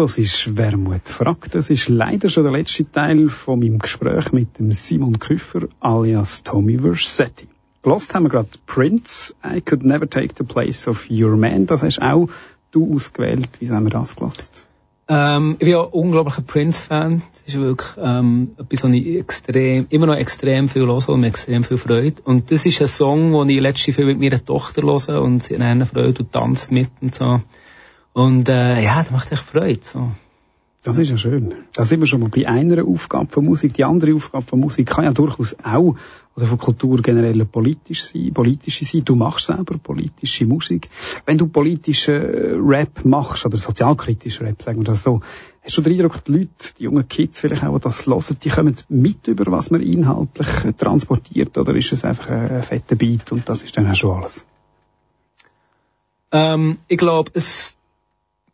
Du 0.07 0.13
hörst 0.23 0.57
«Wermut 0.57 1.09
fragt». 1.09 1.57
Das 1.57 1.69
ist 1.69 1.89
leider 1.89 2.31
schon 2.31 2.45
der 2.45 2.53
letzte 2.53 2.89
Teil 2.89 3.29
von 3.29 3.59
meinem 3.59 3.81
Gespräch 3.81 4.31
mit 4.31 4.57
dem 4.57 4.71
Simon 4.73 5.19
Küffer 5.19 5.67
alias 5.81 6.45
Tommy 6.45 6.79
Versetti. 6.79 7.49
Gelost 7.83 8.15
haben 8.15 8.23
wir 8.23 8.29
gerade 8.29 8.51
Prince, 8.67 9.35
I 9.45 9.61
Could 9.61 9.85
Never 9.85 10.09
Take 10.09 10.35
the 10.39 10.45
Place 10.45 10.87
of 10.87 11.11
Your 11.11 11.37
Man. 11.37 11.67
Das 11.67 11.83
hast 11.83 12.01
auch 12.01 12.29
du 12.71 12.95
ausgewählt. 12.95 13.49
Wie 13.59 13.69
haben 13.69 13.83
wir 13.83 13.91
das 13.91 14.15
gelost? 14.15 14.65
Ähm, 15.09 15.55
ich 15.55 15.59
bin 15.59 15.69
ja 15.71 15.81
unglaublicher 15.81 16.43
Prince-Fan. 16.43 17.23
Das 17.33 17.55
ist 17.55 17.59
wirklich 17.59 17.91
ähm, 17.99 18.53
etwas, 18.59 18.85
was 18.85 18.93
ich 18.93 19.17
extrem, 19.17 19.87
immer 19.91 20.07
noch 20.07 20.15
extrem 20.15 20.69
viel 20.69 20.87
höre 20.87 21.09
und 21.09 21.25
extrem 21.25 21.65
viel 21.65 21.79
Freude. 21.79 22.23
Und 22.23 22.53
das 22.53 22.65
ist 22.65 22.81
ein 22.81 22.87
Song, 22.87 23.33
den 23.33 23.51
ich 23.51 23.61
letztens 23.61 23.97
viel 23.97 24.07
mit 24.07 24.21
meiner 24.21 24.45
Tochter 24.45 24.83
höre 24.83 25.21
und 25.21 25.43
sie 25.43 25.55
hat 25.55 25.63
eine 25.63 25.85
Freude 25.85 26.23
und 26.23 26.31
tanzt 26.31 26.71
mit 26.71 26.91
und 27.01 27.13
so. 27.13 27.41
Und 28.17 28.49
äh, 28.49 28.83
ja, 28.83 28.97
das 28.97 29.11
macht 29.11 29.31
echt 29.31 29.43
Freude. 29.43 29.81
So. 29.83 30.11
Das 30.83 30.97
ist 30.97 31.11
ja 31.11 31.19
schön. 31.19 31.53
Da 31.75 31.85
sind 31.85 32.01
wir 32.01 32.07
schon 32.07 32.21
mal 32.21 32.31
bei 32.31 32.49
einer 32.49 32.83
Aufgabe 32.83 33.31
von 33.31 33.45
Musik. 33.45 33.75
Die 33.75 33.85
andere 33.85 34.15
Aufgabe 34.15 34.47
von 34.47 34.59
Musik 34.59 34.87
kann 34.87 35.05
ja 35.05 35.13
durchaus 35.13 35.55
auch, 35.63 35.97
oder 36.35 36.47
von 36.47 36.57
Kultur 36.57 37.03
generell 37.03 37.45
politisch 37.45 38.05
sein, 38.05 38.33
politische 38.33 38.87
sein. 38.87 39.05
Du 39.05 39.17
machst 39.17 39.45
selber 39.45 39.77
politische 39.77 40.47
Musik. 40.47 40.89
Wenn 41.27 41.37
du 41.37 41.47
politische 41.47 42.59
Rap 42.59 43.05
machst, 43.05 43.45
oder 43.45 43.59
sozialkritische 43.59 44.45
Rap, 44.45 44.63
sagen 44.63 44.79
wir 44.79 44.85
das 44.85 45.03
so, 45.03 45.21
hast 45.63 45.77
du 45.77 45.83
den 45.83 45.93
Eindruck, 46.01 46.25
die 46.25 46.33
Leute, 46.33 46.49
die 46.79 46.85
jungen 46.85 47.07
Kids 47.07 47.41
vielleicht 47.41 47.65
auch, 47.65 47.77
die 47.79 47.83
das 47.83 48.07
hören, 48.07 48.37
die 48.43 48.49
kommen 48.49 48.77
mit 48.89 49.29
über, 49.29 49.53
was 49.53 49.71
man 49.71 49.83
inhaltlich 49.83 50.65
äh, 50.65 50.73
transportiert, 50.73 51.59
oder 51.59 51.77
ist 51.77 51.93
es 51.93 52.03
einfach 52.03 52.31
ein, 52.31 52.51
ein 52.51 52.63
fetter 52.63 52.97
Beat 52.97 53.31
und 53.31 53.47
das 53.47 53.63
ist 53.63 53.77
dann 53.77 53.91
auch 53.91 53.95
schon 53.95 54.17
alles? 54.17 54.47
Ähm, 56.33 56.79
ich 56.89 56.97
glaube, 56.97 57.31
es 57.35 57.77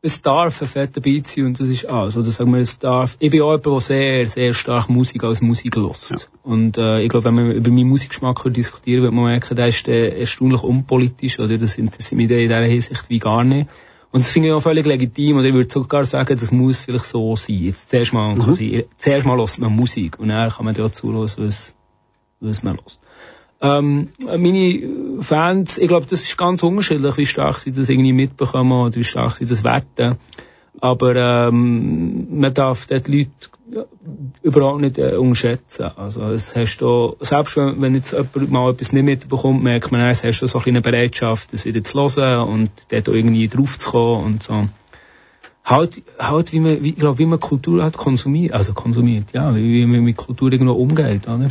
es 0.04 0.20
darf 0.20 0.60
ein 0.60 0.66
fetter 0.68 1.00
Beat 1.00 1.28
sein 1.28 1.46
und 1.46 1.60
das 1.60 1.68
ist 1.68 1.84
alles. 1.84 2.16
Oder 2.16 2.30
sagen 2.30 2.52
wir, 2.52 2.58
es 2.60 2.78
darf. 2.80 3.16
Ich 3.20 3.30
bin 3.30 3.40
auch 3.42 3.52
jemand, 3.52 3.66
der 3.66 3.80
sehr, 3.80 4.26
sehr 4.26 4.52
stark 4.52 4.88
Musik 4.88 5.22
als 5.22 5.40
Musik 5.40 5.76
lässt. 5.76 6.10
Ja. 6.10 6.16
Und 6.42 6.76
äh, 6.76 7.02
ich 7.02 7.08
glaube, 7.08 7.26
wenn 7.26 7.34
man 7.34 7.52
über 7.52 7.70
meinen 7.70 7.88
Musikgeschmack 7.88 8.42
diskutieren 8.52 9.04
wird 9.04 9.12
man 9.12 9.26
merken, 9.26 9.54
der 9.54 9.66
ist 9.66 9.86
äh, 9.86 10.18
erstaunlich 10.18 10.64
unpolitisch. 10.64 11.38
Oder 11.38 11.56
das 11.56 11.78
interessiert 11.78 12.16
mich 12.16 12.28
in 12.30 12.38
dieser 12.40 12.62
Hinsicht 12.64 13.08
wie 13.10 13.20
gar 13.20 13.44
nicht. 13.44 13.70
Und 14.10 14.20
das 14.24 14.30
finde 14.32 14.48
ich 14.48 14.54
auch 14.54 14.60
völlig 14.60 14.84
legitim. 14.86 15.36
Und 15.36 15.44
ich 15.44 15.54
würde 15.54 15.70
sogar 15.72 16.04
sagen, 16.04 16.36
das 16.36 16.50
muss 16.50 16.80
vielleicht 16.80 17.04
so 17.06 17.36
sein. 17.36 17.60
Jetzt 17.60 17.90
zuerst 17.90 18.12
mal, 18.12 18.34
Mhm. 18.34 18.40
quasi, 18.40 18.84
zuerst 18.96 19.24
mal 19.24 19.38
hört 19.38 19.58
man 19.60 19.74
Musik 19.74 20.18
und 20.18 20.28
dann 20.28 20.50
kann 20.50 20.64
man 20.64 20.74
da 20.74 20.90
zuhören, 20.90 21.22
was, 21.22 21.74
was 22.40 22.62
man 22.64 22.74
hört. 22.74 22.98
Ähm, 23.62 24.08
meine 24.26 24.88
Fans, 25.20 25.78
ich 25.78 25.86
glaube, 25.86 26.06
das 26.06 26.22
ist 26.22 26.36
ganz 26.36 26.64
unterschiedlich, 26.64 27.16
wie 27.16 27.26
stark 27.26 27.60
sie 27.60 27.70
das 27.70 27.88
irgendwie 27.88 28.12
mitbekommen 28.12 28.72
oder 28.72 28.96
wie 28.96 29.04
stark 29.04 29.36
sie 29.36 29.46
das 29.46 29.62
werten. 29.62 30.16
Aber 30.80 31.14
ähm, 31.14 32.40
man 32.40 32.52
darf 32.52 32.86
dort 32.86 33.06
Leute 33.06 33.28
überhaupt 34.42 34.80
nicht 34.80 34.98
äh, 34.98 35.14
unterschätzen. 35.14 35.90
Also 35.96 36.22
es 36.24 36.56
hast 36.56 36.78
du, 36.78 37.16
selbst 37.20 37.56
wenn, 37.56 37.80
wenn 37.80 37.94
jetzt 37.94 38.12
jemand 38.12 38.50
mal 38.50 38.70
etwas 38.70 38.92
nicht 38.92 39.04
mitbekommt, 39.04 39.62
merkt 39.62 39.92
man, 39.92 40.00
es 40.08 40.24
hast 40.24 40.40
du 40.40 40.46
so 40.48 40.60
eine 40.64 40.80
Bereitschaft, 40.80 41.52
das 41.52 41.64
wieder 41.64 41.84
zu 41.84 41.98
hören 41.98 42.48
und 42.48 42.70
dort 42.88 43.06
irgendwie 43.06 43.46
drauf 43.46 43.78
zu 43.78 43.90
kommen 43.92 44.24
und 44.24 44.42
so. 44.42 44.68
Halt, 45.64 46.02
halt 46.18 46.52
wie 46.52 46.58
man, 46.58 46.82
wie, 46.82 46.90
ich 46.90 46.96
glaube, 46.96 47.18
wie 47.18 47.26
man 47.26 47.38
Kultur 47.38 47.84
halt 47.84 47.96
konsumiert, 47.96 48.52
also 48.52 48.72
konsumiert, 48.72 49.32
ja, 49.32 49.54
wie, 49.54 49.62
wie 49.62 49.86
man 49.86 50.00
mit 50.00 50.16
Kultur 50.16 50.52
irgendwo 50.52 50.74
umgeht, 50.74 51.28
oder? 51.28 51.46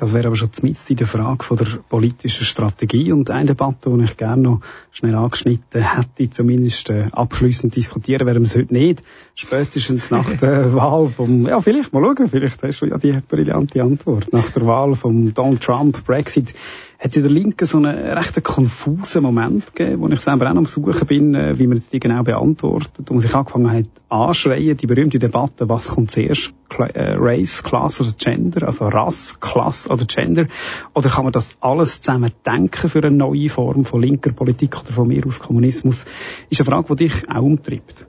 Das 0.00 0.14
wäre 0.14 0.28
aber 0.28 0.36
schon 0.36 0.50
zumindest 0.50 0.88
in 0.88 0.96
der 0.96 1.06
Frage 1.06 1.44
von 1.44 1.58
der 1.58 1.66
politischen 1.86 2.46
Strategie 2.46 3.12
und 3.12 3.28
eine 3.28 3.48
Debatte, 3.48 3.90
die 3.90 4.04
ich 4.04 4.16
gerne 4.16 4.40
noch 4.40 4.60
schnell 4.92 5.14
angeschnitten 5.14 5.82
hätte, 5.82 6.30
zumindest 6.30 6.88
äh, 6.88 7.08
abschließend 7.12 7.76
diskutieren, 7.76 8.26
werden 8.26 8.42
wir 8.42 8.46
es 8.46 8.56
heute 8.56 8.72
nicht. 8.72 9.02
Spätestens 9.34 10.10
nach 10.10 10.32
der 10.40 10.72
Wahl 10.74 11.04
vom, 11.04 11.46
ja, 11.46 11.60
vielleicht 11.60 11.92
mal 11.92 12.02
schauen, 12.02 12.30
vielleicht 12.30 12.62
hast 12.62 12.80
du 12.80 12.86
ja 12.86 12.96
die 12.96 13.18
brillante 13.28 13.82
Antwort. 13.82 14.32
Nach 14.32 14.50
der 14.50 14.64
Wahl 14.64 14.94
von 14.94 15.34
Donald 15.34 15.60
Trump, 15.60 16.02
Brexit, 16.06 16.54
hat 17.00 17.12
es 17.12 17.16
in 17.16 17.22
der 17.22 17.32
Linken 17.32 17.66
so 17.66 17.78
einen 17.78 17.96
recht 17.96 18.44
konfusen 18.44 19.22
Moment 19.22 19.74
gegeben, 19.74 20.02
wo 20.02 20.08
ich 20.08 20.20
selber 20.20 20.50
auch 20.50 20.56
am 20.56 20.66
Suchen 20.66 21.06
bin, 21.06 21.34
äh, 21.34 21.58
wie 21.58 21.66
man 21.66 21.78
jetzt 21.78 21.94
die 21.94 21.98
genau 21.98 22.22
beantwortet, 22.22 23.10
und 23.10 23.22
sich 23.22 23.34
angefangen 23.34 23.72
hat 23.72 23.86
anschreien, 24.10 24.76
die 24.76 24.86
berühmte 24.86 25.18
Debatte, 25.18 25.66
was 25.66 25.88
kommt 25.88 26.10
zuerst, 26.10 26.52
äh, 26.78 27.14
Race, 27.16 27.62
Class 27.62 28.02
oder 28.02 28.10
Gender, 28.18 28.66
also 28.66 28.84
Rass, 28.84 29.40
Klasse 29.40 29.88
oder 29.88 30.04
Gender, 30.04 30.46
oder 30.92 31.08
kann 31.08 31.24
man 31.24 31.32
das 31.32 31.56
alles 31.60 32.02
zusammen 32.02 32.32
denken 32.44 32.90
für 32.90 33.02
eine 33.02 33.16
neue 33.16 33.48
Form 33.48 33.86
von 33.86 34.02
linker 34.02 34.32
Politik 34.32 34.78
oder 34.78 34.92
von 34.92 35.08
mir 35.08 35.26
aus 35.26 35.40
Kommunismus, 35.40 36.04
ist 36.50 36.60
eine 36.60 36.66
Frage, 36.66 36.96
die 36.96 37.08
dich 37.08 37.30
auch 37.30 37.42
umtreibt. 37.42 38.06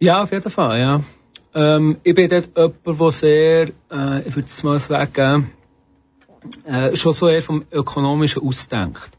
Ja, 0.00 0.22
auf 0.22 0.32
jeden 0.32 0.50
Fall, 0.50 0.80
ja. 0.80 1.00
Ähm, 1.54 1.98
ich 2.02 2.14
bin 2.14 2.30
dort 2.30 2.48
jemand, 2.56 3.00
der 3.00 3.10
sehr, 3.10 3.68
äh, 3.90 4.26
ich 4.26 4.34
würde 4.34 4.46
es 4.46 4.62
mal 4.62 4.78
sagen, 4.78 5.50
äh, 6.64 6.96
schon 6.96 7.12
so 7.12 7.28
eher 7.28 7.42
vom 7.42 7.64
Ökonomischen 7.70 8.42
ausdenkt. 8.42 9.10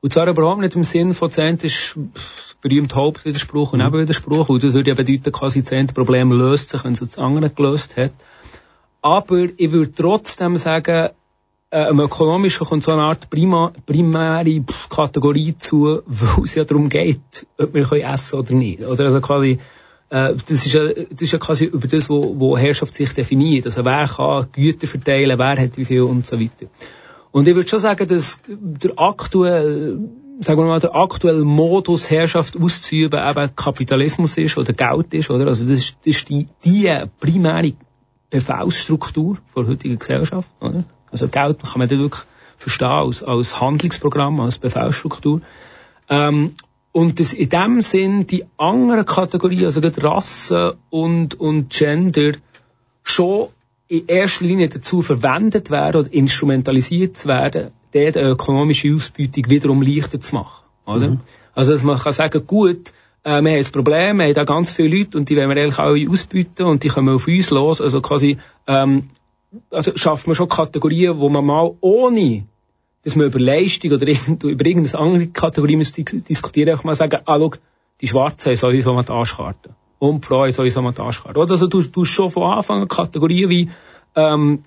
Und 0.00 0.12
zwar 0.12 0.28
überhaupt 0.28 0.60
nicht 0.60 0.76
im 0.76 0.84
Sinn 0.84 1.14
von 1.14 1.30
Zent 1.30 1.64
ist 1.64 1.98
berühmt 2.60 2.94
Hauptwiderspruch 2.94 3.72
und 3.72 3.80
Nebenwiderspruch. 3.80 4.48
Und 4.48 4.62
das 4.62 4.74
würde 4.74 4.90
ja 4.90 4.94
bedeuten, 4.94 5.32
quasi 5.32 5.64
Zent 5.64 5.94
Problem 5.94 6.32
löst 6.32 6.70
sich, 6.70 6.84
wenn 6.84 6.92
es 6.92 7.00
das 7.00 7.18
andere 7.18 7.50
gelöst 7.50 7.96
hat. 7.96 8.12
Aber 9.02 9.48
ich 9.56 9.72
würde 9.72 9.92
trotzdem 9.92 10.58
sagen, 10.58 11.10
äh, 11.70 11.90
im 11.90 12.00
Ökonomischen 12.00 12.66
kommt 12.66 12.84
so 12.84 12.92
eine 12.92 13.02
Art 13.02 13.28
prima, 13.30 13.72
primäre 13.84 14.64
Kategorie 14.88 15.56
zu, 15.58 16.02
wo 16.06 16.44
es 16.44 16.54
ja 16.54 16.64
darum 16.64 16.88
geht, 16.88 17.46
ob 17.58 17.74
wir 17.74 17.84
können 17.84 18.02
essen 18.02 18.38
oder 18.38 18.52
nicht. 18.54 18.80
Oder 18.84 19.06
also 19.06 19.20
quasi, 19.20 19.58
das 20.08 20.50
ist 20.50 20.72
ja, 20.72 20.86
das 20.86 21.22
ist 21.22 21.32
ja 21.32 21.38
quasi 21.38 21.64
über 21.64 21.88
das, 21.88 22.08
wo, 22.08 22.38
wo 22.38 22.56
Herrschaft 22.56 22.94
sich 22.94 23.12
definiert. 23.12 23.66
Also 23.66 23.84
wer 23.84 24.06
kann 24.06 24.46
Güter 24.52 24.86
verteilen, 24.86 25.38
wer 25.38 25.56
hat 25.60 25.76
wie 25.76 25.84
viel 25.84 26.02
und 26.02 26.26
so 26.26 26.40
weiter. 26.40 26.66
Und 27.32 27.48
ich 27.48 27.54
würde 27.54 27.68
schon 27.68 27.80
sagen, 27.80 28.06
dass 28.06 28.40
der 28.46 28.92
aktuelle, 28.96 29.98
sagen 30.40 30.60
wir 30.60 30.66
mal, 30.66 30.80
der 30.80 30.94
aktuelle 30.94 31.44
Modus 31.44 32.08
Herrschaft 32.10 32.56
auszuüben 32.56 33.20
eben 33.28 33.56
Kapitalismus 33.56 34.38
ist 34.38 34.56
oder 34.56 34.72
Geld 34.72 35.12
ist, 35.12 35.30
oder? 35.30 35.46
Also 35.46 35.66
das 35.66 35.78
ist, 35.78 35.96
das 35.98 36.16
ist 36.16 36.28
die, 36.28 36.48
die 36.64 36.90
primäre 37.20 37.72
Befehlsstruktur 38.30 39.38
der 39.56 39.66
heutigen 39.66 39.98
Gesellschaft, 39.98 40.48
oder? 40.60 40.84
Also 41.10 41.28
Geld 41.28 41.62
kann 41.62 41.78
man 41.78 41.88
dann 41.88 41.98
wirklich 41.98 42.24
verstehen 42.56 42.88
als, 42.88 43.22
als 43.22 43.60
Handlungsprogramm, 43.60 44.40
als 44.40 44.58
Befehlsstruktur. 44.58 45.40
Ähm, 46.08 46.54
und 46.96 47.20
das 47.20 47.34
in 47.34 47.50
dem 47.50 47.82
Sinn 47.82 48.26
die 48.26 48.46
anderen 48.56 49.04
Kategorien, 49.04 49.66
also 49.66 49.82
gerade 49.82 50.02
Rasse 50.02 50.78
und, 50.88 51.38
und 51.38 51.68
Gender, 51.68 52.32
schon 53.02 53.48
in 53.86 54.06
erster 54.06 54.46
Linie 54.46 54.70
dazu 54.70 55.02
verwendet 55.02 55.70
werden 55.70 56.00
oder 56.00 56.12
instrumentalisiert 56.14 57.18
zu 57.18 57.28
werden, 57.28 57.72
dort 57.92 58.16
eine 58.16 58.30
ökonomische 58.30 58.94
Ausbeutung 58.94 59.50
wiederum 59.50 59.82
leichter 59.82 60.18
zu 60.20 60.36
machen. 60.36 60.64
Oder? 60.86 61.18
Also, 61.54 61.72
dass 61.72 61.82
man 61.82 61.98
kann 61.98 62.14
sagen, 62.14 62.46
gut, 62.46 62.92
äh, 63.24 63.42
wir 63.42 63.50
haben 63.50 63.58
ein 63.58 63.72
Problem, 63.72 64.16
wir 64.16 64.24
haben 64.24 64.34
da 64.34 64.44
ganz 64.44 64.70
viele 64.70 64.96
Leute 64.96 65.18
und 65.18 65.28
die 65.28 65.36
wollen 65.36 65.50
wir 65.50 65.62
eigentlich 65.62 65.78
alle 65.78 66.10
ausbieten 66.10 66.62
und 66.62 66.82
die 66.82 66.88
kommen 66.88 67.14
auf 67.14 67.28
uns 67.28 67.50
los. 67.50 67.82
Also 67.82 68.00
quasi, 68.00 68.38
ähm, 68.66 69.10
also 69.70 69.92
schafft 69.96 70.26
man 70.28 70.34
schon 70.34 70.48
Kategorien, 70.48 71.18
wo 71.18 71.28
man 71.28 71.44
mal 71.44 71.74
ohne 71.82 72.46
dass 73.06 73.14
man 73.14 73.26
über 73.28 73.38
Leistung 73.38 73.92
oder 73.92 74.04
über 74.08 74.66
irgendeine 74.66 74.98
andere 74.98 75.26
Kategorie 75.28 75.76
muss 75.76 75.92
di- 75.92 76.02
diskutieren, 76.04 76.70
einfach 76.70 76.82
mal 76.82 76.96
sagen, 76.96 77.20
ah, 77.24 77.38
schau, 77.38 77.52
die 78.00 78.08
Schwarzen 78.08 78.50
haben 78.50 78.56
sowieso 78.56 78.94
mal 78.94 79.04
die 79.04 79.12
Arschkarte. 79.12 79.70
Und 80.00 80.24
die 80.24 80.26
Frauen 80.26 80.50
sowieso 80.50 80.82
mal 80.82 80.90
die 80.90 81.00
Arschkarte. 81.00 81.38
Oder? 81.38 81.52
Also 81.52 81.68
du, 81.68 81.82
du 81.82 82.04
schon 82.04 82.30
von 82.30 82.42
Anfang 82.42 82.82
an 82.82 82.88
Kategorien 82.88 83.48
wie 83.48 83.70
ähm, 84.16 84.64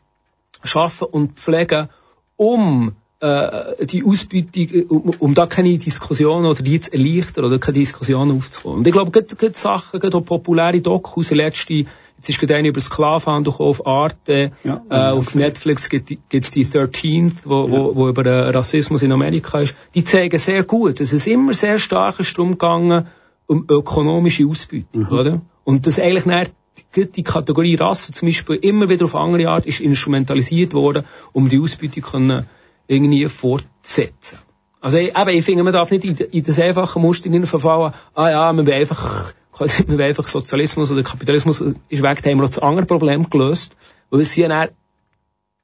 schaffen 0.63 1.09
und 1.11 1.33
pflegen, 1.33 1.89
um 2.37 2.93
äh, 3.19 3.85
die 3.85 4.05
Ausbeutung, 4.05 4.87
um, 4.87 5.13
um 5.19 5.33
da 5.33 5.45
keine 5.45 5.77
Diskussionen 5.77 6.45
oder 6.45 6.63
die 6.63 6.79
zu 6.79 6.93
erleichtern 6.93 7.43
oder 7.43 7.59
keine 7.59 7.79
Diskussionen 7.79 8.37
aufzubauen. 8.37 8.77
Und 8.77 8.87
ich 8.87 8.93
glaube, 8.93 9.11
gerade, 9.11 9.35
gerade 9.35 9.57
Sachen, 9.57 9.99
gerade 9.99 10.15
auch 10.15 10.23
populäre 10.23 10.79
Dokus, 10.79 11.31
letzte, 11.31 11.83
jetzt 12.19 12.29
ist 12.29 12.39
gerade 12.39 12.55
eine 12.55 12.67
über 12.67 12.79
Sklavenhandel 12.81 13.53
auf 13.57 13.87
Arte, 13.87 14.51
Ja, 14.63 14.81
äh, 14.89 14.93
ja, 14.95 15.11
auf. 15.13 15.35
Netflix 15.35 15.89
gibt 15.89 16.11
es 16.31 16.51
die 16.51 16.65
13th, 16.65 17.33
wo, 17.45 17.69
wo, 17.71 17.95
wo 17.95 18.07
über 18.09 18.25
äh, 18.25 18.49
Rassismus 18.49 19.01
in 19.01 19.11
Amerika 19.11 19.59
ist. 19.59 19.75
Die 19.95 20.03
zeigen 20.03 20.37
sehr 20.37 20.63
gut, 20.63 20.99
dass 20.99 21.13
es 21.13 21.25
immer 21.27 21.53
sehr 21.53 21.79
stark 21.79 22.19
ist 22.19 22.37
darum 22.37 22.51
gegangen, 22.51 23.07
um 23.47 23.65
ökonomische 23.69 24.45
Ausbeutung, 24.47 25.07
oder? 25.07 25.41
Und 25.63 25.87
dass 25.87 25.99
eigentlich 25.99 26.25
nicht 26.25 26.51
die, 26.95 27.09
die 27.11 27.23
Kategorie 27.23 27.75
Rasse 27.75 28.11
zum 28.11 28.27
Beispiel 28.27 28.55
immer 28.55 28.89
wieder 28.89 29.05
auf 29.05 29.15
andere 29.15 29.47
Art 29.49 29.65
ist 29.65 29.79
instrumentalisiert 29.79 30.73
worden, 30.73 31.03
um 31.33 31.47
die 31.49 31.59
Ausbeutung 31.59 32.03
können 32.03 32.45
irgendwie 32.87 33.27
fortzusetzen. 33.27 34.39
Also 34.81 34.97
ich- 34.97 35.15
eben, 35.17 35.29
ich 35.29 35.45
finde, 35.45 35.63
man 35.63 35.73
darf 35.73 35.91
nicht 35.91 36.05
in, 36.05 36.15
in 36.17 36.43
das 36.43 36.59
einfache 36.59 36.99
Muster 36.99 37.29
verfallen, 37.45 37.93
ah 38.13 38.29
ja, 38.29 38.53
man 38.53 38.65
will 38.65 38.73
einfach, 38.73 39.33
quasi, 39.59 39.83
man 39.87 39.97
will 39.97 40.05
einfach 40.05 40.27
Sozialismus 40.27 40.91
oder 40.91 41.03
Kapitalismus 41.03 41.61
ist 41.61 42.01
weg, 42.01 42.25
haben 42.25 42.39
wir 42.39 42.47
das 42.47 42.59
andere 42.59 42.85
Problem 42.85 43.29
gelöst, 43.29 43.75
weil 44.09 44.21
es 44.21 44.33
sind 44.33 44.49
dann 44.49 44.69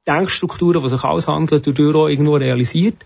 Denkstrukturen, 0.06 0.84
die 0.84 0.90
sich 0.90 1.04
aushandeln, 1.04 1.62
durch 1.62 1.96
auch 1.96 2.08
irgendwo 2.08 2.36
realisiert. 2.36 2.98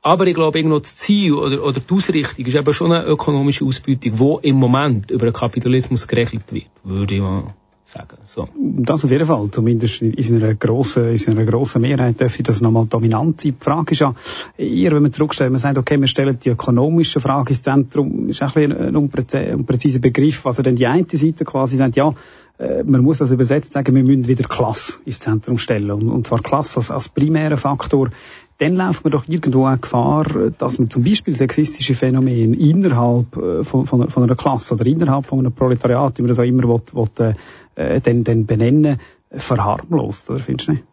Aber 0.00 0.26
ich 0.26 0.34
glaube, 0.34 0.58
irgendwo 0.58 0.78
das 0.78 0.96
Ziel 0.96 1.34
oder, 1.34 1.62
oder 1.62 1.80
die 1.80 1.94
Ausrichtung 1.94 2.46
ist 2.46 2.54
eben 2.54 2.74
schon 2.74 2.92
eine 2.92 3.04
ökonomische 3.04 3.64
Ausbeutung, 3.64 4.40
die 4.42 4.48
im 4.48 4.56
Moment 4.56 5.10
über 5.10 5.26
den 5.26 5.34
Kapitalismus 5.34 6.08
geregelt 6.08 6.52
wird, 6.52 6.66
würde 6.84 7.14
ich 7.14 7.20
mal 7.20 7.54
sagen. 7.88 8.18
So. 8.26 8.48
Das 8.56 9.04
auf 9.04 9.10
jeden 9.10 9.26
Fall. 9.26 9.48
Zumindest 9.50 10.02
in 10.02 10.36
einer 10.36 10.54
grossen, 10.54 11.08
in 11.08 11.28
einer 11.28 11.44
grossen 11.44 11.80
Mehrheit 11.82 12.20
dürfte 12.20 12.42
das 12.42 12.60
nochmal 12.60 12.86
dominant 12.86 13.40
sein. 13.40 13.54
Die 13.58 13.64
Frage 13.64 13.92
ist 13.92 14.00
ja, 14.00 14.14
eher, 14.56 14.92
wenn 14.92 15.02
man 15.02 15.12
zurückstellt, 15.12 15.50
man 15.50 15.58
sagt, 15.58 15.78
okay, 15.78 15.98
wir 15.98 16.06
stellen 16.06 16.38
die 16.44 16.50
ökonomische 16.50 17.20
Frage 17.20 17.50
ins 17.50 17.62
Zentrum, 17.62 18.28
ist 18.28 18.42
ein 18.42 18.52
bisschen 18.52 18.76
ein 18.76 18.96
unpräziser, 18.96 20.00
Begriff. 20.00 20.46
Also 20.46 20.62
dann 20.62 20.76
die 20.76 20.86
eine 20.86 21.06
Seite 21.10 21.44
quasi 21.44 21.76
sagt, 21.76 21.96
ja, 21.96 22.12
äh, 22.58 22.82
man 22.84 23.02
muss 23.02 23.20
also 23.22 23.34
übersetzt 23.34 23.72
sagen, 23.72 23.94
wir 23.94 24.02
müssen 24.02 24.26
wieder 24.26 24.44
Klasse 24.44 24.94
ins 25.04 25.20
Zentrum 25.20 25.58
stellen. 25.58 25.90
Und, 25.90 26.26
zwar 26.26 26.42
Klasse 26.42 26.76
als, 26.78 26.90
als 26.90 27.08
primären 27.08 27.56
Faktor. 27.56 28.10
Dann 28.58 28.74
läuft 28.74 29.04
man 29.04 29.12
doch 29.12 29.28
irgendwo 29.28 29.68
auch 29.68 29.80
Gefahr, 29.80 30.24
dass 30.58 30.80
man 30.80 30.90
zum 30.90 31.04
Beispiel 31.04 31.34
sexistische 31.36 31.94
Phänomene 31.94 32.56
innerhalb 32.56 33.36
äh, 33.36 33.62
von, 33.62 33.86
von, 33.86 34.10
von 34.10 34.22
einer 34.24 34.34
Klasse 34.34 34.74
oder 34.74 34.84
innerhalb 34.84 35.26
von 35.26 35.38
einem 35.38 35.52
Proletariat, 35.52 36.18
wie 36.18 36.22
man 36.22 36.28
das 36.30 36.40
auch 36.40 36.44
immer 36.44 36.64
will, 36.64 36.80
will, 37.16 37.36
äh, 37.78 38.00
dann, 38.00 38.24
dann 38.24 38.46
benennen, 38.46 39.00
verharmlost, 39.30 40.30
oder 40.30 40.40
findest 40.40 40.68
du 40.68 40.72
nicht? 40.72 40.84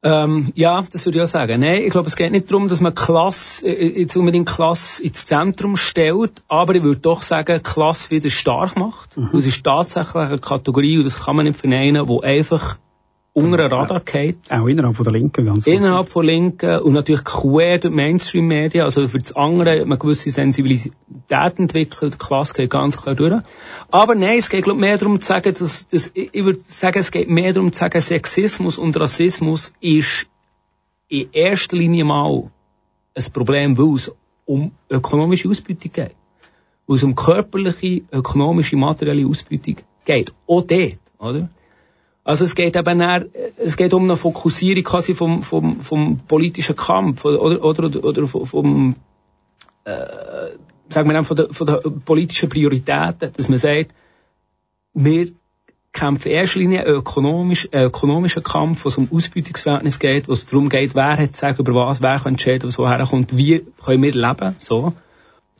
Ähm, 0.00 0.52
ja, 0.54 0.80
das 0.92 1.04
würde 1.06 1.18
ich 1.18 1.24
auch 1.24 1.28
sagen. 1.28 1.60
Nein, 1.60 1.82
ich 1.82 1.90
glaube, 1.90 2.06
es 2.06 2.14
geht 2.14 2.30
nicht 2.30 2.50
darum, 2.50 2.68
dass 2.68 2.80
man 2.80 2.94
Klasse, 2.94 3.66
äh, 3.66 4.00
jetzt 4.00 4.16
unbedingt 4.16 4.48
Klasse 4.48 5.02
ins 5.02 5.26
Zentrum 5.26 5.76
stellt, 5.76 6.42
aber 6.46 6.76
ich 6.76 6.84
würde 6.84 7.00
doch 7.00 7.22
sagen, 7.22 7.62
Klasse 7.64 8.10
wieder 8.10 8.30
stark 8.30 8.76
macht. 8.76 9.16
Mhm. 9.16 9.30
Das 9.32 9.44
ist 9.44 9.64
tatsächlich 9.64 10.14
eine 10.14 10.38
Kategorie, 10.38 10.98
und 10.98 11.04
das 11.04 11.24
kann 11.24 11.34
man 11.34 11.46
nicht 11.46 11.58
verneinen, 11.58 12.06
wo 12.06 12.20
einfach 12.20 12.78
unter 13.32 13.56
den 13.56 13.72
Radar 13.72 14.00
geht. 14.00 14.38
Auch 14.50 14.66
innerhalb 14.66 14.96
von 14.96 15.04
der 15.04 15.12
Linken 15.12 15.46
ganz 15.46 15.66
Innerhalb 15.66 16.08
von 16.08 16.24
Linken 16.24 16.78
und 16.80 16.92
natürlich 16.92 17.24
quer 17.24 17.78
durch 17.78 17.92
die 17.92 17.96
Mainstream-Medien, 17.96 18.84
also 18.84 19.06
für 19.06 19.18
das 19.18 19.34
andere 19.34 19.80
hat 19.80 19.86
man 19.86 19.98
gewisse 19.98 20.30
Sensibilität 20.30 20.92
entwickelt, 21.30 22.14
die 22.14 22.18
Klasse 22.18 22.54
geht 22.54 22.70
ganz 22.70 22.96
klar 22.96 23.14
durch. 23.14 23.42
Aber 23.90 24.14
nein, 24.14 24.38
es 24.38 24.50
geht 24.50 24.64
glaub, 24.64 24.76
mehr 24.76 24.98
darum 24.98 25.20
zu 25.20 25.26
sagen, 25.26 25.54
dass, 25.58 25.88
dass 25.88 26.10
ich 26.14 26.34
ich 26.34 26.44
würde 26.44 26.60
sagen, 26.64 26.98
es 26.98 27.10
geht 27.10 27.30
mehr 27.30 27.52
darum 27.52 27.72
zu 27.72 27.78
sagen, 27.78 28.00
Sexismus 28.00 28.76
und 28.76 28.98
Rassismus 29.00 29.72
ist 29.80 30.26
in 31.08 31.30
erster 31.32 31.76
Linie 31.76 32.04
mal 32.04 32.50
ein 33.14 33.32
Problem, 33.32 33.78
weil 33.78 33.94
es 33.94 34.12
um 34.44 34.72
ökonomische 34.90 35.48
Ausbeutung 35.48 35.92
geht. 35.92 36.14
Weil 36.86 36.96
es 36.96 37.02
um 37.02 37.14
körperliche, 37.14 38.02
ökonomische, 38.12 38.76
materielle 38.76 39.26
Ausbeutung 39.26 39.76
geht. 40.04 40.32
Auch 40.46 40.62
dort, 40.62 40.98
oder? 41.18 41.48
Also 42.24 42.44
es 42.44 42.54
geht 42.54 42.76
eben 42.76 43.00
eher, 43.00 43.26
es 43.56 43.78
geht 43.78 43.94
um 43.94 44.04
eine 44.04 44.16
Fokussierung 44.16 44.84
quasi 44.84 45.14
vom, 45.14 45.40
vom, 45.42 45.80
vom 45.80 46.18
politischen 46.28 46.76
Kampf 46.76 47.24
oder, 47.24 47.64
oder, 47.64 47.84
oder, 47.84 48.04
oder 48.04 48.26
vom, 48.26 48.96
äh, 49.84 50.50
sagen 50.88 51.08
wir 51.08 51.14
dann, 51.14 51.24
von 51.24 51.36
der, 51.36 51.48
von 51.52 51.66
der 51.66 51.80
politischen 52.04 52.48
Prioritäten, 52.48 53.32
dass 53.36 53.48
man 53.48 53.58
sagt, 53.58 53.92
wir 54.94 55.30
kämpfen 55.92 56.28
in 56.28 56.34
erster 56.34 56.58
Linie 56.60 56.84
einen 56.84 56.96
ökonomisch, 56.96 57.68
einen 57.72 57.86
ökonomischen 57.86 58.42
Kampf, 58.42 58.84
wo 58.84 58.88
es 58.88 58.98
um 58.98 59.08
Ausbeutungsverhältnis 59.12 59.98
geht, 59.98 60.28
wo 60.28 60.32
es 60.32 60.46
darum 60.46 60.68
geht, 60.68 60.94
wer 60.94 61.16
hat 61.16 61.34
zu 61.34 61.40
sagen, 61.40 61.58
über 61.60 61.74
was, 61.74 62.02
wer 62.02 62.18
kann 62.18 62.34
entscheiden, 62.34 62.68
was 62.68 62.78
woher 62.78 63.04
kommt, 63.04 63.36
wie 63.36 63.64
können 63.84 64.02
wir 64.02 64.12
leben, 64.12 64.56
so. 64.58 64.92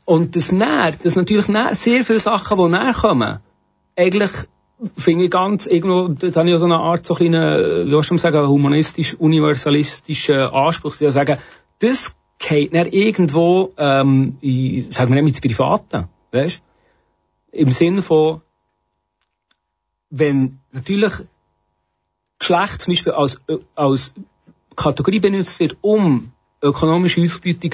Und 0.05 0.35
das 0.35 0.51
näher, 0.51 0.93
das 1.03 1.15
natürlich 1.15 1.47
näher, 1.47 1.75
sehr 1.75 2.03
viele 2.03 2.19
Sachen, 2.19 2.57
die 2.57 2.71
näher 2.71 2.93
kommen, 2.93 3.39
eigentlich 3.95 4.31
finde 4.97 5.25
ich 5.25 5.31
ganz 5.31 5.67
irgendwo, 5.67 6.07
da 6.07 6.39
habe 6.39 6.49
ich 6.49 6.57
so 6.57 6.65
eine 6.65 6.77
Art, 6.77 7.05
so 7.05 7.13
kleinen, 7.13 7.87
wie 7.87 7.91
soll 7.91 8.15
ich 8.15 8.21
sagen, 8.21 8.47
humanistisch, 8.47 9.15
universalistischen 9.15 10.39
Anspruch, 10.39 10.95
zu 10.95 11.11
sagen, 11.11 11.37
das 11.79 12.15
geht 12.39 12.73
dann 12.73 12.87
irgendwo, 12.87 13.73
ähm, 13.77 14.37
in, 14.41 14.91
sagen 14.91 15.13
wir 15.13 15.21
nicht 15.21 15.43
ins 15.43 15.57
Private, 15.57 16.07
weißt? 16.31 16.63
Im 17.51 17.71
Sinne 17.71 18.01
von, 18.01 18.41
wenn 20.09 20.59
natürlich 20.71 21.13
Geschlecht 22.39 22.81
zum 22.81 22.93
Beispiel 22.93 23.11
als, 23.11 23.39
als 23.75 24.13
Kategorie 24.75 25.19
benutzt 25.19 25.59
wird, 25.59 25.77
um 25.81 26.31
ökonomische 26.61 27.21
Ausbeutung 27.21 27.71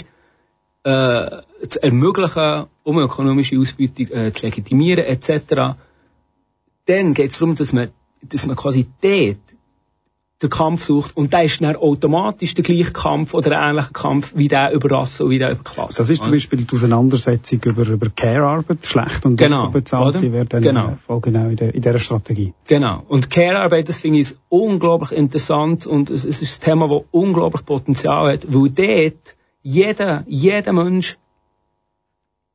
äh, 0.84 1.42
zu 1.70 1.84
ermöglichen, 1.84 2.66
um 2.84 3.00
ökonomische 3.00 3.60
Ausbeutung 3.60 4.08
äh, 4.12 4.34
zu 4.34 4.46
legitimieren 4.46 5.06
etc., 5.06 5.78
dann 6.86 7.14
geht 7.14 7.32
es 7.32 7.40
darum, 7.40 7.56
dass 7.56 7.74
man, 7.74 7.92
dass 8.22 8.46
man 8.46 8.56
quasi 8.56 8.88
dort 9.02 9.38
den 10.42 10.50
Kampf 10.50 10.84
sucht 10.84 11.16
und 11.16 11.34
da 11.34 11.40
ist 11.42 11.62
dann 11.64 11.78
automatisch 11.78 12.54
der 12.56 12.64
gleiche 12.66 12.92
Kampf 12.92 13.34
oder 13.34 13.58
ein 13.58 13.70
ähnlicher 13.70 13.94
Kampf 13.94 14.34
wie 14.36 14.50
der 14.50 14.74
über 14.74 14.92
Rasse 14.92 15.24
und 15.24 15.30
wie 15.30 15.38
der 15.38 15.52
über 15.52 15.64
Klasse. 15.64 15.98
Das 16.00 16.10
ist 16.10 16.24
zum 16.24 16.32
Beispiel 16.32 16.64
die 16.66 16.74
Auseinandersetzung 16.76 17.62
über, 17.64 17.88
über 17.88 18.10
Care-Arbeit, 18.10 18.86
schlecht 18.86 19.26
und 19.26 19.38
Genau, 19.38 19.70
oder? 19.70 20.20
die 20.20 20.34
wird 20.34 20.54
dann 20.54 20.62
Genau. 20.62 20.90
äh, 20.90 20.96
voll 20.98 21.22
genau 21.22 21.48
in, 21.48 21.56
der, 21.56 21.74
in 21.74 21.82
dieser 21.82 22.00
Strategie. 22.00 22.54
Genau. 22.68 23.02
Und 23.08 23.30
Care-Arbeit, 23.30 23.88
das 23.88 24.00
finde 24.00 24.20
ich 24.20 24.36
unglaublich 24.50 25.14
interessant 25.14 25.88
und 25.88 26.10
es, 26.10 26.26
es 26.26 26.42
ist 26.42 26.62
ein 26.62 26.66
Thema, 26.72 26.90
das 26.90 27.04
unglaublich 27.12 27.66
Potenzial 27.66 28.34
hat, 28.34 28.54
weil 28.54 28.70
dort 28.70 29.36
jeder, 29.62 30.26
jeder 30.28 30.74
Mensch 30.74 31.18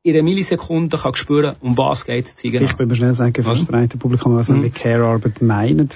in 0.03 0.13
einer 0.13 0.23
Millisekunde 0.23 0.97
kann 0.97 1.15
spüren, 1.15 1.55
um 1.61 1.77
was 1.77 2.05
geht 2.05 2.25
es 2.27 2.35
genau. 2.35 2.57
Vielleicht 2.57 2.79
wollen 2.79 2.89
wir 2.89 2.95
schnell 2.95 3.13
sagen, 3.15 3.33
für 3.33 3.41
das 3.43 3.61
Mhm. 3.63 3.65
breite 3.67 3.97
Publikum, 3.97 4.35
was 4.35 4.49
wir 4.49 4.55
mit 4.55 4.75
Care-Arbeit 4.75 5.41
meinen. 5.41 5.89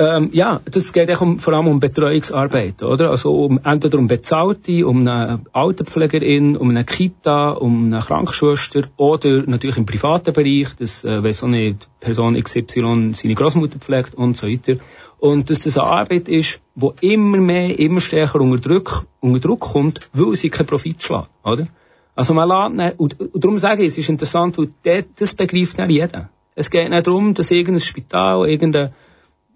Ähm, 0.00 0.30
ja, 0.32 0.60
das 0.64 0.92
geht 0.92 1.10
auch 1.10 1.20
um, 1.22 1.40
vor 1.40 1.54
allem 1.54 1.66
um 1.66 1.80
Betreuungsarbeit, 1.80 2.84
oder? 2.84 3.10
Also 3.10 3.32
um, 3.32 3.58
entweder 3.64 3.98
um 3.98 4.06
Bezahlte, 4.06 4.86
um 4.86 5.00
eine 5.00 5.40
Altenpflegerin, 5.52 6.56
um 6.56 6.70
eine 6.70 6.84
Kita, 6.84 7.50
um 7.50 7.86
eine 7.86 7.98
Krankenschwester 7.98 8.82
oder 8.96 9.42
natürlich 9.46 9.76
im 9.76 9.86
privaten 9.86 10.32
Bereich, 10.32 10.68
dass, 10.76 11.04
äh, 11.04 11.24
wenn 11.24 11.32
so 11.32 11.46
eine 11.46 11.76
Person 11.98 12.40
XY 12.40 13.10
seine 13.14 13.34
Großmutter 13.34 13.80
pflegt 13.80 14.14
und 14.14 14.36
so 14.36 14.46
weiter. 14.46 14.74
Und 15.18 15.50
dass 15.50 15.58
das 15.58 15.76
eine 15.76 15.88
Arbeit 15.88 16.28
ist, 16.28 16.60
die 16.76 17.14
immer 17.14 17.38
mehr, 17.38 17.76
immer 17.76 18.00
stärker 18.00 18.40
unter 18.40 18.68
Druck, 18.68 19.04
unter 19.18 19.40
Druck 19.40 19.60
kommt, 19.60 20.08
weil 20.12 20.36
sie 20.36 20.48
keinen 20.48 20.68
Profit 20.68 21.02
schlägt, 21.02 21.28
oder? 21.42 21.66
Also 22.14 22.34
man 22.34 22.76
lässt 22.76 23.00
und, 23.00 23.18
und 23.18 23.44
darum 23.44 23.58
sage 23.58 23.82
ich, 23.82 23.88
es 23.88 23.98
ist 23.98 24.10
interessant, 24.10 24.58
weil 24.58 24.68
das, 24.84 25.04
das 25.16 25.34
begreift 25.34 25.76
nicht 25.78 25.90
jeder. 25.90 26.28
Es 26.54 26.70
geht 26.70 26.88
nicht 26.88 27.06
darum, 27.06 27.34
dass 27.34 27.50
irgendein 27.50 27.80
Spital, 27.80 28.48
irgendein 28.48 28.92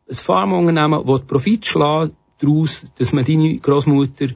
ein 0.08 0.14
Pharmaunternehmen, 0.14 1.06
das 1.06 1.20
Profit 1.22 1.66
schlägt 1.66 2.14
daraus, 2.38 2.84
dass 2.98 3.12
man 3.12 3.24
deine 3.24 3.58
Großmutter 3.58 4.28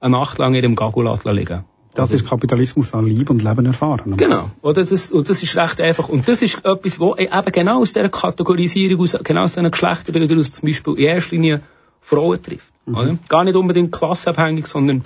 eine 0.00 0.18
Nacht 0.18 0.38
lang 0.38 0.54
in 0.54 0.74
Gagul 0.74 1.06
lässt 1.06 1.24
liegen 1.24 1.64
Das 1.94 2.12
ist 2.12 2.26
Kapitalismus 2.26 2.92
an 2.92 3.06
Lieb 3.06 3.30
und 3.30 3.42
Leben 3.42 3.64
erfahren. 3.64 4.16
Genau. 4.16 4.50
Oder 4.60 4.84
das, 4.84 5.10
und 5.10 5.28
das 5.28 5.42
ist 5.42 5.56
recht 5.56 5.80
einfach. 5.80 6.08
Und 6.08 6.28
das 6.28 6.42
ist 6.42 6.64
etwas, 6.64 7.00
wo 7.00 7.16
eben 7.16 7.52
genau 7.52 7.80
aus 7.80 7.94
dieser 7.94 8.10
Kategorisierung, 8.10 9.00
aus, 9.00 9.16
genau 9.24 9.42
aus 9.42 9.54
diesen 9.54 9.70
Geschlechterbildern, 9.70 10.38
aus 10.38 10.52
zum 10.52 10.68
Beispiel 10.68 10.94
in 10.94 11.04
erster 11.04 11.34
Linie 11.34 11.62
Frauen 12.00 12.42
trifft. 12.42 12.72
Oder? 12.86 13.18
Gar 13.28 13.44
nicht 13.44 13.56
unbedingt 13.56 13.92
klassenabhängig, 13.92 14.66
sondern, 14.66 15.04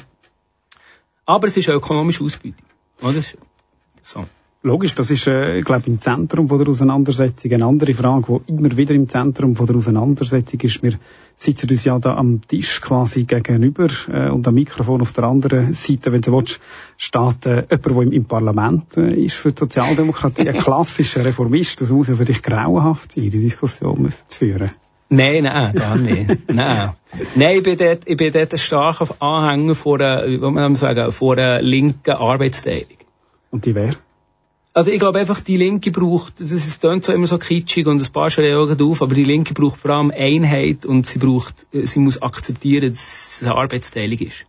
aber 1.25 1.47
es 1.47 1.57
ist 1.57 1.69
eine 1.69 1.79
ökonomische 1.79 2.25
Ausbeutung. 2.25 2.67
Oder? 3.01 3.21
So. 4.03 4.25
Logisch, 4.63 4.95
das 4.95 5.11
ist, 5.11 5.27
äh, 5.27 5.57
ich 5.57 5.65
glaube, 5.65 5.85
im 5.87 6.03
Zentrum 6.03 6.49
von 6.49 6.59
der 6.59 6.69
Auseinandersetzung. 6.69 7.51
Eine 7.51 7.65
andere 7.65 7.95
Frage, 7.95 8.43
die 8.47 8.53
immer 8.53 8.77
wieder 8.77 8.95
im 8.95 9.09
Zentrum 9.09 9.57
von 9.57 9.65
der 9.65 9.77
Auseinandersetzung 9.77 10.61
ist, 10.61 10.83
wir 10.83 10.99
sitzen 11.35 11.71
uns 11.71 11.85
ja 11.87 11.99
da 11.99 12.15
am 12.17 12.43
Tisch 12.47 12.83
quasi 12.83 13.25
gegenüber 13.25 13.89
äh, 14.13 14.29
und 14.29 14.47
am 14.47 14.55
Mikrofon 14.55 15.01
auf 15.01 15.13
der 15.13 15.25
anderen 15.25 15.73
Seite, 15.73 16.13
wenn 16.13 16.21
du 16.21 16.33
willst, 16.33 16.61
steht 16.99 17.47
äh, 17.47 17.65
jemand, 17.71 17.87
der 17.87 18.03
im, 18.03 18.13
im 18.13 18.25
Parlament 18.27 18.99
äh, 18.99 19.15
ist 19.15 19.37
für 19.37 19.53
die 19.53 19.61
Sozialdemokratie, 19.61 20.47
ein 20.47 20.59
klassischer 20.59 21.25
Reformist. 21.25 21.81
Das 21.81 21.89
muss 21.89 22.09
ja 22.09 22.17
für 22.17 22.27
dich 22.27 22.43
grauenhaft 22.43 23.13
sein, 23.13 23.31
die 23.31 23.41
Diskussion 23.41 24.03
müssen 24.03 24.25
zu 24.29 24.39
führen. 24.41 24.71
Nein, 25.09 25.45
nein, 25.45 25.75
gar 25.75 25.97
nicht. 25.97 26.51
nein. 26.53 26.93
Nein, 27.35 27.57
ich 27.57 27.63
bin 27.63 27.79
dort, 27.79 28.03
ich 28.05 28.17
bin 28.19 28.31
dort 28.31 28.53
ein 28.53 28.59
starker 28.59 29.09
Anhänger 29.21 29.75
von 29.75 30.03
einer, 30.03 30.27
wie 30.27 30.37
man 30.37 30.77
sagen, 30.77 31.11
von 31.13 31.39
einer 31.39 31.63
linken 31.63 32.13
Arbeitsteilung. 32.13 32.99
Und 33.51 33.65
die 33.65 33.75
wäre? 33.75 33.97
Also 34.73 34.93
ich 34.93 35.01
glaube 35.01 35.19
einfach, 35.19 35.41
die 35.41 35.57
Linke 35.57 35.91
braucht, 35.91 36.41
das 36.41 36.53
ist 36.53 36.81
klingt 36.81 37.05
so 37.05 37.13
immer 37.13 37.27
so 37.27 37.39
kitschig 37.39 37.87
und 37.89 38.01
ein 38.01 38.13
paar 38.13 38.31
schreien 38.31 38.81
auf, 38.81 39.03
aber 39.03 39.15
die 39.15 39.25
Linke 39.25 39.53
braucht 39.53 39.81
vor 39.81 39.91
allem 39.91 40.13
Einheit 40.13 40.87
und 40.87 41.07
sie 41.07 41.19
braucht, 41.19 41.67
sie 41.73 41.99
muss 41.99 42.23
akzeptieren, 42.23 42.91
dass 42.91 43.39
es 43.39 43.43
eine 43.43 43.57
Arbeitsteilung 43.57 44.19
ist. 44.21 44.47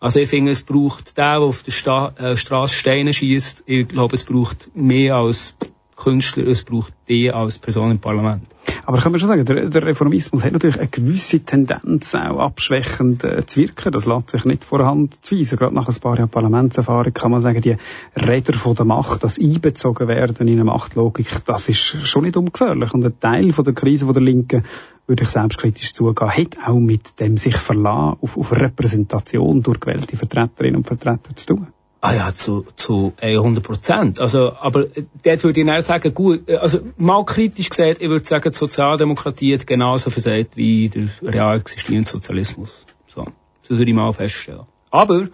Also 0.00 0.20
ich 0.20 0.28
finde, 0.28 0.50
es 0.50 0.62
braucht 0.62 1.16
den, 1.18 1.22
der 1.22 1.40
auf 1.40 1.62
der 1.62 1.72
Sta 1.72 2.08
äh, 2.16 2.36
Straße 2.36 2.74
Steine 2.74 3.12
schießt. 3.12 3.64
Ich 3.66 3.88
glaube, 3.88 4.14
es 4.14 4.24
braucht 4.24 4.70
mehr 4.74 5.16
als 5.16 5.54
Künstler, 5.96 6.46
es 6.46 6.64
braucht 6.64 6.92
die 7.08 7.30
als 7.32 7.58
Person 7.58 7.90
im 7.90 7.98
Parlament. 7.98 8.42
Aber 8.86 8.98
kann 8.98 9.12
man 9.12 9.18
schon 9.18 9.28
sagen, 9.28 9.44
der, 9.44 9.68
der 9.68 9.86
Reformismus 9.86 10.44
hat 10.44 10.52
natürlich 10.52 10.78
eine 10.78 10.88
gewisse 10.88 11.40
Tendenz, 11.40 12.14
auch 12.14 12.38
abschwächend 12.38 13.24
äh, 13.24 13.46
zu 13.46 13.60
wirken. 13.60 13.92
Das 13.92 14.06
lässt 14.06 14.30
sich 14.30 14.44
nicht 14.44 14.64
vorhand 14.64 15.24
zu 15.24 15.36
weisen. 15.36 15.58
Gerade 15.58 15.74
nach 15.74 15.88
ein 15.88 15.94
paar 15.94 16.16
Jahren 16.16 16.28
Parlamentserfahrung 16.28 17.14
kann 17.14 17.30
man 17.30 17.40
sagen, 17.40 17.60
die 17.60 17.76
Räder 18.16 18.54
von 18.54 18.74
der 18.74 18.84
Macht, 18.84 19.24
das 19.24 19.38
einbezogen 19.38 20.08
werden 20.08 20.48
in 20.48 20.54
eine 20.54 20.64
Machtlogik, 20.64 21.44
das 21.46 21.68
ist 21.68 22.06
schon 22.06 22.24
nicht 22.24 22.36
ungefährlich. 22.36 22.92
Und 22.92 23.04
ein 23.04 23.18
Teil 23.20 23.52
von 23.52 23.64
der 23.64 23.74
Krise 23.74 24.06
von 24.06 24.14
der 24.14 24.22
Linken 24.22 24.64
würde 25.06 25.22
ich 25.22 25.28
selbstkritisch 25.28 25.92
zugehen, 25.92 26.30
hat 26.30 26.58
auch 26.66 26.78
mit 26.78 27.20
dem 27.20 27.36
sich 27.36 27.56
verlassen 27.56 28.18
auf, 28.20 28.36
auf 28.36 28.52
Repräsentation 28.52 29.62
durch 29.62 29.80
gewählte 29.80 30.16
Vertreterinnen 30.16 30.76
und 30.76 30.86
Vertreter 30.86 31.36
zu 31.36 31.46
tun. 31.46 31.66
Ah 32.04 32.12
ja, 32.12 32.34
zu, 32.34 32.66
zu 32.76 33.14
100 33.18 33.64
Prozent. 33.64 34.20
Also, 34.20 34.52
aber 34.52 34.94
äh, 34.94 35.04
dort 35.24 35.42
würde 35.42 35.58
ich 35.62 35.70
auch 35.70 35.80
sagen, 35.80 36.12
gut, 36.12 36.46
äh, 36.50 36.56
also 36.56 36.80
mal 36.98 37.24
kritisch 37.24 37.70
gesagt, 37.70 38.02
ich 38.02 38.10
würde 38.10 38.26
sagen, 38.26 38.50
die 38.50 38.58
Sozialdemokratie 38.58 39.54
hat 39.54 39.66
genauso 39.66 40.10
versagt 40.10 40.54
wie 40.54 40.90
der 40.90 41.08
real 41.22 41.56
existierende 41.56 42.06
Sozialismus. 42.06 42.84
So, 43.06 43.24
das 43.66 43.78
würde 43.78 43.90
ich 43.90 43.96
mal 43.96 44.12
feststellen. 44.12 44.66
Aber 44.90 45.28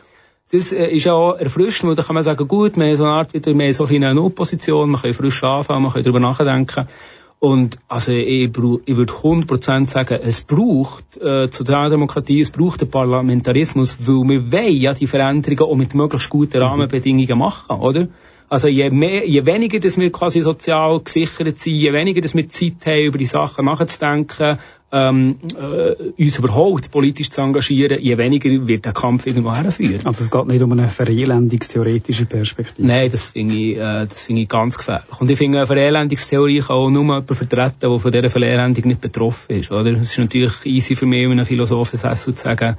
das 0.52 0.70
äh, 0.70 0.86
ist 0.86 1.08
auch 1.08 1.34
erfrischend, 1.34 1.88
weil 1.88 1.96
da 1.96 2.04
kann 2.04 2.14
man 2.14 2.22
sagen, 2.22 2.46
gut, 2.46 2.76
wir 2.76 2.86
haben 2.86 2.94
so 2.94 3.02
eine 3.02 3.14
Art 3.14 3.34
wieder, 3.34 3.52
wir 3.52 3.64
haben 3.64 3.72
so 3.72 3.86
ein 3.86 4.04
eine 4.04 4.22
Opposition, 4.22 4.90
wir 4.90 4.98
können 4.98 5.14
frisch 5.14 5.42
anfangen, 5.42 5.82
wir 5.82 5.90
können 5.90 6.04
darüber 6.04 6.20
nachdenken. 6.20 6.86
Und 7.40 7.78
also 7.88 8.12
ich, 8.12 8.50
ich 8.50 8.56
würde 8.56 9.12
100% 9.12 9.88
sagen, 9.88 10.18
es 10.22 10.42
braucht 10.42 11.16
äh, 11.16 11.48
die 11.48 11.56
Sozialdemokratie, 11.56 12.42
es 12.42 12.50
braucht 12.50 12.82
den 12.82 12.90
Parlamentarismus, 12.90 13.96
weil 14.06 14.28
wir 14.28 14.52
wollen 14.52 14.76
ja 14.76 14.92
die 14.92 15.06
Veränderungen 15.06 15.72
auch 15.72 15.74
mit 15.74 15.94
möglichst 15.94 16.28
guten 16.28 16.60
Rahmenbedingungen 16.60 17.38
machen, 17.38 17.80
oder? 17.80 18.08
Also 18.50 18.68
je, 18.68 18.90
mehr, 18.90 19.26
je 19.26 19.46
weniger, 19.46 19.78
dass 19.78 19.96
wir 19.96 20.12
quasi 20.12 20.42
sozial 20.42 21.00
gesichert 21.00 21.58
sind, 21.58 21.76
je 21.76 21.92
weniger, 21.94 22.20
dass 22.20 22.34
wir 22.34 22.46
Zeit 22.48 22.84
haben, 22.84 23.04
über 23.04 23.16
die 23.16 23.26
Sachen 23.26 23.64
nachzudenken, 23.64 24.58
ähm, 24.92 25.36
äh, 25.56 26.22
uns 26.22 26.38
überhaupt 26.38 26.90
politisch 26.90 27.30
zu 27.30 27.40
engagieren, 27.40 28.00
je 28.00 28.18
weniger 28.18 28.50
wird 28.66 28.84
der 28.84 28.92
Kampf 28.92 29.26
irgendwo 29.26 29.54
herführen. 29.54 30.00
Also 30.04 30.24
es 30.24 30.30
geht 30.30 30.46
nicht 30.46 30.62
um 30.62 30.72
eine 30.72 30.88
verelendungstheoretische 30.88 32.26
Perspektive. 32.26 32.86
Nein, 32.86 33.10
das 33.10 33.26
finde 33.26 33.54
ich, 33.54 33.76
äh, 33.76 34.06
das 34.06 34.22
finde 34.22 34.42
ich 34.42 34.48
ganz 34.48 34.76
gefährlich. 34.76 35.20
Und 35.20 35.30
ich 35.30 35.38
finde, 35.38 35.58
eine 35.58 35.66
Verelendungstheorie 35.66 36.60
kann 36.60 36.76
auch 36.76 36.90
nur 36.90 37.02
jemand 37.02 37.26
vertreten, 37.30 37.76
der 37.80 37.98
von 37.98 38.10
dieser 38.10 38.30
Verelendung 38.30 38.88
nicht 38.88 39.00
betroffen 39.00 39.56
ist, 39.56 39.70
oder? 39.70 39.92
Es 39.92 40.10
ist 40.10 40.18
natürlich 40.18 40.64
easy 40.64 40.96
für 40.96 41.06
mich, 41.06 41.22
in 41.22 41.32
einem 41.32 41.46
Philosophensessel 41.46 42.34
zu 42.34 42.42
sagen, 42.42 42.76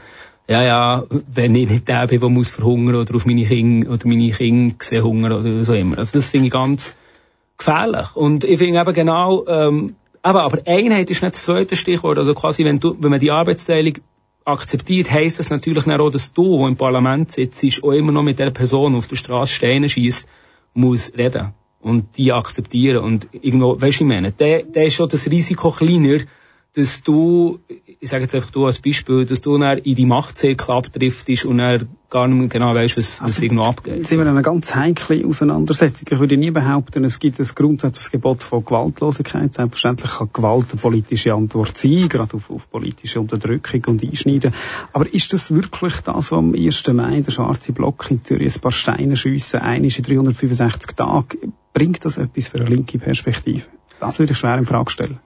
ja, 0.47 0.63
ja, 0.63 1.03
wenn 1.33 1.55
ich 1.55 1.69
nicht 1.69 1.87
der 1.87 2.07
bin, 2.07 2.19
der 2.19 2.29
muss 2.29 2.49
verhungern 2.49 2.95
oder 2.95 3.15
auf 3.15 3.25
meine 3.25 3.45
Kinder, 3.45 3.89
oder 3.89 4.07
meine 4.07 4.31
Kinder 4.31 4.75
sehen 4.79 5.03
Hunger 5.03 5.39
oder 5.39 5.63
so 5.63 5.73
immer. 5.73 5.99
Also 5.99 6.17
das 6.17 6.27
finde 6.27 6.47
ich 6.47 6.51
ganz 6.51 6.95
gefährlich. 7.57 8.15
Und 8.15 8.43
ich 8.43 8.57
finde 8.57 8.81
eben 8.81 8.93
genau, 8.93 9.45
ähm, 9.47 9.95
eben, 10.23 10.43
aber 10.43 10.61
Einheit 10.65 11.09
ist 11.09 11.21
nicht 11.21 11.35
das 11.35 11.43
zweite 11.43 11.75
Stichwort. 11.75 12.17
Also 12.17 12.33
quasi, 12.33 12.63
wenn, 12.65 12.79
du, 12.79 12.95
wenn 12.99 13.09
man 13.09 13.19
die 13.19 13.31
Arbeitsteilung 13.31 13.95
akzeptiert, 14.45 15.11
heisst 15.11 15.39
das 15.39 15.49
natürlich 15.49 15.85
auch, 15.87 16.09
dass 16.09 16.33
du, 16.33 16.57
der 16.57 16.67
im 16.67 16.77
Parlament 16.77 17.31
sitzt, 17.31 17.83
auch 17.83 17.91
immer 17.91 18.11
noch 18.11 18.23
mit 18.23 18.39
der 18.39 18.51
Person 18.51 18.95
auf 18.95 19.07
der 19.07 19.15
Straße 19.15 19.53
Steine 19.53 19.89
schießt, 19.89 20.27
muss 20.73 21.11
reden. 21.17 21.53
Und 21.79 22.17
die 22.17 22.31
akzeptieren. 22.31 23.03
Und 23.03 23.27
irgendwo, 23.31 23.79
weißt 23.79 23.99
du, 23.99 24.03
ich 24.03 24.09
meine, 24.09 24.31
der, 24.31 24.63
der 24.63 24.85
ist 24.85 24.93
schon 24.93 25.09
das 25.09 25.29
Risiko 25.29 25.71
kleiner, 25.71 26.19
dass 26.73 27.01
du, 27.01 27.59
ich 28.03 28.09
sage 28.09 28.23
jetzt 28.23 28.33
einfach 28.33 28.49
du 28.49 28.65
als 28.65 28.79
Beispiel, 28.79 29.25
dass 29.25 29.41
du 29.41 29.55
dann 29.59 29.77
in 29.77 29.93
die 29.93 30.07
Machtzirkel 30.07 30.71
abdriftest 30.73 31.45
und 31.45 31.59
dann 31.59 31.87
gar 32.09 32.27
nicht 32.27 32.37
mehr 32.39 32.47
genau 32.47 32.73
weißt, 32.73 32.97
was, 32.97 33.21
was 33.21 33.39
irgendwo 33.39 33.63
abgeht. 33.63 33.97
Jetzt 33.97 34.09
sind 34.09 34.17
wir 34.17 34.23
in 34.23 34.29
einer 34.29 34.41
ganz 34.41 34.73
heiklen 34.73 35.23
Auseinandersetzung. 35.23 36.07
Ich 36.09 36.19
würde 36.19 36.35
nie 36.35 36.49
behaupten, 36.49 37.05
es 37.05 37.19
gibt 37.19 37.39
ein 37.39 37.47
grundsätzliches 37.53 38.09
Gebot 38.09 38.41
von 38.41 38.65
Gewaltlosigkeit. 38.65 39.53
Selbstverständlich 39.53 40.13
kann 40.13 40.29
Gewalt 40.33 40.65
eine 40.71 40.81
politische 40.81 41.35
Antwort 41.35 41.77
sein, 41.77 42.09
gerade 42.09 42.37
auf, 42.37 42.49
auf 42.49 42.71
politische 42.71 43.19
Unterdrückung 43.19 43.83
und 43.85 44.03
Einschneiden. 44.03 44.55
Aber 44.93 45.13
ist 45.13 45.31
das 45.31 45.53
wirklich 45.53 45.97
das, 45.97 46.31
was 46.31 46.33
am 46.33 46.55
1. 46.55 46.87
Mai 46.87 47.21
der 47.21 47.31
schwarze 47.31 47.71
Block 47.71 48.09
in 48.09 48.25
Zürich 48.25 48.55
ein 48.55 48.61
paar 48.61 48.71
Steine 48.71 49.15
schiessen, 49.15 49.59
einisch 49.59 49.99
in 49.99 50.05
365 50.05 50.95
Tagen? 50.95 51.53
Bringt 51.71 52.03
das 52.03 52.17
etwas 52.17 52.47
für 52.47 52.61
eine 52.61 52.69
linke 52.69 52.97
Perspektive? 52.97 53.61
Das 53.99 54.17
würde 54.17 54.33
ich 54.33 54.39
schwer 54.39 54.57
in 54.57 54.65
Frage 54.65 54.89
stellen. 54.89 55.19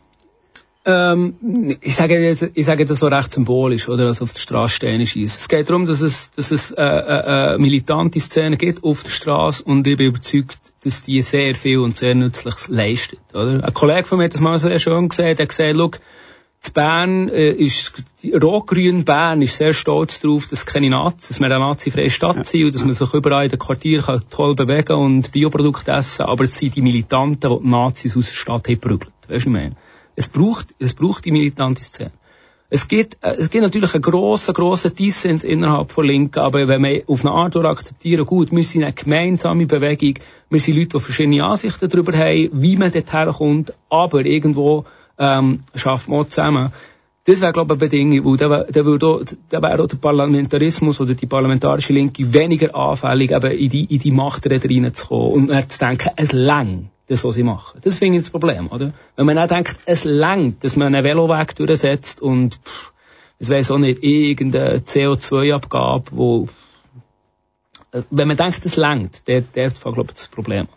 Ähm, 0.88 1.78
ich 1.82 1.96
sage 1.96 2.20
jetzt, 2.20 2.52
ich 2.54 2.66
sage 2.66 2.86
das 2.86 3.00
so 3.00 3.08
recht 3.08 3.32
symbolisch, 3.32 3.90
oder? 3.90 4.06
Also 4.06 4.24
auf 4.26 4.34
der 4.34 4.40
Straße 4.40 4.76
Steine 4.76 5.06
schießen. 5.08 5.40
Es 5.40 5.48
geht 5.48 5.68
darum, 5.68 5.88
dass 5.88 6.02
es, 6.02 6.30
dass 6.32 6.52
es 6.52 6.72
äh, 6.72 6.84
äh, 6.84 7.56
äh, 7.56 7.58
militante 7.58 8.20
Szenen 8.20 8.58
gibt 8.60 8.84
auf 8.84 9.02
der 9.02 9.10
Straße 9.10 9.64
und 9.64 9.88
ich 9.88 9.98
bin 9.98 10.08
überzeugt, 10.08 10.60
dass 10.84 11.02
die 11.02 11.24
sehr 11.24 11.56
viel 11.56 11.80
und 11.80 11.98
sehr 11.98 12.14
Nützliches 12.14 12.68
leistet, 12.68 13.20
oder? 13.34 13.64
Ein 13.64 13.74
Kollege 13.74 14.06
von 14.06 14.20
mir 14.20 14.26
hat 14.26 14.36
das 14.36 14.42
mal 14.42 14.60
sehr 14.60 14.78
schön 14.78 15.10
gesagt, 15.10 15.40
er 15.40 15.44
hat 15.44 15.50
gesagt, 15.50 15.76
schau, 15.76 15.92
zu 16.66 16.74
Bern 16.74 17.30
äh, 17.30 17.52
ist, 17.52 17.94
die 18.22 18.34
Rot-Grün 18.34 19.06
Bern 19.06 19.42
ist 19.42 19.58
sehr 19.58 19.74
stolz 19.74 20.20
darauf, 20.20 20.48
dass 20.48 20.68
keine 20.68 20.90
Nazis, 20.90 21.30
dass 21.30 21.40
wir 21.40 21.46
eine 21.48 21.60
nazifreie 21.60 22.10
Stadt 22.12 22.46
sind 22.46 22.66
und 22.66 22.76
dass 22.76 22.84
man 22.84 22.94
sich 22.94 23.14
überall 23.14 23.46
in 23.46 23.50
den 23.50 23.60
Quartieren 23.60 24.06
kann 24.06 24.22
toll 24.30 24.54
bewegen 24.54 24.94
und 24.94 25.32
Bioprodukte 25.32 25.92
essen, 25.92 26.24
aber 26.24 26.44
es 26.44 26.58
sind 26.58 26.76
die 26.76 26.82
Militanten, 26.82 27.50
die 27.50 27.64
die 27.64 27.70
Nazis 27.70 28.18
aus 28.18 28.28
der 28.28 28.36
Stadt 28.36 28.68
haben 28.68 28.74
geprügelt. 28.76 29.12
Weißt 29.28 29.30
du, 29.30 29.34
was 29.34 29.46
ich 29.46 29.48
meine? 29.48 29.76
Es 30.16 30.28
braucht, 30.28 30.74
es 30.80 30.94
braucht 30.94 31.26
die 31.26 31.32
militante 31.32 31.84
Szene. 31.84 32.12
Es 32.70 32.88
gibt, 32.88 33.18
äh, 33.24 33.36
es 33.38 33.50
gibt 33.50 33.64
natürlich 33.64 33.94
einen 33.94 34.02
grossen, 34.02 34.54
grossen 34.54 34.96
Dissens 34.96 35.44
innerhalb 35.44 35.92
von 35.92 36.06
Linken, 36.06 36.40
aber 36.40 36.68
wenn 36.68 36.84
wir 36.84 37.04
auf 37.08 37.24
eine 37.24 37.34
Art 37.34 37.56
akzeptieren, 37.56 38.26
gut, 38.26 38.52
wir 38.52 38.64
sind 38.64 38.84
eine 38.84 38.94
gemeinsame 38.94 39.66
Bewegung, 39.68 40.16
wir 40.50 40.60
sind 40.60 40.76
Leute, 40.76 40.98
die 40.98 41.00
verschiedene 41.00 41.44
Ansichten 41.44 41.88
darüber 41.90 42.14
haben, 42.18 42.50
wie 42.54 42.76
man 42.76 42.92
dort 42.92 43.14
herkommt, 43.14 43.74
aber 43.90 44.26
irgendwo 44.26 44.86
ähm, 45.20 45.62
schaffen 45.76 46.14
wir 46.14 46.28
zusammen. 46.28 46.72
Das 47.28 47.42
wäre, 47.42 47.54
glaube 47.54 47.74
ich, 47.76 47.82
eine 47.82 47.90
Bedingung, 47.90 48.26
weil 48.32 48.38
da, 48.38 48.50
wär- 48.50 48.68
da, 48.72 48.86
würde 48.86 49.08
auch, 49.08 49.22
da 49.50 49.62
wäre 49.62 49.84
auch 49.84 49.88
der 49.88 49.98
Parlamentarismus 49.98 51.00
oder 51.00 51.14
die 51.14 51.26
parlamentarische 51.26 51.94
Linke 51.94 52.34
weniger 52.34 52.76
anfällig, 52.76 53.32
eben 53.32 53.52
in 53.52 53.70
die, 53.70 53.86
in 53.86 54.00
die 54.00 54.12
Machträder 54.12 54.70
reinzukommen 54.70 55.34
und 55.34 55.48
dann 55.48 55.70
zu 55.70 55.80
denken, 55.80 56.10
es 56.18 56.32
längt, 56.34 56.90
das, 57.08 57.24
was 57.24 57.36
sie 57.36 57.44
machen. 57.44 57.80
Das 57.84 57.98
finde 57.98 58.18
ich 58.18 58.26
das 58.26 58.32
Problem, 58.32 58.68
oder? 58.72 58.94
Wenn 59.16 59.26
man 59.26 59.38
auch 59.38 59.48
denkt, 59.48 59.78
es 59.86 60.04
längt, 60.04 60.64
dass 60.64 60.76
man 60.76 60.94
einen 60.94 61.04
Veloweg 61.04 61.56
durchsetzt 61.56 62.22
und, 62.22 62.56
pff, 62.56 62.92
das 63.40 63.50
weiss 63.50 63.72
auch 63.72 63.78
nicht, 63.78 64.04
irgendeine 64.04 64.80
CO2-Abgabe, 64.80 66.06
wo, 66.12 66.48
äh, 67.92 68.02
wenn 68.10 68.28
man 68.28 68.38
denkt, 68.38 68.66
es 68.66 68.76
längt, 68.78 69.28
der, 69.28 69.42
der 69.42 69.70
glaube 69.70 70.06
ich, 70.08 70.14
das 70.14 70.28
Problem. 70.28 70.68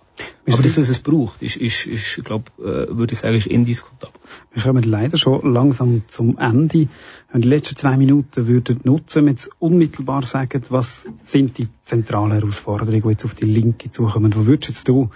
Aber 0.50 0.62
dass 0.62 0.78
es 0.78 0.88
es 0.88 0.98
braucht, 0.98 1.42
ist, 1.42 1.56
ist, 1.56 1.86
ist, 1.86 2.24
glaube 2.24 2.50
äh, 2.58 2.96
würde 2.96 3.12
ich 3.12 3.18
sagen, 3.18 3.34
ist 3.34 3.46
indiskutabel. 3.46 4.18
Wir 4.52 4.62
kommen 4.62 4.82
leider 4.82 5.18
schon 5.18 5.52
langsam 5.52 6.02
zum 6.08 6.38
Ende. 6.38 6.88
Wenn 7.30 7.42
die 7.42 7.48
letzten 7.48 7.76
zwei 7.76 7.96
Minuten 7.96 8.46
würden 8.46 8.80
nutzen, 8.84 9.26
wenn 9.26 9.36
Sie 9.36 9.50
unmittelbar 9.58 10.24
sagen, 10.24 10.62
was 10.70 11.06
sind 11.22 11.58
die 11.58 11.68
zentralen 11.84 12.32
Herausforderungen, 12.32 13.02
die 13.02 13.08
jetzt 13.08 13.24
auf 13.24 13.34
die 13.34 13.44
Linke 13.44 13.90
zukommen? 13.90 14.34
Wo 14.34 14.46
würdest 14.46 14.88
du, 14.88 15.10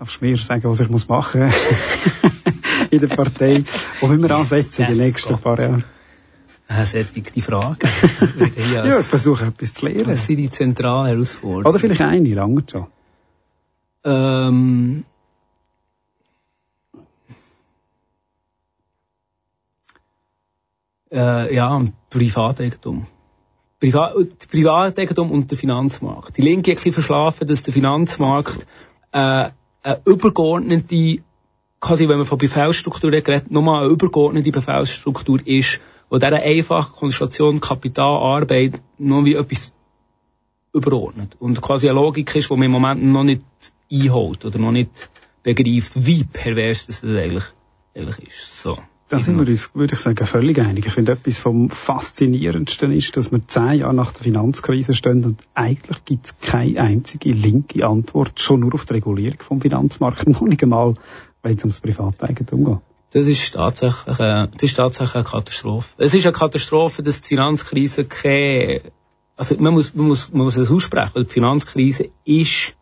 darfst 0.00 0.22
mir 0.22 0.36
sagen, 0.38 0.64
was 0.64 0.80
ich 0.80 0.88
muss 0.88 1.08
machen 1.08 1.42
in 2.90 3.00
der 3.00 3.08
Partei? 3.08 3.64
Wo 4.00 4.06
müssen 4.06 4.22
wir 4.22 4.30
ansetzen 4.34 4.86
in 4.86 4.92
den 4.92 5.06
nächsten 5.06 5.38
paar 5.38 5.60
Jahren? 5.60 5.84
Ist 6.68 7.34
die 7.34 7.42
Frage. 7.42 7.86
Ja, 8.72 8.86
ich 8.86 9.06
versuche 9.06 9.46
etwas 9.46 9.74
zu 9.74 9.86
lernen. 9.86 10.06
Was 10.06 10.24
sind 10.24 10.36
die 10.36 10.48
zentralen 10.48 11.08
Herausforderungen? 11.08 11.66
Oder 11.66 11.78
vielleicht 11.78 12.00
eine, 12.00 12.32
lange 12.32 12.64
schon. 12.70 12.86
Ähm, 14.04 15.04
äh, 21.12 21.54
ja, 21.54 21.82
Privateigentum. 22.08 23.06
Priva 23.80 24.14
Privateigentum 24.50 25.30
und 25.30 25.50
der 25.50 25.58
Finanzmarkt. 25.58 26.36
Die 26.38 26.42
Linke 26.42 26.70
hat 26.70 26.78
ein 26.78 26.84
bisschen 26.84 26.92
verschlafen, 26.92 27.46
dass 27.46 27.62
der 27.64 27.74
Finanzmarkt 27.74 28.66
äh, 29.12 29.50
eine 29.82 30.00
übergeordnete, 30.04 31.22
quasi 31.80 32.08
wenn 32.08 32.18
man 32.18 32.26
von 32.26 32.38
Befehlsstruktur 32.38 33.12
redet, 33.12 33.50
nochmal 33.50 33.84
eine 33.84 33.92
übergeordnete 33.92 34.50
Befehlsstruktur 34.50 35.40
ist, 35.46 35.80
wo 36.08 36.18
dieser 36.18 36.42
einfache 36.42 36.92
Konstellation 36.92 37.60
Kapital, 37.60 38.16
Arbeit 38.16 38.80
noch 38.98 39.24
wie 39.24 39.34
etwas 39.34 39.72
überordnet. 40.72 41.36
Und 41.38 41.60
quasi 41.60 41.88
eine 41.88 42.00
Logik 42.00 42.34
ist, 42.34 42.50
die 42.50 42.54
man 42.54 42.64
im 42.64 42.72
Moment 42.72 43.04
noch 43.04 43.24
nicht 43.24 43.42
einholt 43.90 44.44
oder 44.44 44.58
noch 44.58 44.72
nicht 44.72 45.08
begreift, 45.42 46.06
wie 46.06 46.24
pervers 46.24 46.86
das 46.86 47.04
eigentlich, 47.04 47.44
eigentlich 47.94 48.26
ist. 48.26 48.60
So. 48.60 48.78
Da 49.10 49.18
sind 49.18 49.40
wir 49.40 49.48
uns, 49.48 49.74
würde 49.74 49.94
ich 49.94 50.00
sagen, 50.00 50.24
völlig 50.24 50.60
einig. 50.60 50.86
Ich 50.86 50.92
finde, 50.92 51.10
etwas 51.10 51.40
vom 51.40 51.68
Faszinierendsten 51.68 52.92
ist, 52.92 53.16
dass 53.16 53.32
wir 53.32 53.44
zehn 53.44 53.80
Jahre 53.80 53.92
nach 53.92 54.12
der 54.12 54.22
Finanzkrise 54.22 54.94
stehen 54.94 55.24
und 55.24 55.42
eigentlich 55.52 56.04
gibt 56.04 56.26
es 56.26 56.38
keine 56.38 56.80
einzige 56.80 57.32
linke 57.32 57.84
Antwort 57.84 58.38
schon 58.38 58.60
nur 58.60 58.72
auf 58.72 58.84
die 58.84 58.94
Regulierung 58.94 59.38
vom 59.40 59.60
Finanzmarkt, 59.60 60.28
noch 60.28 60.42
nicht 60.42 60.62
einmal, 60.62 60.94
wenn 61.42 61.56
es 61.56 61.64
ums 61.64 61.80
Privateigentum 61.80 62.64
geht. 62.64 62.78
Das 63.10 63.26
ist 63.26 63.52
tatsächlich, 63.52 64.20
äh, 64.20 64.46
das 64.46 64.62
ist 64.62 64.76
tatsächlich 64.76 65.16
eine 65.16 65.24
Katastrophe. 65.24 65.96
Es 65.98 66.14
ist 66.14 66.24
eine 66.24 66.32
Katastrophe, 66.32 67.02
dass 67.02 67.20
die 67.20 67.30
Finanzkrise 67.30 68.04
keine, 68.04 68.82
also 69.36 69.56
man 69.58 69.74
muss, 69.74 69.92
man 69.92 70.06
muss, 70.06 70.32
man 70.32 70.44
muss 70.44 70.56
es 70.56 70.70
aussprechen, 70.70 71.24
die 71.24 71.32
Finanzkrise 71.32 72.10
ist, 72.24 72.76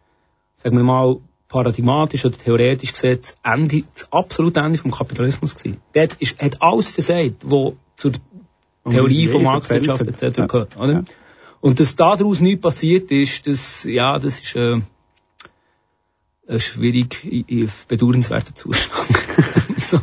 sagen 0.56 0.76
wir 0.76 0.84
mal, 0.84 1.20
paradigmatisch 1.48 2.24
oder 2.24 2.36
theoretisch 2.36 2.92
gesehen 2.92 3.20
das, 3.20 3.36
Ende, 3.42 3.84
das 3.92 4.12
absolute 4.12 4.60
Ende 4.60 4.78
vom 4.78 4.90
Kapitalismus 4.90 5.54
gewesen. 5.54 5.80
Dort 5.94 6.14
ist, 6.18 6.40
hat 6.40 6.60
alles 6.60 6.90
versagt, 6.90 7.42
wo 7.44 7.76
zur 7.96 8.12
Theorie 8.88 9.28
von 9.28 9.40
je 9.40 9.46
Marktwirtschaft 9.46 10.06
etc. 10.06 10.38
Ja. 10.38 10.46
gehört, 10.46 10.76
oder? 10.76 10.92
Ja. 10.92 11.04
Und 11.60 11.80
dass 11.80 11.96
daraus 11.96 12.40
nichts 12.40 12.60
passiert 12.60 13.10
ist, 13.10 13.46
das, 13.46 13.84
ja, 13.84 14.18
das 14.18 14.40
ist 14.40 14.54
äh, 14.54 14.80
ein 16.48 16.60
schwierig, 16.60 17.66
bedauernswerter 17.88 18.54
Zustand. 18.54 19.18
so. 19.76 20.00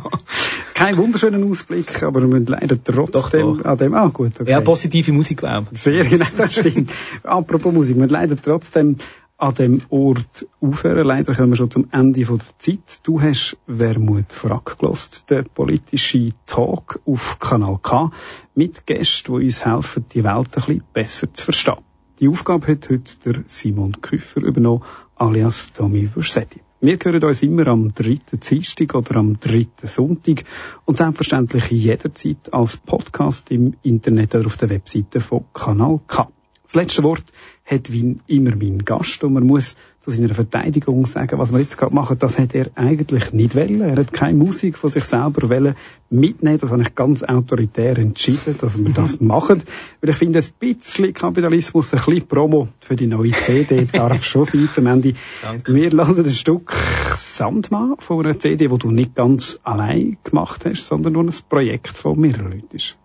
Kein 0.74 0.98
wunderschöner 0.98 1.44
Ausblick, 1.46 2.02
aber 2.02 2.20
wir 2.20 2.28
müssen 2.28 2.46
leider 2.46 2.76
trotzdem 2.82 3.40
Doch, 3.40 3.62
doch. 3.62 3.64
an 3.64 3.78
dem, 3.78 3.94
ah 3.94 4.08
gut, 4.08 4.38
okay. 4.38 4.50
Ja, 4.50 4.60
positive 4.60 5.10
Musik 5.12 5.42
wählen. 5.42 5.66
Sehr 5.72 6.04
genau, 6.08 6.26
das 6.36 6.54
stimmt. 6.54 6.90
Apropos 7.22 7.72
Musik, 7.72 7.96
wir 7.96 8.02
müssen 8.02 8.12
leider 8.12 8.36
trotzdem 8.40 8.98
an 9.38 9.54
dem 9.54 9.82
Ort 9.90 10.46
aufhören. 10.60 11.06
Leider 11.06 11.34
kommen 11.34 11.50
wir 11.50 11.56
schon 11.56 11.70
zum 11.70 11.88
Ende 11.92 12.24
von 12.24 12.38
der 12.38 12.58
Zeit. 12.58 13.00
Du 13.02 13.20
hast 13.20 13.56
Wermut 13.66 14.32
Frack 14.32 14.78
gelost, 14.78 15.30
der 15.30 15.42
politische 15.42 16.30
Talk 16.46 17.00
auf 17.04 17.38
Kanal 17.38 17.78
K, 17.82 18.10
mit 18.54 18.86
Gästen, 18.86 19.38
die 19.38 19.44
uns 19.46 19.64
helfen, 19.66 20.06
die 20.12 20.24
Welt 20.24 20.48
ein 20.56 20.64
bisschen 20.64 20.82
besser 20.92 21.34
zu 21.34 21.44
verstehen. 21.44 21.84
Die 22.18 22.28
Aufgabe 22.28 22.66
hat 22.68 22.88
heute 22.88 23.18
der 23.24 23.44
Simon 23.46 24.00
Küffer 24.00 24.42
übernommen, 24.42 24.82
alias 25.16 25.70
Tommy 25.74 26.08
Versetti. 26.08 26.60
Wir 26.80 26.98
hören 27.02 27.24
uns 27.24 27.42
immer 27.42 27.66
am 27.66 27.94
dritten 27.94 28.40
Dienstag 28.40 28.94
oder 28.94 29.16
am 29.16 29.38
dritten 29.38 29.86
Sonntag 29.86 30.44
und 30.86 30.96
selbstverständlich 30.96 31.70
jederzeit 31.70 32.52
als 32.52 32.78
Podcast 32.78 33.50
im 33.50 33.74
Internet 33.82 34.34
oder 34.34 34.46
auf 34.46 34.56
der 34.56 34.70
Webseite 34.70 35.20
von 35.20 35.44
Kanal 35.52 36.00
K. 36.06 36.28
Das 36.62 36.74
letzte 36.74 37.04
Wort 37.04 37.24
hat 37.66 37.92
wie 37.92 38.18
immer 38.28 38.54
mein 38.54 38.84
Gast 38.84 39.24
und 39.24 39.34
man 39.34 39.44
muss 39.44 39.74
zu 40.06 40.12
seiner 40.12 40.34
Verteidigung 40.34 41.04
sagen, 41.04 41.36
was 41.40 41.52
wir 41.52 41.58
jetzt 41.58 41.76
gerade 41.76 41.92
machen, 41.92 42.16
das 42.20 42.38
hat 42.38 42.54
er 42.54 42.70
eigentlich 42.76 43.32
nicht 43.32 43.56
wollen. 43.56 43.80
Er 43.80 43.96
hat 43.96 44.12
keine 44.12 44.38
Musik 44.38 44.78
von 44.78 44.88
sich 44.88 45.04
selber 45.04 45.50
wollen 45.50 45.74
mitnehmen. 46.08 46.58
Das 46.58 46.70
habe 46.70 46.82
ich 46.82 46.94
ganz 46.94 47.24
autoritär 47.24 47.98
entschieden, 47.98 48.56
dass 48.60 48.78
wir 48.78 48.94
das 48.94 49.20
machen. 49.20 49.64
Weil 50.00 50.10
ich 50.10 50.16
finde, 50.16 50.38
ein 50.38 50.46
bisschen 50.60 51.12
Kapitalismus, 51.12 51.92
ein 51.92 52.00
bisschen 52.04 52.28
Promo 52.28 52.68
für 52.78 52.94
die 52.94 53.08
neue 53.08 53.32
CD 53.32 53.84
darf 53.90 54.22
schon 54.24 54.44
sein 54.44 54.68
zum 54.72 54.86
Ende. 54.86 55.14
Danke. 55.42 55.74
Wir 55.74 55.90
lassen 55.90 56.24
ein 56.24 56.30
Stück 56.30 56.72
Sandmann 57.16 57.96
von 57.98 58.24
einer 58.24 58.38
CD, 58.38 58.68
die 58.68 58.78
du 58.78 58.92
nicht 58.92 59.16
ganz 59.16 59.58
allein 59.64 60.18
gemacht 60.22 60.64
hast, 60.66 60.86
sondern 60.86 61.14
nur 61.14 61.24
ein 61.24 61.34
Projekt 61.48 61.88
von 61.88 62.20
mehreren 62.20 62.52
Leuten 62.52 62.76
ist. 62.76 62.96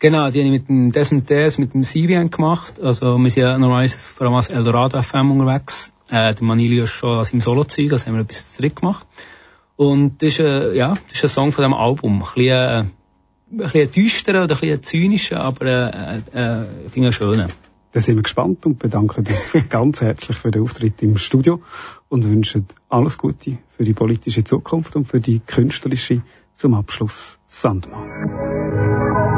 Genau, 0.00 0.30
die 0.30 0.38
habe 0.38 0.46
ich 0.46 0.60
mit 0.60 0.68
dem 0.68 0.92
Desmond 0.92 1.28
Des, 1.28 1.58
mit 1.58 1.74
dem 1.74 1.82
CBN 1.82 2.30
gemacht. 2.30 2.80
Also, 2.80 3.18
wir 3.18 3.30
sind 3.30 3.42
ja 3.42 3.58
normalerweise 3.58 3.98
vor 3.98 4.26
allem 4.28 4.36
als 4.36 4.48
Eldorado 4.48 5.02
FM 5.02 5.32
unterwegs. 5.32 5.92
Äh, 6.08 6.34
der 6.34 6.44
Manilio 6.44 6.84
ist 6.84 6.90
schon 6.90 7.18
als 7.18 7.32
im 7.32 7.40
Solo-Zeug, 7.40 7.90
also 7.90 8.06
haben 8.06 8.14
wir 8.14 8.22
etwas 8.22 8.54
zu 8.54 8.62
dritt 8.62 8.76
gemacht. 8.76 9.06
Und 9.74 10.22
das 10.22 10.28
ist, 10.30 10.40
äh, 10.40 10.74
ja, 10.76 10.94
das 11.08 11.16
ist 11.16 11.24
ein 11.24 11.28
Song 11.28 11.52
von 11.52 11.64
diesem 11.64 11.74
Album. 11.74 12.22
Ein 12.22 12.28
bisschen, 12.34 12.48
äh, 12.48 12.78
ein 12.80 12.90
bisschen 13.50 13.92
düsterer 13.92 14.44
oder 14.44 14.54
ein 14.54 14.60
bisschen 14.60 14.82
zynischer, 14.84 15.40
aber, 15.40 15.66
äh, 15.66 16.18
äh, 16.32 16.64
ich 16.86 16.92
finde 16.92 17.08
ihn 17.08 17.12
schön. 17.12 17.44
Dann 17.92 18.02
sind 18.02 18.16
wir 18.16 18.22
gespannt 18.22 18.66
und 18.66 18.78
bedanken 18.78 19.26
uns 19.26 19.56
ganz 19.68 20.00
herzlich 20.00 20.36
für 20.36 20.52
den 20.52 20.62
Auftritt 20.62 21.02
im 21.02 21.16
Studio 21.18 21.60
und 22.08 22.24
wünschen 22.24 22.66
alles 22.88 23.18
Gute 23.18 23.58
für 23.76 23.84
die 23.84 23.94
politische 23.94 24.44
Zukunft 24.44 24.94
und 24.94 25.06
für 25.06 25.20
die 25.20 25.40
künstlerische 25.40 26.22
zum 26.54 26.74
Abschluss 26.74 27.38
Sandmann. 27.46 29.37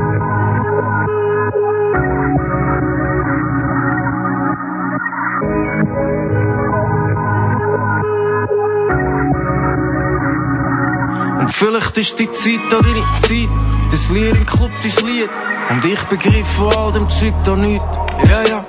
Vielleicht 11.53 11.97
ist 11.99 12.19
die 12.19 12.31
Zeit 12.31 12.75
auch 12.75 12.83
deine 12.83 13.05
Zeit. 13.17 13.49
Das 13.91 14.09
Lied 14.11 14.37
im 14.37 14.47
Club, 14.47 14.71
dein 14.83 15.07
Lied. 15.07 15.31
Und 15.71 15.85
ich 15.85 16.01
begriff 16.05 16.49
von 16.49 16.77
all 16.77 16.93
dem 16.93 17.09
Zeug 17.09 17.35
da 17.45 17.57
nicht. 17.57 17.85
Ja, 18.29 18.43
ja. 18.43 18.65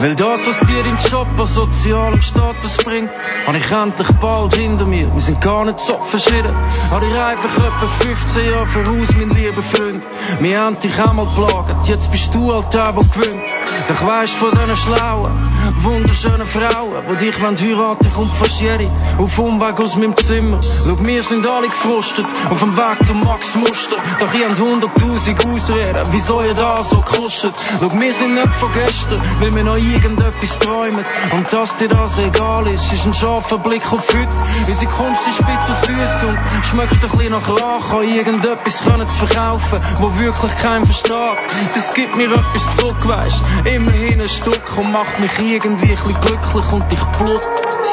Weil 0.00 0.14
das, 0.14 0.46
was 0.46 0.60
dir 0.60 0.84
im 0.84 0.98
Job 1.10 1.28
an 1.38 1.46
sozialem 1.46 2.20
Status 2.20 2.76
bringt, 2.78 3.10
habe 3.46 3.58
ich 3.58 3.70
endlich 3.70 4.08
bald 4.20 4.54
hinter 4.54 4.86
mir. 4.86 5.12
Wir 5.12 5.20
sind 5.20 5.40
gar 5.40 5.64
nicht 5.64 5.80
so 5.80 5.98
verschieden. 6.00 6.54
Habe 6.90 7.06
ich 7.06 7.14
einfach 7.14 7.56
etwa 7.58 7.88
15 7.88 8.46
Jahre 8.46 8.66
voraus, 8.66 9.08
mein 9.16 9.30
lieber 9.30 9.62
Freund. 9.62 10.06
Wir 10.40 10.60
haben 10.60 10.78
dich 10.78 10.98
einmal 10.98 11.34
plagt. 11.34 11.88
Jetzt 11.88 12.10
bist 12.10 12.34
du 12.34 12.52
halt 12.52 12.72
der, 12.72 12.92
der 12.92 13.02
gewinnt. 13.02 13.55
Doch 13.88 14.06
weisst 14.06 14.34
von 14.34 14.50
diesen 14.50 14.76
schlauen, 14.76 15.52
wunderschönen 15.76 16.46
Frauen, 16.46 17.04
die 17.10 17.16
dich 17.26 17.40
wollen 17.40 17.56
heiraten, 17.56 18.12
kommt 18.12 18.34
fast 18.34 18.60
jede 18.60 18.90
auf 19.18 19.38
Umweg 19.38 19.78
aus 19.80 19.96
meinem 19.96 20.16
Zimmer. 20.16 20.58
Schau, 20.62 20.96
wir 21.04 21.22
sind 21.22 21.46
alle 21.46 21.68
gefrustet, 21.68 22.26
auf 22.50 22.60
dem 22.60 22.76
Weg 22.76 23.06
zum 23.06 23.22
Max 23.22 23.54
Muster. 23.54 23.96
Doch 24.18 24.34
ihr 24.34 24.48
habt 24.48 24.58
hunderttausend 24.58 25.46
Ausreden, 25.46 26.06
wieso 26.10 26.42
ihr 26.42 26.54
da 26.54 26.82
so 26.82 26.96
kostet. 27.00 27.54
Schau, 27.80 27.90
wir 27.92 28.12
sind 28.12 28.34
nicht 28.34 28.54
von 28.54 28.72
gestern, 28.72 29.20
weil 29.40 29.54
wir 29.54 29.64
noch 29.64 29.76
irgendetwas 29.76 30.58
träumen. 30.58 31.04
Und 31.32 31.52
dass 31.52 31.76
dir 31.76 31.88
das 31.88 32.18
egal 32.18 32.66
ist, 32.66 32.92
ist 32.92 33.06
ein 33.06 33.14
scharfer 33.14 33.58
Blick 33.58 33.92
auf 33.92 34.08
heute. 34.08 34.28
Unsere 34.66 34.90
Kunst 34.92 35.20
ist 35.28 35.38
bitter 35.38 35.76
süß 35.82 36.28
und 36.28 36.38
schmeckt 36.64 36.92
ein 36.92 37.00
bisschen 37.00 37.30
nach 37.30 37.48
Rache, 37.48 37.96
an 37.98 38.08
irgendetwas 38.08 38.82
können 38.82 39.08
zu 39.08 39.26
verkaufen, 39.26 39.80
wo 40.00 40.18
wirklich 40.18 40.54
kein 40.56 40.84
versteht. 40.84 41.36
Das 41.74 41.94
gibt 41.94 42.16
mir 42.16 42.32
etwas 42.32 42.76
zurück, 42.76 43.06
weisst. 43.06 43.42
Immerhin 43.74 44.20
ein 44.20 44.28
Stück 44.28 44.78
und 44.78 44.92
macht 44.92 45.18
mich 45.18 45.32
irgendwie 45.40 45.90
ein 45.90 46.14
glücklich 46.20 46.72
und 46.72 46.92
ich 46.92 47.00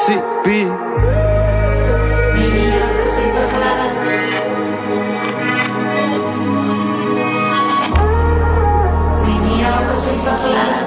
sie 0.06 0.22
bin. 0.44 0.72
Vielleicht 10.44 10.83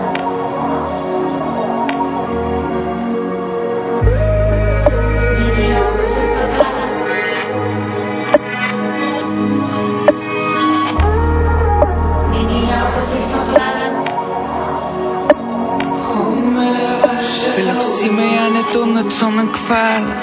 sind 18.08 18.18
wir 18.18 18.26
ja 18.26 18.50
nicht 18.50 18.76
unten, 18.76 19.10
sondern 19.10 19.52
gefährlich. 19.52 20.16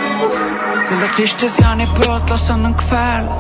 Vielleicht 0.89 1.19
ist 1.19 1.43
das 1.43 1.59
ja 1.59 1.75
nicht 1.75 1.95
brotlos, 1.95 2.47
sondern 2.47 2.77
gefährlich. 2.77 3.31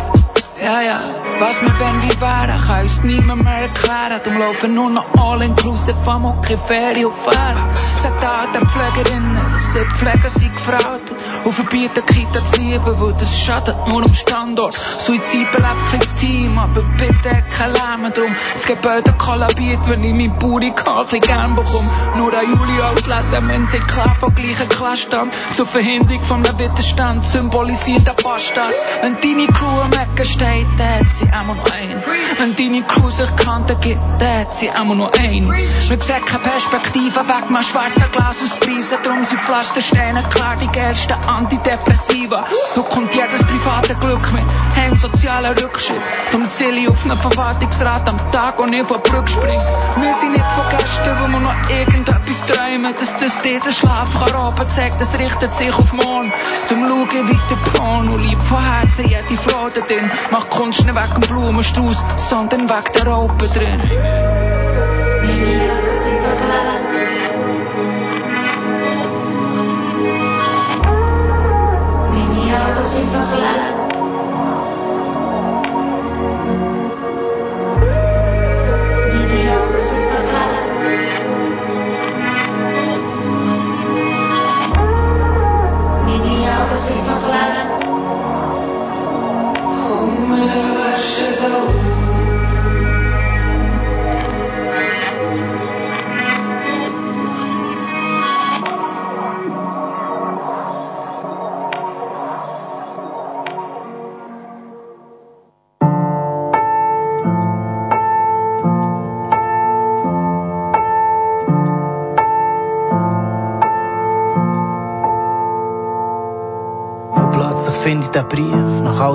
Ja, 0.61 0.80
ja, 0.82 1.01
was 1.40 1.62
wir 1.62 1.72
wenn 1.78 2.03
wie 2.03 2.20
wären, 2.20 2.61
kann 2.66 2.82
uns 2.82 3.03
niemand 3.03 3.42
mehr 3.42 3.62
erklären. 3.62 4.20
Darum 4.22 4.38
laufen 4.38 4.74
nur 4.74 4.90
noch 4.90 5.07
all-inclusive 5.14 5.97
am 6.11 6.26
okay, 6.26 6.59
Ferien 6.59 7.07
auf 7.07 7.24
Fähren. 7.24 7.74
Sagt 8.03 8.24
auch 8.24 8.53
der 8.53 8.66
Pflegerinnen, 8.66 9.59
sie 9.59 9.84
Pfleger 9.97 10.30
sind 10.30 10.55
gefraut. 10.55 11.03
Und 11.45 11.53
verbieten 11.55 12.05
Kita 12.07 12.45
zu 12.45 12.61
lieben, 12.61 13.01
weil 13.01 13.14
das 13.14 13.38
schadet 13.38 13.76
nur 13.88 14.03
am 14.03 14.14
Standort. 14.55 14.74
Suizid 14.74 15.50
belebt 15.50 15.90
kein 15.90 16.16
Team, 16.16 16.59
aber 16.59 16.82
bitte 16.82 17.44
kein 17.50 17.72
Lärm 17.72 18.12
drum. 18.12 18.36
Das 18.52 18.66
Gebäude 18.66 19.12
kollabiert, 19.18 19.88
wenn 19.88 20.05
ich 20.05 20.14
mein 20.14 20.38
Burika 20.38 21.05
ein 21.11 21.20
gern 21.20 21.57
bekomme. 21.57 21.90
Nur 22.16 22.32
an 22.32 22.46
Juli 22.46 22.80
auslesen, 22.80 23.48
wenn 23.48 23.66
sie 23.66 23.80
klar 23.80 24.14
von 24.20 24.32
gleichen 24.34 24.68
Klassenstand. 24.68 25.34
Zur 25.55 25.66
Verhinderung 25.66 26.22
von 26.22 26.46
einem 26.46 26.59
Widerstand 26.59 27.24
symbolisiert 27.24 28.07
der 28.07 28.12
Bastard. 28.22 28.72
Wenn 29.02 29.20
deine 29.20 29.46
Crew 29.48 29.80
am 29.80 29.90
Ecken 29.90 30.24
steht, 30.24 30.68
dann 30.78 31.00
hat 31.00 31.11
sie 31.11 31.24
immer 31.24 31.55
nur 31.55 31.72
einen. 31.72 32.02
Wenn 32.38 32.55
deine 32.55 32.82
Crew 32.84 33.09
sich 33.09 33.34
Kanten 33.36 33.80
gibt, 33.80 34.00
dann 34.20 34.40
hat 34.40 34.55
sie 34.55 34.66
immer 34.66 34.94
nur 34.94 35.12
einen. 35.18 35.50
Wir 35.52 36.00
sehen 36.00 36.24
keine 36.24 36.42
Perspektive, 36.44 37.28
weg 37.28 37.50
mal 37.50 37.62
schwarzer 37.64 38.09
Glas 38.12 38.36
aus 38.42 38.61
Preisen. 38.61 38.98
Drum 39.02 39.24
sind 39.24 39.40
Pflastersteine 39.40 40.22
klar 40.22 40.57
die 40.61 40.68
geilsten 40.68 41.16
Antidepressiva. 41.26 42.44
Da 42.76 42.80
kommt 42.82 43.14
jedes 43.14 43.42
private 43.42 43.94
Glück 43.96 44.32
mit 44.32 44.43
Heim 44.76 44.97
sozialer 44.97 45.51
Rückschritt. 45.51 46.03
Darum 46.32 46.49
zähle 46.49 46.80
ich 46.80 46.88
auf 46.88 47.05
einen 47.05 47.18
Verwaltungsrat 47.18 48.09
am 48.09 48.18
Tag 48.32 48.59
und 48.59 48.72
ich 48.72 48.82
von 48.82 49.01
Brücke 49.01 49.28
spring. 49.28 49.61
Wir 50.01 50.14
sind 50.14 50.32
nicht 50.32 50.45
von 50.45 50.68
Gästen, 50.68 51.16
wo 51.20 51.28
wir 51.28 51.40
noch 51.40 51.70
irgendetwas 51.70 52.45
träumen. 52.47 52.95
Dass 52.95 53.16
das 53.16 53.40
dieser 53.42 53.72
Schlaf 53.72 54.12
kann 54.18 54.30
Raben 54.30 54.68
zeigt, 54.68 55.01
das 55.01 55.18
richtet 55.18 55.55
sich 55.55 55.72
auf 55.72 55.92
morgen. 55.92 56.32
Zum 56.68 56.88
Schauen 56.88 57.28
weiter 57.28 57.57
Porno, 57.72 58.16
lieb 58.16 58.40
von 58.40 58.62
Herzen 58.62 59.09
jede 59.09 59.36
Frau 59.36 59.68
da 59.68 59.80
drin. 59.80 60.11
Macht 60.30 60.51
Kunst 60.51 60.84
nicht 60.84 60.95
wegen 60.95 61.20
dem 61.20 61.28
Blumenstrauß, 61.28 62.05
sondern 62.16 62.68
wegen 62.68 62.92
der 62.95 63.07
Raupen 63.07 63.49
drin. 63.53 63.82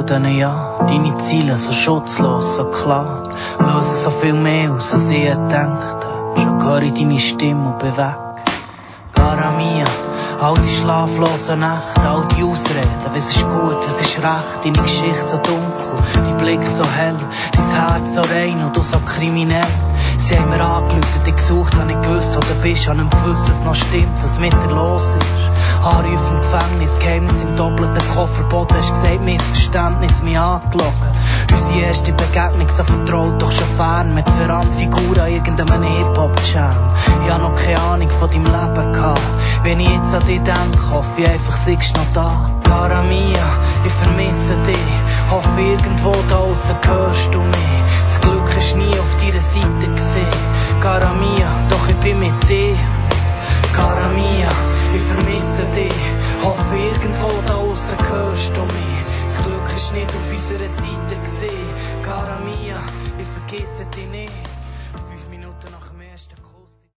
Diesen 0.09 0.25
Jahren. 0.25 0.87
Deine 0.87 1.15
Ziele 1.19 1.55
so 1.55 1.71
schutzlos, 1.71 2.55
so 2.55 2.65
klar. 2.65 3.29
Lösen 3.59 3.95
so 4.03 4.09
viel 4.09 4.33
mehr 4.33 4.71
aus, 4.71 4.91
als 4.91 5.07
ich 5.11 5.25
gedacht 5.25 6.03
habe. 6.03 6.33
Schon 6.35 6.63
höre 6.63 6.81
ich 6.81 6.95
deine 6.95 7.19
Stimme 7.19 7.69
und 7.69 7.77
bewege. 7.77 8.17
Cara 9.13 9.51
mia, 9.51 9.85
all 10.41 10.55
die 10.57 10.75
schlaflosen 10.77 11.59
Nächte, 11.59 12.01
all 12.01 12.25
die 12.35 12.41
Ausreden, 12.41 13.05
was 13.13 13.35
ist 13.35 13.47
gut, 13.51 13.77
was 13.85 14.01
ist 14.01 14.17
recht, 14.17 14.63
deine 14.63 14.81
Geschichte 14.81 15.27
so 15.27 15.37
dunkel, 15.37 15.93
dein 16.15 16.37
Blick 16.37 16.63
so 16.63 16.85
hell, 16.85 17.17
dein 17.53 17.71
Herz 17.71 18.15
so 18.15 18.21
rein 18.21 18.63
und 18.65 18.75
du 18.75 18.81
so 18.81 18.97
kriminell. 19.05 19.73
Sie 20.17 20.35
haben 20.35 20.49
mir 20.49 20.59
angelötet, 20.59 21.27
ich 21.27 21.35
gesucht, 21.35 21.75
hab 21.75 21.85
nicht 21.85 22.01
gewusst, 22.01 22.35
wo 22.35 22.39
du 22.39 22.59
bist, 22.63 22.89
hab 22.89 22.97
nicht 22.97 23.11
gewusst, 23.11 23.47
es 23.47 23.63
noch 23.63 23.75
stimmt, 23.75 24.23
was 24.23 24.39
mit 24.39 24.53
dir 24.53 24.73
los 24.73 25.03
ist. 25.03 25.38
Haare 25.83 26.17
vom 26.17 26.41
Gefängnis, 26.41 26.99
Geheimnis 26.99 27.41
im 27.41 27.55
doppelten 27.55 28.07
Kofferboden. 28.09 28.77
Hast 28.77 28.93
gesagt, 28.93 29.23
Missverständnis 29.23 30.21
mich 30.21 30.37
angelogen. 30.37 30.93
Unsere 31.51 31.85
erste 31.87 32.13
Begegnung 32.13 32.67
so 32.69 32.83
vertraut, 32.83 33.41
doch 33.41 33.51
schon 33.51 33.67
fern. 33.77 34.13
Mit 34.13 34.27
zwei 34.33 34.45
Randfiguren 34.45 35.19
an 35.19 35.31
irgendeinem 35.31 35.83
Hip-Hop-Jam. 35.83 36.75
Ich 37.25 37.31
hab 37.31 37.41
noch 37.41 37.55
keine 37.55 37.79
Ahnung 37.79 38.09
von 38.09 38.29
deinem 38.29 38.45
Leben 38.45 38.93
gehabt. 38.93 39.21
Wenn 39.63 39.79
ich 39.79 39.89
jetzt 39.89 40.13
an 40.13 40.25
dich 40.25 40.41
denke, 40.41 40.91
hoffe 40.91 41.09
ich 41.17 41.27
einfach, 41.29 41.57
siehst 41.65 41.95
du 41.95 42.01
noch 42.01 42.11
da. 42.13 42.49
Cara 42.63 43.03
Mia, 43.03 43.45
ich 43.85 43.93
vermisse 43.93 44.55
dich. 44.65 44.77
Hoffe, 45.31 45.59
irgendwo 45.59 46.11
da 46.27 46.35
draussen 46.35 46.75
hörst 46.85 47.33
du 47.33 47.39
mich. 47.39 47.79
Das 48.07 48.21
Glück 48.21 48.57
ist 48.57 48.75
nie 48.75 48.99
auf 48.99 49.15
deiner 49.17 49.41
Seite 49.41 49.91
gesehen. 49.91 50.81
Cara 50.81 51.13
Mia, 51.13 51.49
doch 51.69 51.87
ich 51.87 51.95
bin 51.97 52.19
mit 52.19 52.49
dir. 52.49 52.75
Cara 53.73 54.07
Mia. 54.09 54.68
Ich 54.95 55.01
vermisse 55.01 55.65
dich, 55.75 55.93
hoffe 56.43 56.75
irgendwo 56.75 57.29
da 57.45 57.55
außen 57.55 57.97
hörst 58.11 58.51
du 58.55 58.61
mich. 58.63 58.99
Das 59.27 59.45
Glück 59.45 59.75
ist 59.75 59.93
nicht 59.93 60.09
auf 60.15 60.31
unserer 60.31 60.67
Seite 60.67 61.21
gesehen. 61.21 61.68